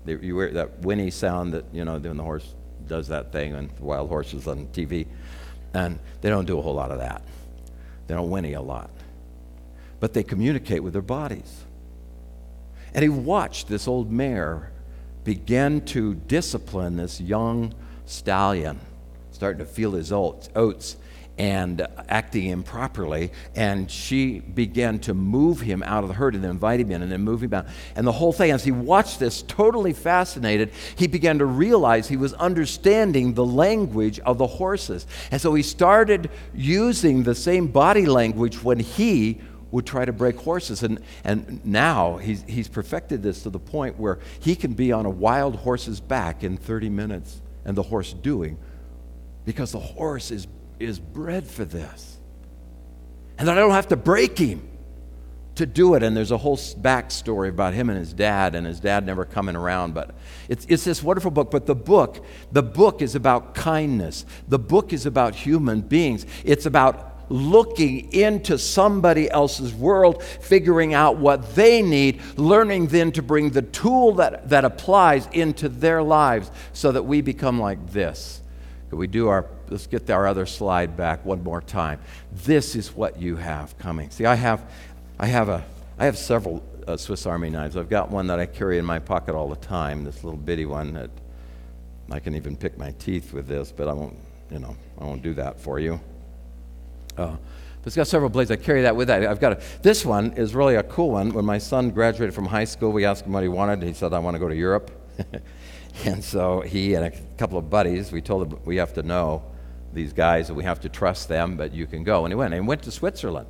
You 0.07 0.19
hear 0.19 0.53
that 0.53 0.81
whinny 0.81 1.11
sound 1.11 1.53
that, 1.53 1.65
you 1.73 1.85
know, 1.85 1.99
when 1.99 2.17
the 2.17 2.23
horse 2.23 2.55
does 2.87 3.09
that 3.09 3.33
thing 3.33 3.55
and 3.55 3.71
wild 3.79 4.09
horses 4.09 4.47
on 4.47 4.67
TV. 4.69 5.07
And 5.75 5.99
they 6.21 6.29
don't 6.29 6.47
do 6.47 6.59
a 6.59 6.63
whole 6.63 6.75
lot 6.75 6.91
of 6.91 6.99
that. 6.99 7.23
They 8.07 8.15
don't 8.15 8.31
whinny 8.31 8.55
a 8.55 8.63
lot. 8.63 8.91
But 10.01 10.13
they 10.13 10.23
communicate 10.23 10.83
with 10.83 10.93
their 10.93 11.03
bodies. 11.03 11.65
And 12.95 13.03
he 13.03 13.09
watched 13.09 13.69
this 13.69 13.89
old 13.89 14.11
mare 14.11 14.71
begin 15.25 15.85
to 15.87 16.15
discipline 16.15 16.97
this 16.97 17.21
young 17.21 17.75
stallion, 18.07 18.79
starting 19.33 19.59
to 19.59 19.67
feel 19.67 19.93
his 19.93 20.13
oats. 20.13 20.97
And 21.39 21.87
acting 22.09 22.47
improperly. 22.47 23.31
And 23.55 23.91
she 23.91 24.41
began 24.41 24.99
to 25.01 25.15
move 25.15 25.61
him 25.61 25.83
out 25.83 26.03
of 26.03 26.09
the 26.09 26.15
herd 26.15 26.35
and 26.35 26.43
then 26.43 26.53
invite 26.53 26.81
him 26.81 26.91
in 26.91 27.03
and 27.03 27.13
then 27.13 27.23
move 27.23 27.43
him 27.43 27.53
out. 27.53 27.67
And 27.95 28.07
the 28.07 28.13
whole 28.13 28.33
thing, 28.33 28.51
as 28.51 28.65
he 28.65 28.71
watched 28.71 29.19
this, 29.19 29.43
totally 29.43 29.93
fascinated, 29.93 30.71
he 30.97 31.07
began 31.07 31.39
to 31.39 31.47
realize 31.47 32.09
he 32.09 32.17
was 32.17 32.33
understanding 32.35 33.35
the 33.35 33.45
language 33.45 34.19
of 34.21 34.39
the 34.39 34.47
horses. 34.47 35.07
And 35.31 35.41
so 35.41 35.55
he 35.55 35.63
started 35.63 36.31
using 36.55 37.23
the 37.23 37.35
same 37.35 37.67
body 37.67 38.07
language 38.07 38.63
when 38.63 38.79
he 38.79 39.41
would 39.73 39.85
try 39.85 40.05
to 40.05 40.13
break 40.13 40.37
horses. 40.39 40.83
And, 40.83 41.01
and 41.25 41.65
now 41.65 42.17
he's, 42.17 42.43
he's 42.49 42.69
perfected 42.69 43.23
this 43.23 43.43
to 43.43 43.51
the 43.51 43.59
point 43.59 43.99
where 43.99 44.21
he 44.41 44.57
can 44.57 44.73
be 44.73 44.93
on 44.93 45.05
a 45.05 45.11
wild 45.11 45.57
horse's 45.57 46.01
back 46.01 46.43
in 46.43 46.57
30 46.57 46.89
minutes 46.89 47.43
and 47.65 47.77
the 47.77 47.83
horse 47.83 48.13
doing 48.13 48.57
because 49.45 49.73
the 49.73 49.81
horse 49.81 50.31
is 50.31 50.47
is 50.79 50.99
bred 50.99 51.47
for 51.47 51.65
this. 51.65 52.19
And 53.39 53.49
that 53.49 53.57
I 53.57 53.61
don't 53.61 53.73
have 53.73 53.89
to 53.89 53.97
break 53.97 54.39
him 54.39 54.67
to 55.57 55.67
do 55.67 55.95
it. 55.95 56.03
And 56.03 56.17
there's 56.17 56.31
a 56.31 56.39
whole 56.39 56.57
backstory 56.57 57.49
about 57.49 57.75
him 57.75 57.91
and 57.91 57.99
his 57.99 58.13
dad, 58.13 58.55
and 58.55 58.67
his 58.67 58.81
dad 58.81 59.05
never 59.05 59.25
coming 59.25 59.57
around. 59.57 59.95
But 59.95 60.15
it's, 60.49 60.65
it's 60.67 60.85
this 60.85 61.03
wonderful 61.03 61.31
book. 61.31 61.51
But 61.51 61.67
the 61.67 61.75
book, 61.75 62.25
the 62.53 62.63
book 62.63 63.03
is 63.03 63.15
about 63.15 63.55
kindness. 63.55 64.25
The 64.49 64.59
book 64.59 64.93
is 64.93 65.07
about 65.07 65.35
human 65.35 65.81
beings. 65.81 66.25
It's 66.45 66.67
about 66.67 67.15
looking 67.29 68.13
into 68.13 68.59
somebody 68.59 69.29
else's 69.31 69.75
world, 69.75 70.23
figuring 70.23 70.95
out 70.95 71.17
what 71.17 71.57
they 71.57 71.83
need, 71.83 72.21
learning 72.37 72.87
then 72.87 73.11
to 73.13 73.23
bring 73.23 73.51
the 73.51 73.63
tool 73.63 74.15
that, 74.15 74.49
that 74.49 74.65
applies 74.65 75.27
into 75.33 75.69
their 75.69 76.03
lives 76.03 76.51
so 76.73 76.93
that 76.93 77.03
we 77.03 77.21
become 77.21 77.59
like 77.59 77.91
this. 77.91 78.41
Could 78.91 78.99
we 78.99 79.09
do 79.09 79.29
our 79.29 79.43
let's 79.71 79.87
get 79.87 80.09
our 80.11 80.27
other 80.27 80.47
slide 80.47 80.97
back 80.97 81.25
one 81.25 81.43
more 81.43 81.61
time. 81.61 82.01
This 82.33 82.75
is 82.75 82.93
what 82.93 83.21
you 83.21 83.37
have 83.37 83.79
coming. 83.79 84.11
See, 84.11 84.25
I 84.25 84.35
have, 84.35 84.71
I 85.19 85.27
have, 85.27 85.49
a, 85.49 85.65
I 85.99 86.05
have 86.05 86.19
several 86.19 86.63
uh, 86.87 86.97
Swiss 86.97 87.27
Army 87.27 87.51
knives. 87.51 87.77
I've 87.77 87.89
got 87.89 88.11
one 88.11 88.27
that 88.29 88.39
I 88.39 88.47
carry 88.47 88.79
in 88.79 88.85
my 88.85 88.99
pocket 88.99 89.35
all 89.35 89.49
the 89.49 89.57
time, 89.57 90.05
this 90.05 90.23
little 90.23 90.39
bitty 90.39 90.67
one 90.67 90.95
that 90.95 91.11
I 92.11 92.21
can 92.21 92.35
even 92.35 92.57
pick 92.57 92.79
my 92.79 92.93
teeth 92.93 93.33
with 93.33 93.49
this, 93.49 93.73
but 93.73 93.89
I 93.89 93.93
won't, 93.93 94.17
you 94.51 94.59
know, 94.59 94.77
I 94.99 95.05
won't 95.05 95.23
do 95.23 95.35
that 95.35 95.59
for 95.59 95.81
you. 95.81 96.01
Uh, 97.17 97.37
but 97.87 97.87
it's 97.87 97.97
got 97.97 98.07
several 98.07 98.31
blades. 98.31 98.51
I 98.51 98.57
carry 98.57 98.83
that 98.83 98.95
with 98.95 99.09
that. 99.09 99.25
I've 99.27 99.41
got 99.41 99.53
a, 99.53 99.63
this 99.83 100.05
one 100.05 100.33
is 100.33 100.55
really 100.55 100.77
a 100.77 100.83
cool 100.83 101.11
one. 101.13 101.33
When 101.33 101.45
my 101.45 101.59
son 101.59 101.91
graduated 101.91 102.35
from 102.35 102.47
high 102.47 102.65
school, 102.65 102.93
we 102.93 103.05
asked 103.05 103.25
him 103.25 103.33
what 103.33 103.43
he 103.43 103.49
wanted. 103.49 103.83
He 103.83 103.93
said, 103.93 104.13
I 104.13 104.19
want 104.19 104.35
to 104.35 104.39
go 104.39 104.49
to 104.49 104.57
Europe. 104.57 104.91
and 106.05 106.23
so 106.23 106.61
he 106.61 106.95
and 106.95 107.07
a 107.07 107.11
couple 107.39 107.59
of 107.59 107.71
buddies, 107.71 108.13
we 108.13 108.21
told 108.21 108.53
him 108.53 108.59
we 108.65 108.77
have 108.77 108.93
to 108.95 109.03
know 109.03 109.45
these 109.97 110.13
guys 110.13 110.49
and 110.49 110.57
we 110.57 110.63
have 110.63 110.81
to 110.83 110.89
trust 110.89 111.29
them, 111.29 111.57
but 111.57 111.73
you 111.73 111.87
can 111.89 112.05
go. 112.05 112.25
And 112.25 112.33
he 112.33 112.37
went. 112.37 112.55
And 112.55 112.63
he 112.63 112.69
went 112.69 112.83
to 112.85 112.93
Switzerland. 112.93 113.49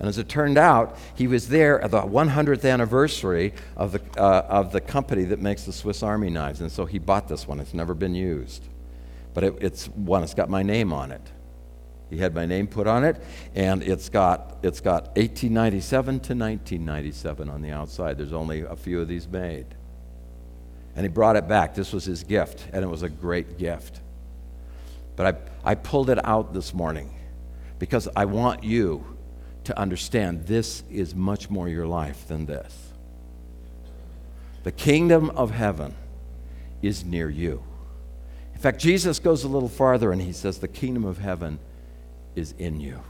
And 0.00 0.08
as 0.08 0.18
it 0.18 0.28
turned 0.28 0.58
out, 0.58 0.98
he 1.14 1.28
was 1.28 1.48
there 1.48 1.80
at 1.80 1.92
the 1.92 2.00
100th 2.00 2.68
anniversary 2.68 3.54
of 3.76 3.92
the, 3.92 4.00
uh, 4.16 4.46
of 4.48 4.72
the 4.72 4.80
company 4.80 5.22
that 5.24 5.38
makes 5.38 5.62
the 5.62 5.72
Swiss 5.72 6.02
Army 6.02 6.28
knives. 6.28 6.60
And 6.60 6.72
so 6.72 6.86
he 6.86 6.98
bought 6.98 7.28
this 7.28 7.46
one. 7.46 7.60
It's 7.60 7.72
never 7.72 7.94
been 7.94 8.16
used. 8.16 8.64
But 9.32 9.44
it, 9.44 9.54
it's 9.60 9.86
one, 9.86 10.24
it's 10.24 10.34
got 10.34 10.50
my 10.50 10.64
name 10.64 10.92
on 10.92 11.12
it. 11.12 11.22
He 12.10 12.18
had 12.18 12.34
my 12.34 12.44
name 12.44 12.66
put 12.66 12.86
on 12.86 13.04
it, 13.04 13.16
and 13.54 13.82
it's 13.82 14.10
got, 14.10 14.58
it's 14.62 14.80
got 14.80 15.04
1897 15.16 16.04
to 16.04 16.16
1997 16.34 17.48
on 17.48 17.62
the 17.62 17.70
outside. 17.70 18.18
There's 18.18 18.34
only 18.34 18.60
a 18.60 18.76
few 18.76 19.00
of 19.00 19.08
these 19.08 19.26
made. 19.26 19.64
And 20.94 21.04
he 21.04 21.08
brought 21.08 21.36
it 21.36 21.48
back. 21.48 21.74
This 21.74 21.90
was 21.90 22.04
his 22.04 22.22
gift, 22.22 22.66
and 22.72 22.84
it 22.84 22.88
was 22.88 23.02
a 23.02 23.08
great 23.08 23.56
gift. 23.56 24.00
But 25.16 25.26
I, 25.26 25.51
I 25.64 25.74
pulled 25.74 26.10
it 26.10 26.24
out 26.24 26.52
this 26.52 26.74
morning 26.74 27.14
because 27.78 28.08
I 28.16 28.24
want 28.24 28.64
you 28.64 29.04
to 29.64 29.78
understand 29.78 30.46
this 30.46 30.82
is 30.90 31.14
much 31.14 31.50
more 31.50 31.68
your 31.68 31.86
life 31.86 32.26
than 32.26 32.46
this. 32.46 32.92
The 34.64 34.72
kingdom 34.72 35.30
of 35.30 35.50
heaven 35.50 35.94
is 36.82 37.04
near 37.04 37.28
you. 37.28 37.62
In 38.54 38.60
fact, 38.60 38.80
Jesus 38.80 39.18
goes 39.18 39.44
a 39.44 39.48
little 39.48 39.68
farther 39.68 40.12
and 40.12 40.20
he 40.20 40.32
says, 40.32 40.58
The 40.58 40.68
kingdom 40.68 41.04
of 41.04 41.18
heaven 41.18 41.58
is 42.34 42.52
in 42.58 42.80
you. 42.80 43.00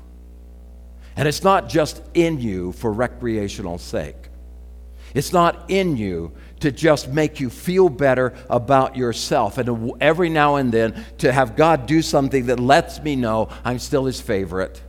And 1.17 1.29
it's 1.29 1.43
not 1.43 1.69
just 1.69 2.03
in 2.15 2.41
you 2.41 2.73
for 2.73 2.93
recreational 2.93 3.79
sake. 3.79 4.17
It's 5.15 5.33
not 5.33 5.65
in 5.69 5.97
you 5.97 6.33
to 6.61 6.71
just 6.71 7.09
make 7.09 7.41
you 7.41 7.51
feel 7.51 7.89
better 7.89 8.35
about 8.49 8.97
yourself. 8.97 9.59
And 9.59 9.93
every 10.01 10.29
now 10.29 10.57
and 10.57 10.73
then 10.73 11.05
to 11.19 11.33
have 11.33 11.57
God 11.57 11.87
do 11.87 12.03
something 12.03 12.47
that 12.47 12.61
lets 12.61 13.01
me 13.03 13.17
know 13.17 13.49
I'm 13.65 13.79
still 13.79 14.05
his 14.05 14.21
favorite. 14.21 14.81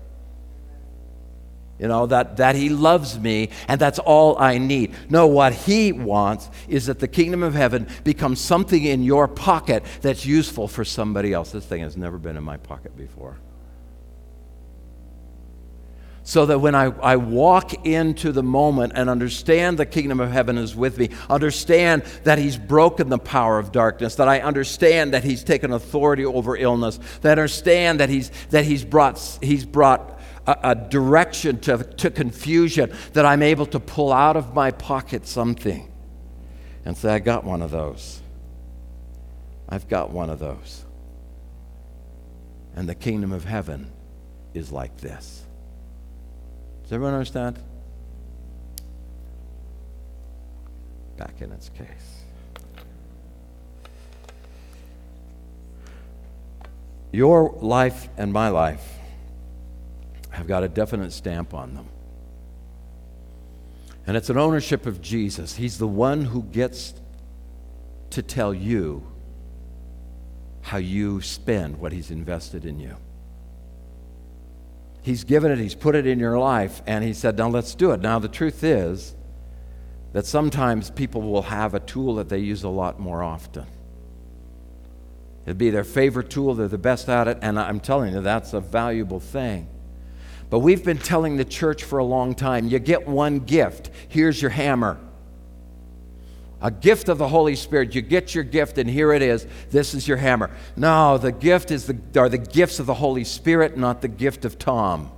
You 1.79 1.87
know, 1.87 2.05
that, 2.05 2.37
that 2.37 2.55
he 2.55 2.69
loves 2.69 3.19
me 3.19 3.49
and 3.67 3.81
that's 3.81 3.99
all 3.99 4.37
I 4.37 4.59
need. 4.59 4.93
No, 5.09 5.27
what 5.27 5.53
he 5.53 5.91
wants 5.91 6.49
is 6.67 6.85
that 6.85 6.99
the 6.99 7.07
kingdom 7.07 7.43
of 7.43 7.55
heaven 7.55 7.87
becomes 8.03 8.39
something 8.39 8.83
in 8.83 9.03
your 9.03 9.27
pocket 9.27 9.83
that's 10.01 10.25
useful 10.25 10.67
for 10.67 10.85
somebody 10.85 11.33
else. 11.33 11.51
This 11.51 11.65
thing 11.65 11.81
has 11.81 11.97
never 11.97 12.17
been 12.17 12.37
in 12.37 12.43
my 12.43 12.57
pocket 12.57 12.95
before 12.95 13.37
so 16.23 16.45
that 16.45 16.59
when 16.59 16.73
I, 16.73 16.85
I 16.85 17.17
walk 17.17 17.85
into 17.85 18.31
the 18.31 18.43
moment 18.43 18.93
and 18.95 19.09
understand 19.09 19.77
the 19.77 19.85
kingdom 19.85 20.19
of 20.19 20.31
heaven 20.31 20.57
is 20.57 20.75
with 20.75 20.97
me, 20.97 21.09
understand 21.29 22.03
that 22.23 22.39
He's 22.39 22.57
broken 22.57 23.09
the 23.09 23.17
power 23.17 23.59
of 23.59 23.71
darkness, 23.71 24.15
that 24.15 24.29
I 24.29 24.39
understand 24.39 25.13
that 25.13 25.23
He's 25.23 25.43
taken 25.43 25.73
authority 25.73 26.25
over 26.25 26.55
illness, 26.55 26.99
that 27.21 27.37
I 27.37 27.41
understand 27.41 27.99
that 27.99 28.09
He's, 28.09 28.31
that 28.49 28.65
he's 28.65 28.85
brought, 28.85 29.19
he's 29.41 29.65
brought 29.65 30.19
a, 30.47 30.57
a 30.63 30.75
direction 30.75 31.59
to, 31.61 31.83
to 31.83 32.09
confusion, 32.09 32.93
that 33.13 33.25
I'm 33.25 33.41
able 33.41 33.65
to 33.67 33.79
pull 33.79 34.13
out 34.13 34.37
of 34.37 34.53
my 34.53 34.71
pocket 34.71 35.27
something 35.27 35.91
and 36.85 36.97
say, 36.97 37.13
I 37.13 37.19
got 37.19 37.43
one 37.43 37.61
of 37.61 37.71
those. 37.71 38.21
I've 39.69 39.87
got 39.87 40.11
one 40.11 40.29
of 40.29 40.39
those. 40.39 40.85
And 42.75 42.87
the 42.87 42.95
kingdom 42.95 43.31
of 43.31 43.45
heaven 43.45 43.91
is 44.53 44.71
like 44.71 44.97
this. 44.97 45.42
Does 46.83 46.91
everyone 46.91 47.13
understand? 47.13 47.59
Back 51.17 51.41
in 51.41 51.51
its 51.51 51.69
case. 51.69 52.23
Your 57.11 57.55
life 57.61 58.09
and 58.17 58.33
my 58.33 58.49
life 58.49 58.97
have 60.31 60.47
got 60.47 60.63
a 60.63 60.67
definite 60.67 61.13
stamp 61.13 61.53
on 61.53 61.75
them. 61.75 61.87
And 64.05 64.17
it's 64.17 64.29
an 64.29 64.37
ownership 64.37 64.85
of 64.85 65.01
Jesus. 65.01 65.55
He's 65.55 65.77
the 65.77 65.87
one 65.87 66.25
who 66.25 66.43
gets 66.43 66.95
to 68.09 68.21
tell 68.21 68.53
you 68.53 69.05
how 70.61 70.77
you 70.77 71.21
spend 71.21 71.79
what 71.79 71.91
He's 71.91 72.11
invested 72.11 72.65
in 72.65 72.79
you. 72.79 72.97
He's 75.03 75.23
given 75.23 75.51
it, 75.51 75.59
He's 75.59 75.75
put 75.75 75.95
it 75.95 76.07
in 76.07 76.17
your 76.17 76.39
life, 76.39 76.81
and 76.87 77.03
He 77.03 77.13
said, 77.13 77.37
Now 77.37 77.49
let's 77.49 77.75
do 77.75 77.91
it. 77.91 78.01
Now, 78.01 78.17
the 78.17 78.27
truth 78.27 78.63
is 78.63 79.15
that 80.13 80.25
sometimes 80.25 80.89
people 80.89 81.21
will 81.21 81.43
have 81.43 81.73
a 81.73 81.79
tool 81.79 82.15
that 82.15 82.29
they 82.29 82.39
use 82.39 82.63
a 82.63 82.69
lot 82.69 82.99
more 82.99 83.21
often. 83.21 83.65
It'd 85.45 85.57
be 85.57 85.69
their 85.69 85.83
favorite 85.83 86.29
tool, 86.29 86.55
they're 86.55 86.67
the 86.67 86.77
best 86.77 87.09
at 87.09 87.27
it, 87.27 87.37
and 87.41 87.59
I'm 87.59 87.81
telling 87.81 88.13
you, 88.13 88.21
that's 88.21 88.53
a 88.53 88.61
valuable 88.61 89.19
thing. 89.19 89.67
But 90.49 90.59
we've 90.59 90.83
been 90.83 90.99
telling 90.99 91.35
the 91.35 91.45
church 91.45 91.83
for 91.83 91.99
a 91.99 92.03
long 92.03 92.33
time 92.33 92.67
you 92.67 92.79
get 92.79 93.07
one 93.07 93.39
gift, 93.39 93.89
here's 94.07 94.41
your 94.41 94.51
hammer 94.51 94.97
a 96.63 96.71
gift 96.71 97.09
of 97.09 97.17
the 97.17 97.27
Holy 97.27 97.57
Spirit. 97.57 97.93
You 97.93 98.01
get 98.01 98.33
your 98.33 98.45
gift, 98.45 98.77
and 98.77 98.89
here 98.89 99.11
it 99.11 99.21
is. 99.21 99.45
This 99.69 99.93
is 99.93 100.07
your 100.07 100.15
hammer. 100.17 100.49
No, 100.77 101.17
the 101.17 101.33
gift 101.33 101.69
is 101.69 101.85
the, 101.85 101.99
are 102.19 102.29
the 102.29 102.37
gifts 102.37 102.79
of 102.79 102.85
the 102.85 102.93
Holy 102.93 103.25
Spirit, 103.25 103.77
not 103.77 104.01
the 104.01 104.07
gift 104.07 104.45
of 104.45 104.57
Tom. 104.57 105.11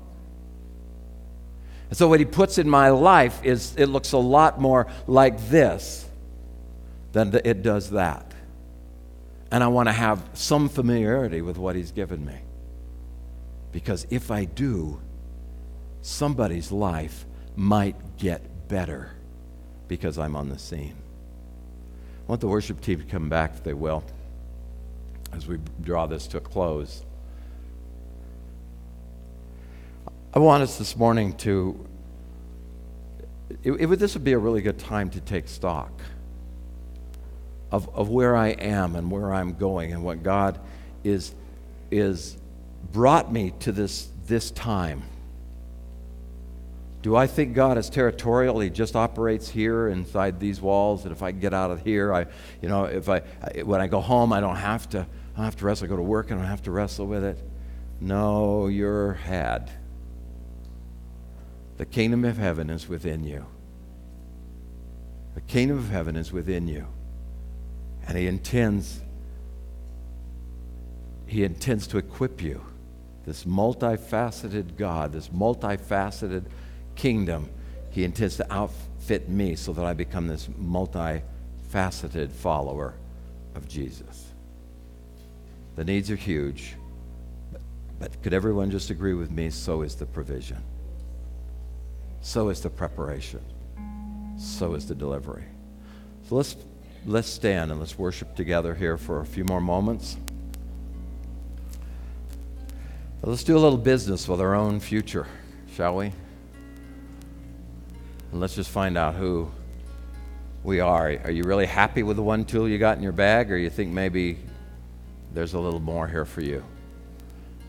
And 1.89 1.97
so, 1.97 2.09
what 2.09 2.19
he 2.19 2.25
puts 2.25 2.57
in 2.57 2.67
my 2.67 2.89
life 2.89 3.39
is 3.43 3.75
it 3.77 3.85
looks 3.85 4.11
a 4.11 4.17
lot 4.17 4.59
more 4.59 4.87
like 5.05 5.49
this 5.49 6.09
than 7.13 7.39
it 7.45 7.61
does 7.61 7.91
that. 7.91 8.33
And 9.51 9.63
I 9.63 9.67
want 9.67 9.87
to 9.87 9.93
have 9.93 10.27
some 10.33 10.67
familiarity 10.67 11.41
with 11.43 11.57
what 11.59 11.75
he's 11.75 11.91
given 11.91 12.25
me. 12.25 12.39
Because 13.71 14.07
if 14.09 14.31
I 14.31 14.45
do, 14.45 14.99
somebody's 16.01 16.71
life 16.71 17.25
might 17.55 18.17
get 18.17 18.67
better 18.67 19.11
because 19.87 20.17
I'm 20.17 20.35
on 20.35 20.49
the 20.49 20.57
scene. 20.57 20.95
I 22.26 22.32
want 22.32 22.41
the 22.41 22.47
worship 22.47 22.82
team 22.82 22.99
to 22.99 23.05
come 23.05 23.30
back 23.30 23.53
if 23.53 23.63
they 23.63 23.76
will, 23.76 24.03
as 25.32 25.45
we 25.47 25.59
draw 25.84 26.07
this 26.07 26.26
to 26.28 26.38
a 26.38 26.41
close. 26.41 27.03
I 30.34 30.39
want 30.39 30.63
us 30.63 30.80
this 30.80 30.97
morning 30.97 31.34
to, 31.38 31.88
it, 33.63 33.73
it, 33.73 33.99
this 33.99 34.15
would 34.15 34.23
be 34.23 34.34
a 34.34 34.39
really 34.39 34.63
good 34.63 34.80
time 34.80 35.11
to 35.11 35.21
take 35.21 35.47
stock 35.47 35.91
of, 37.71 37.88
of 37.95 38.09
where 38.09 38.36
I 38.36 38.49
am 38.49 38.95
and 38.95 39.11
where 39.11 39.32
I'm 39.32 39.53
going 39.53 39.93
and 39.93 40.03
what 40.03 40.23
God 40.23 40.59
is, 41.03 41.36
is 41.91 42.38
brought 42.91 43.32
me 43.32 43.53
to 43.59 43.71
this, 43.71 44.09
this 44.26 44.49
time. 44.49 45.03
Do 47.05 47.15
I 47.15 47.27
think 47.27 47.53
God 47.53 47.77
is 47.77 47.87
territorial? 47.87 48.59
He 48.61 48.71
just 48.71 48.95
operates 48.95 49.47
here 49.47 49.89
inside 49.89 50.39
these 50.39 50.59
walls, 50.59 51.03
and 51.03 51.11
if 51.11 51.21
I 51.21 51.29
get 51.29 51.53
out 51.53 51.69
of 51.69 51.83
here, 51.83 52.11
I, 52.11 52.25
you 52.63 52.67
know, 52.67 52.85
if 52.85 53.09
I, 53.09 53.19
when 53.63 53.79
I 53.79 53.85
go 53.85 54.01
home, 54.01 54.33
I 54.33 54.39
don't 54.39 54.55
have 54.55 54.89
to, 54.89 55.01
I 55.01 55.35
don't 55.35 55.45
have 55.45 55.55
to 55.57 55.65
wrestle. 55.65 55.85
I 55.85 55.89
go 55.89 55.97
to 55.97 56.01
work, 56.01 56.31
I 56.31 56.35
don't 56.35 56.45
have 56.45 56.63
to 56.63 56.71
wrestle 56.71 57.05
with 57.05 57.23
it. 57.23 57.37
No, 58.01 58.65
you're 58.65 59.13
had. 59.13 59.69
The 61.77 61.85
kingdom 61.85 62.25
of 62.25 62.39
heaven 62.39 62.71
is 62.71 62.89
within 62.89 63.23
you. 63.23 63.45
The 65.35 65.41
kingdom 65.41 65.77
of 65.77 65.91
heaven 65.91 66.15
is 66.15 66.31
within 66.31 66.67
you. 66.67 66.87
And 68.07 68.17
he 68.17 68.25
intends 68.25 68.99
he 71.27 71.43
intends 71.43 71.85
to 71.85 71.99
equip 71.99 72.41
you. 72.41 72.65
This 73.25 73.43
multifaceted 73.43 74.75
God, 74.75 75.13
this 75.13 75.29
multifaceted 75.29 76.45
kingdom, 76.95 77.49
he 77.91 78.03
intends 78.03 78.37
to 78.37 78.53
outfit 78.53 79.29
me 79.29 79.55
so 79.55 79.73
that 79.73 79.85
I 79.85 79.93
become 79.93 80.27
this 80.27 80.47
multifaceted 80.47 82.31
follower 82.31 82.95
of 83.55 83.67
Jesus. 83.67 84.25
The 85.75 85.83
needs 85.83 86.09
are 86.11 86.15
huge, 86.15 86.75
but 87.99 88.21
could 88.21 88.33
everyone 88.33 88.71
just 88.71 88.89
agree 88.89 89.13
with 89.13 89.31
me? 89.31 89.49
So 89.49 89.81
is 89.81 89.95
the 89.95 90.05
provision, 90.05 90.61
so 92.21 92.49
is 92.49 92.61
the 92.61 92.69
preparation, 92.69 93.41
so 94.37 94.73
is 94.73 94.87
the 94.87 94.95
delivery. 94.95 95.45
So 96.27 96.35
let's, 96.35 96.55
let's 97.05 97.29
stand 97.29 97.71
and 97.71 97.79
let's 97.79 97.97
worship 97.97 98.35
together 98.35 98.73
here 98.73 98.97
for 98.97 99.21
a 99.21 99.25
few 99.25 99.43
more 99.45 99.61
moments. 99.61 100.17
Let's 103.21 103.43
do 103.43 103.57
a 103.57 103.59
little 103.59 103.77
business 103.77 104.27
with 104.27 104.39
our 104.39 104.53
own 104.53 104.79
future, 104.79 105.27
shall 105.73 105.95
we? 105.95 106.11
And 108.36 108.41
let's 108.41 108.53
just 108.53 108.69
find 108.69 108.97
out 108.97 109.15
who 109.15 109.49
we 110.61 110.81
are. 110.81 111.17
Are 111.23 111.31
you 111.31 111.43
really 111.43 111.65
happy 111.65 112.03
with 112.03 112.17
the 112.17 112.21
one 112.21 112.43
tool 112.43 112.67
you 112.67 112.77
got 112.77 112.97
in 112.97 113.01
your 113.01 113.13
bag, 113.13 113.49
or 113.49 113.55
you 113.55 113.69
think 113.69 113.93
maybe 113.93 114.39
there's 115.33 115.53
a 115.53 115.59
little 115.59 115.79
more 115.79 116.05
here 116.05 116.25
for 116.25 116.41
you? 116.41 116.61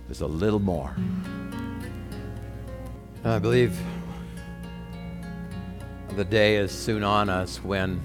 There's 0.09 0.23
a 0.23 0.27
little 0.27 0.59
more. 0.59 0.93
I 3.25 3.39
believe 3.39 3.79
the 6.17 6.25
day 6.25 6.57
is 6.57 6.73
soon 6.73 7.05
on 7.05 7.29
us 7.29 7.63
when 7.63 8.03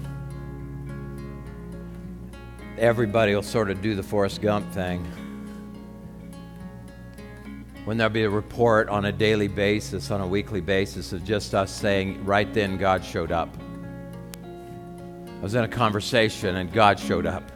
everybody 2.78 3.34
will 3.34 3.42
sort 3.42 3.70
of 3.70 3.82
do 3.82 3.96
the 3.96 4.04
Forrest 4.04 4.40
Gump 4.40 4.72
thing 4.72 5.04
when 7.84 7.96
there'll 7.96 8.12
be 8.12 8.22
a 8.22 8.30
report 8.30 8.88
on 8.88 9.06
a 9.06 9.12
daily 9.12 9.48
basis, 9.48 10.10
on 10.10 10.20
a 10.20 10.26
weekly 10.26 10.60
basis, 10.60 11.12
of 11.12 11.24
just 11.24 11.54
us 11.54 11.70
saying, 11.70 12.24
right 12.24 12.52
then, 12.54 12.76
God 12.76 13.04
showed 13.04 13.32
up. 13.32 13.48
I 14.44 15.42
was 15.42 15.56
in 15.56 15.64
a 15.64 15.68
conversation 15.68 16.56
and 16.56 16.72
God 16.72 17.00
showed 17.00 17.26
up. 17.26 17.50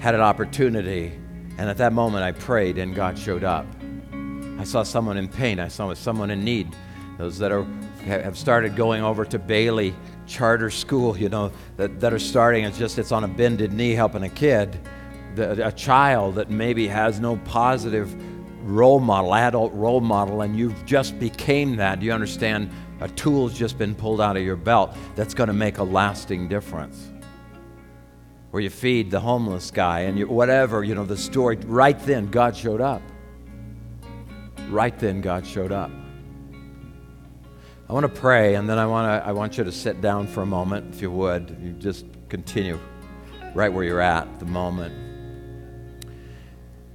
Had 0.00 0.16
an 0.16 0.20
opportunity, 0.20 1.12
and 1.56 1.70
at 1.70 1.76
that 1.76 1.92
moment 1.92 2.24
I 2.24 2.32
prayed 2.32 2.78
and 2.78 2.94
God 2.94 3.16
showed 3.16 3.44
up. 3.44 3.64
I 4.58 4.64
saw 4.64 4.82
someone 4.82 5.16
in 5.16 5.28
pain, 5.28 5.60
I 5.60 5.68
saw 5.68 5.94
someone 5.94 6.30
in 6.30 6.42
need. 6.42 6.74
Those 7.18 7.38
that 7.38 7.52
are, 7.52 7.64
have 8.04 8.36
started 8.36 8.74
going 8.74 9.02
over 9.02 9.24
to 9.24 9.38
Bailey 9.38 9.94
Charter 10.26 10.70
School, 10.70 11.16
you 11.16 11.28
know, 11.28 11.52
that, 11.76 12.00
that 12.00 12.12
are 12.12 12.18
starting, 12.18 12.64
it's 12.64 12.76
just 12.76 12.98
it's 12.98 13.12
on 13.12 13.22
a 13.22 13.28
bended 13.28 13.72
knee 13.72 13.92
helping 13.92 14.24
a 14.24 14.28
kid, 14.28 14.76
the, 15.36 15.68
a 15.68 15.72
child 15.72 16.34
that 16.34 16.50
maybe 16.50 16.88
has 16.88 17.20
no 17.20 17.36
positive 17.44 18.14
role 18.66 19.00
model, 19.00 19.34
adult 19.34 19.72
role 19.72 20.00
model, 20.00 20.42
and 20.42 20.56
you've 20.56 20.84
just 20.84 21.18
became 21.18 21.76
that. 21.76 22.02
You 22.02 22.12
understand? 22.12 22.70
A 23.00 23.08
tool's 23.08 23.56
just 23.56 23.78
been 23.78 23.94
pulled 23.94 24.20
out 24.20 24.36
of 24.36 24.42
your 24.42 24.56
belt 24.56 24.96
that's 25.14 25.34
going 25.34 25.48
to 25.48 25.54
make 25.54 25.78
a 25.78 25.84
lasting 25.84 26.48
difference. 26.48 27.10
Where 28.50 28.62
you 28.62 28.70
feed 28.70 29.10
the 29.10 29.20
homeless 29.20 29.70
guy 29.70 30.00
and 30.00 30.18
you, 30.18 30.26
whatever, 30.26 30.82
you 30.82 30.94
know, 30.94 31.04
the 31.04 31.16
story. 31.16 31.56
Right 31.56 31.98
then, 32.00 32.30
God 32.30 32.56
showed 32.56 32.80
up. 32.80 33.02
Right 34.68 34.98
then, 34.98 35.20
God 35.20 35.46
showed 35.46 35.72
up. 35.72 35.90
I 37.88 37.92
want 37.92 38.02
to 38.02 38.20
pray, 38.20 38.56
and 38.56 38.68
then 38.68 38.78
I 38.78 38.86
want 38.86 39.22
to. 39.22 39.28
I 39.28 39.30
want 39.32 39.58
you 39.58 39.62
to 39.64 39.70
sit 39.70 40.00
down 40.00 40.26
for 40.26 40.42
a 40.42 40.46
moment, 40.46 40.92
if 40.92 41.00
you 41.00 41.10
would. 41.10 41.56
You 41.62 41.70
just 41.72 42.04
continue 42.28 42.80
right 43.54 43.72
where 43.72 43.84
you're 43.84 44.00
at 44.00 44.40
the 44.40 44.46
moment. 44.46 45.15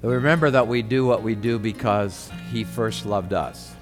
Remember 0.01 0.49
that 0.49 0.67
we 0.67 0.81
do 0.81 1.05
what 1.05 1.21
we 1.21 1.35
do 1.35 1.59
because 1.59 2.31
He 2.51 2.63
first 2.63 3.05
loved 3.05 3.33
us. 3.33 3.75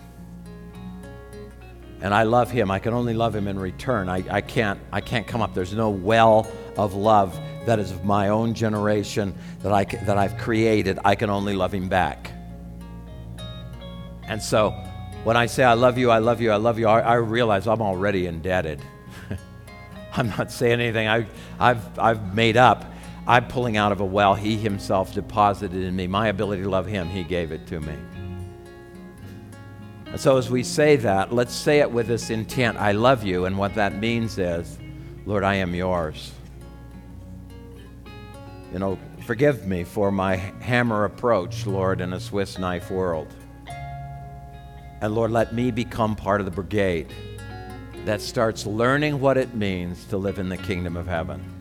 And 2.01 2.13
I 2.13 2.23
love 2.23 2.51
Him. 2.51 2.71
I 2.71 2.79
can 2.79 2.93
only 2.93 3.13
love 3.13 3.35
Him 3.35 3.47
in 3.47 3.57
return. 3.57 4.09
I, 4.09 4.23
I, 4.29 4.41
can't, 4.41 4.79
I 4.91 5.01
can't 5.01 5.27
come 5.27 5.41
up. 5.41 5.53
There's 5.53 5.73
no 5.73 5.89
well 5.89 6.51
of 6.77 6.93
love 6.93 7.39
that 7.65 7.79
is 7.79 7.91
of 7.91 8.03
my 8.03 8.29
own 8.29 8.53
generation 8.53 9.33
that, 9.61 9.71
I, 9.71 9.85
that 9.85 10.17
I've 10.17 10.37
created. 10.37 10.99
I 11.05 11.15
can 11.15 11.29
only 11.29 11.55
love 11.55 11.73
Him 11.73 11.87
back. 11.87 12.31
And 14.23 14.41
so 14.41 14.71
when 15.23 15.37
I 15.37 15.45
say 15.45 15.63
I 15.63 15.73
love 15.73 15.97
you, 15.97 16.11
I 16.11 16.19
love 16.19 16.41
you, 16.41 16.51
I 16.51 16.57
love 16.57 16.79
you, 16.79 16.87
I, 16.87 16.99
I 16.99 17.13
realize 17.15 17.67
I'm 17.67 17.81
already 17.81 18.25
indebted. 18.25 18.81
I'm 20.13 20.29
not 20.29 20.51
saying 20.51 20.79
anything 20.79 21.07
I, 21.07 21.27
I've, 21.59 21.97
I've 21.97 22.35
made 22.35 22.57
up. 22.57 22.85
I'm 23.29 23.47
pulling 23.47 23.77
out 23.77 23.91
of 23.91 23.99
a 23.99 24.05
well 24.05 24.33
He 24.33 24.57
Himself 24.57 25.13
deposited 25.13 25.83
in 25.83 25.95
me. 25.95 26.07
My 26.07 26.29
ability 26.29 26.63
to 26.63 26.69
love 26.69 26.87
Him, 26.87 27.07
He 27.07 27.23
gave 27.23 27.51
it 27.51 27.67
to 27.67 27.79
me. 27.79 27.93
And 30.07 30.19
so, 30.19 30.37
as 30.37 30.49
we 30.49 30.63
say 30.63 30.95
that, 30.95 31.31
let's 31.31 31.53
say 31.53 31.79
it 31.81 31.91
with 31.91 32.07
this 32.07 32.31
intent 32.31 32.79
I 32.79 32.93
love 32.93 33.23
you. 33.23 33.45
And 33.45 33.55
what 33.55 33.75
that 33.75 33.93
means 33.93 34.39
is, 34.39 34.79
Lord, 35.27 35.43
I 35.43 35.53
am 35.53 35.75
yours. 35.75 36.31
You 38.73 38.79
know, 38.79 38.97
forgive 39.27 39.67
me 39.67 39.83
for 39.83 40.11
my 40.11 40.35
hammer 40.35 41.05
approach, 41.05 41.67
Lord, 41.67 42.01
in 42.01 42.13
a 42.13 42.19
Swiss 42.19 42.57
knife 42.57 42.89
world. 42.89 43.31
And 45.01 45.13
Lord, 45.13 45.29
let 45.29 45.53
me 45.53 45.69
become 45.69 46.15
part 46.15 46.41
of 46.41 46.45
the 46.45 46.51
brigade 46.51 47.13
that 48.05 48.21
starts 48.21 48.65
learning 48.65 49.19
what 49.19 49.37
it 49.37 49.53
means 49.53 50.05
to 50.05 50.17
live 50.17 50.39
in 50.39 50.49
the 50.49 50.57
kingdom 50.57 50.97
of 50.97 51.05
heaven. 51.05 51.58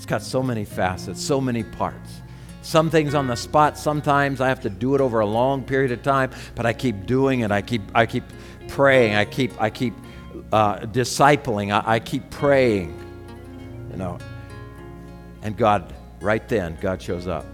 It's 0.00 0.06
got 0.06 0.22
so 0.22 0.42
many 0.42 0.64
facets, 0.64 1.22
so 1.22 1.42
many 1.42 1.62
parts. 1.62 2.22
Some 2.62 2.88
things 2.88 3.14
on 3.14 3.26
the 3.26 3.36
spot, 3.36 3.76
sometimes 3.76 4.40
I 4.40 4.48
have 4.48 4.60
to 4.60 4.70
do 4.70 4.94
it 4.94 5.02
over 5.02 5.20
a 5.20 5.26
long 5.26 5.62
period 5.62 5.92
of 5.92 6.02
time, 6.02 6.30
but 6.54 6.64
I 6.64 6.72
keep 6.72 7.04
doing 7.04 7.40
it. 7.40 7.50
I 7.50 7.60
keep, 7.60 7.82
I 7.94 8.06
keep 8.06 8.24
praying. 8.68 9.14
I 9.14 9.26
keep, 9.26 9.60
I 9.60 9.68
keep 9.68 9.92
uh, 10.54 10.78
discipling. 10.78 11.70
I, 11.70 11.96
I 11.96 12.00
keep 12.00 12.30
praying, 12.30 12.98
you 13.90 13.98
know. 13.98 14.16
And 15.42 15.54
God, 15.54 15.92
right 16.22 16.48
then, 16.48 16.78
God 16.80 17.02
shows 17.02 17.28
up. 17.28 17.44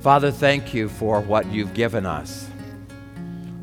Father, 0.00 0.30
thank 0.30 0.72
you 0.72 0.88
for 0.88 1.20
what 1.20 1.44
you've 1.52 1.74
given 1.74 2.06
us. 2.06 2.48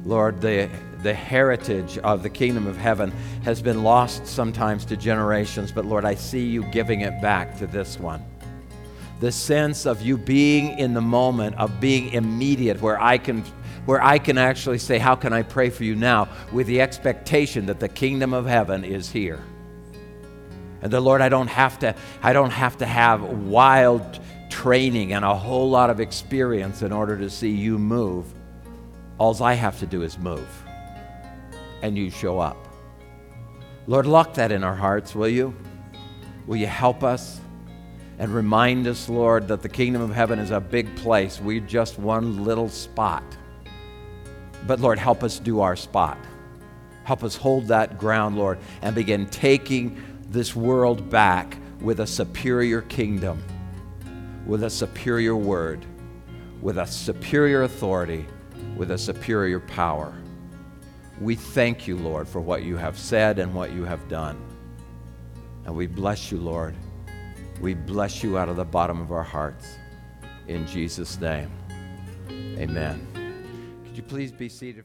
Lord, 0.06 0.42
the 0.42 0.70
the 1.02 1.14
heritage 1.14 1.98
of 2.00 2.24
the 2.24 2.30
kingdom 2.30 2.68
of 2.68 2.76
heaven 2.76 3.12
has 3.44 3.62
been 3.62 3.84
lost 3.84 4.28
sometimes 4.28 4.84
to 4.86 4.98
generations, 4.98 5.72
but 5.72 5.86
Lord, 5.86 6.04
I 6.04 6.16
see 6.16 6.46
you 6.46 6.64
giving 6.66 7.02
it 7.02 7.22
back 7.22 7.58
to 7.60 7.68
this 7.68 8.00
one. 8.00 8.24
The 9.22 9.32
sense 9.32 9.86
of 9.86 10.02
you 10.02 10.18
being 10.18 10.78
in 10.78 10.94
the 10.94 11.02
moment, 11.02 11.56
of 11.58 11.80
being 11.80 12.14
immediate, 12.14 12.82
where 12.82 13.02
I 13.02 13.18
can 13.18 13.44
where 13.86 14.04
I 14.04 14.20
can 14.20 14.38
actually 14.38 14.78
say, 14.78 14.98
How 15.00 15.16
can 15.16 15.34
I 15.34 15.42
pray 15.42 15.70
for 15.70 15.84
you 15.84 15.96
now? 15.96 16.30
with 16.52 16.68
the 16.68 16.80
expectation 16.82 17.66
that 17.68 17.80
the 17.80 17.88
kingdom 17.88 18.34
of 18.34 18.46
heaven 18.46 18.84
is 18.84 19.10
here. 19.10 19.44
And 20.82 20.92
the 20.92 21.02
Lord, 21.02 21.22
I 21.22 21.30
don't 21.30 21.48
have 21.48 21.80
to, 21.80 21.96
I 22.22 22.34
don't 22.34 22.52
have 22.52 22.78
to 22.78 22.86
have 22.86 23.24
wild 23.24 24.20
training 24.50 25.14
and 25.14 25.26
a 25.26 25.34
whole 25.34 25.70
lot 25.70 25.90
of 25.90 26.00
experience 26.00 26.82
in 26.82 26.92
order 26.92 27.18
to 27.18 27.30
see 27.30 27.50
you 27.52 27.78
move. 27.78 28.26
All 29.18 29.42
I 29.42 29.54
have 29.54 29.80
to 29.80 29.86
do 29.86 30.04
is 30.04 30.18
move 30.18 30.48
and 31.82 31.98
you 31.98 32.10
show 32.10 32.40
up. 32.40 32.58
Lord, 33.88 34.06
lock 34.06 34.36
that 34.36 34.52
in 34.52 34.64
our 34.64 34.76
hearts, 34.76 35.16
will 35.16 35.28
you? 35.28 35.56
Will 36.46 36.58
you 36.58 36.68
help 36.68 37.04
us 37.04 37.40
and 38.20 38.34
remind 38.34 38.86
us, 38.86 39.08
Lord, 39.08 39.48
that 39.48 39.62
the 39.62 39.70
kingdom 39.70 40.02
of 40.02 40.14
heaven 40.14 40.40
is 40.40 40.52
a 40.52 40.60
big 40.60 40.94
place. 40.98 41.40
We're 41.40 41.62
just 41.62 41.98
one 41.98 42.44
little 42.44 42.68
spot. 42.68 43.24
But 44.68 44.82
Lord, 44.82 45.00
help 45.00 45.24
us 45.24 45.40
do 45.40 45.62
our 45.62 45.78
spot. 45.78 46.18
Help 47.06 47.24
us 47.24 47.36
hold 47.36 47.68
that 47.70 47.98
ground, 47.98 48.38
Lord, 48.38 48.60
and 48.82 48.94
begin 48.94 49.26
taking 49.28 50.00
this 50.28 50.56
world 50.56 51.10
back 51.10 51.58
with 51.82 52.02
a 52.02 52.08
superior 52.08 52.82
kingdom, 52.82 53.42
with 54.46 54.64
a 54.64 54.70
superior 54.70 55.36
word, 55.36 55.86
with 56.62 56.78
a 56.78 56.86
superior 56.86 57.64
authority, 57.64 58.26
with 58.76 58.92
a 58.92 58.98
superior 58.98 59.62
power. 59.62 60.14
We 61.22 61.36
thank 61.36 61.88
you, 61.88 61.98
Lord, 61.98 62.28
for 62.28 62.40
what 62.40 62.64
you 62.64 62.78
have 62.78 62.98
said 62.98 63.40
and 63.40 63.54
what 63.54 63.72
you 63.72 63.84
have 63.84 64.08
done. 64.08 64.42
And 65.66 65.76
we 65.76 65.86
bless 65.88 66.32
you, 66.32 66.38
Lord. 66.38 66.76
We 67.60 67.74
bless 67.74 68.24
you 68.24 68.38
out 68.38 68.48
of 68.48 68.56
the 68.56 68.66
bottom 68.66 69.02
of 69.02 69.12
our 69.12 69.24
hearts. 69.24 69.78
in 70.48 70.66
Jesus' 70.66 71.20
name. 71.22 71.52
Amen. 72.32 73.08
Could 73.86 73.96
you 73.96 74.04
please 74.04 74.32
be 74.32 74.50
seated? 74.50 74.78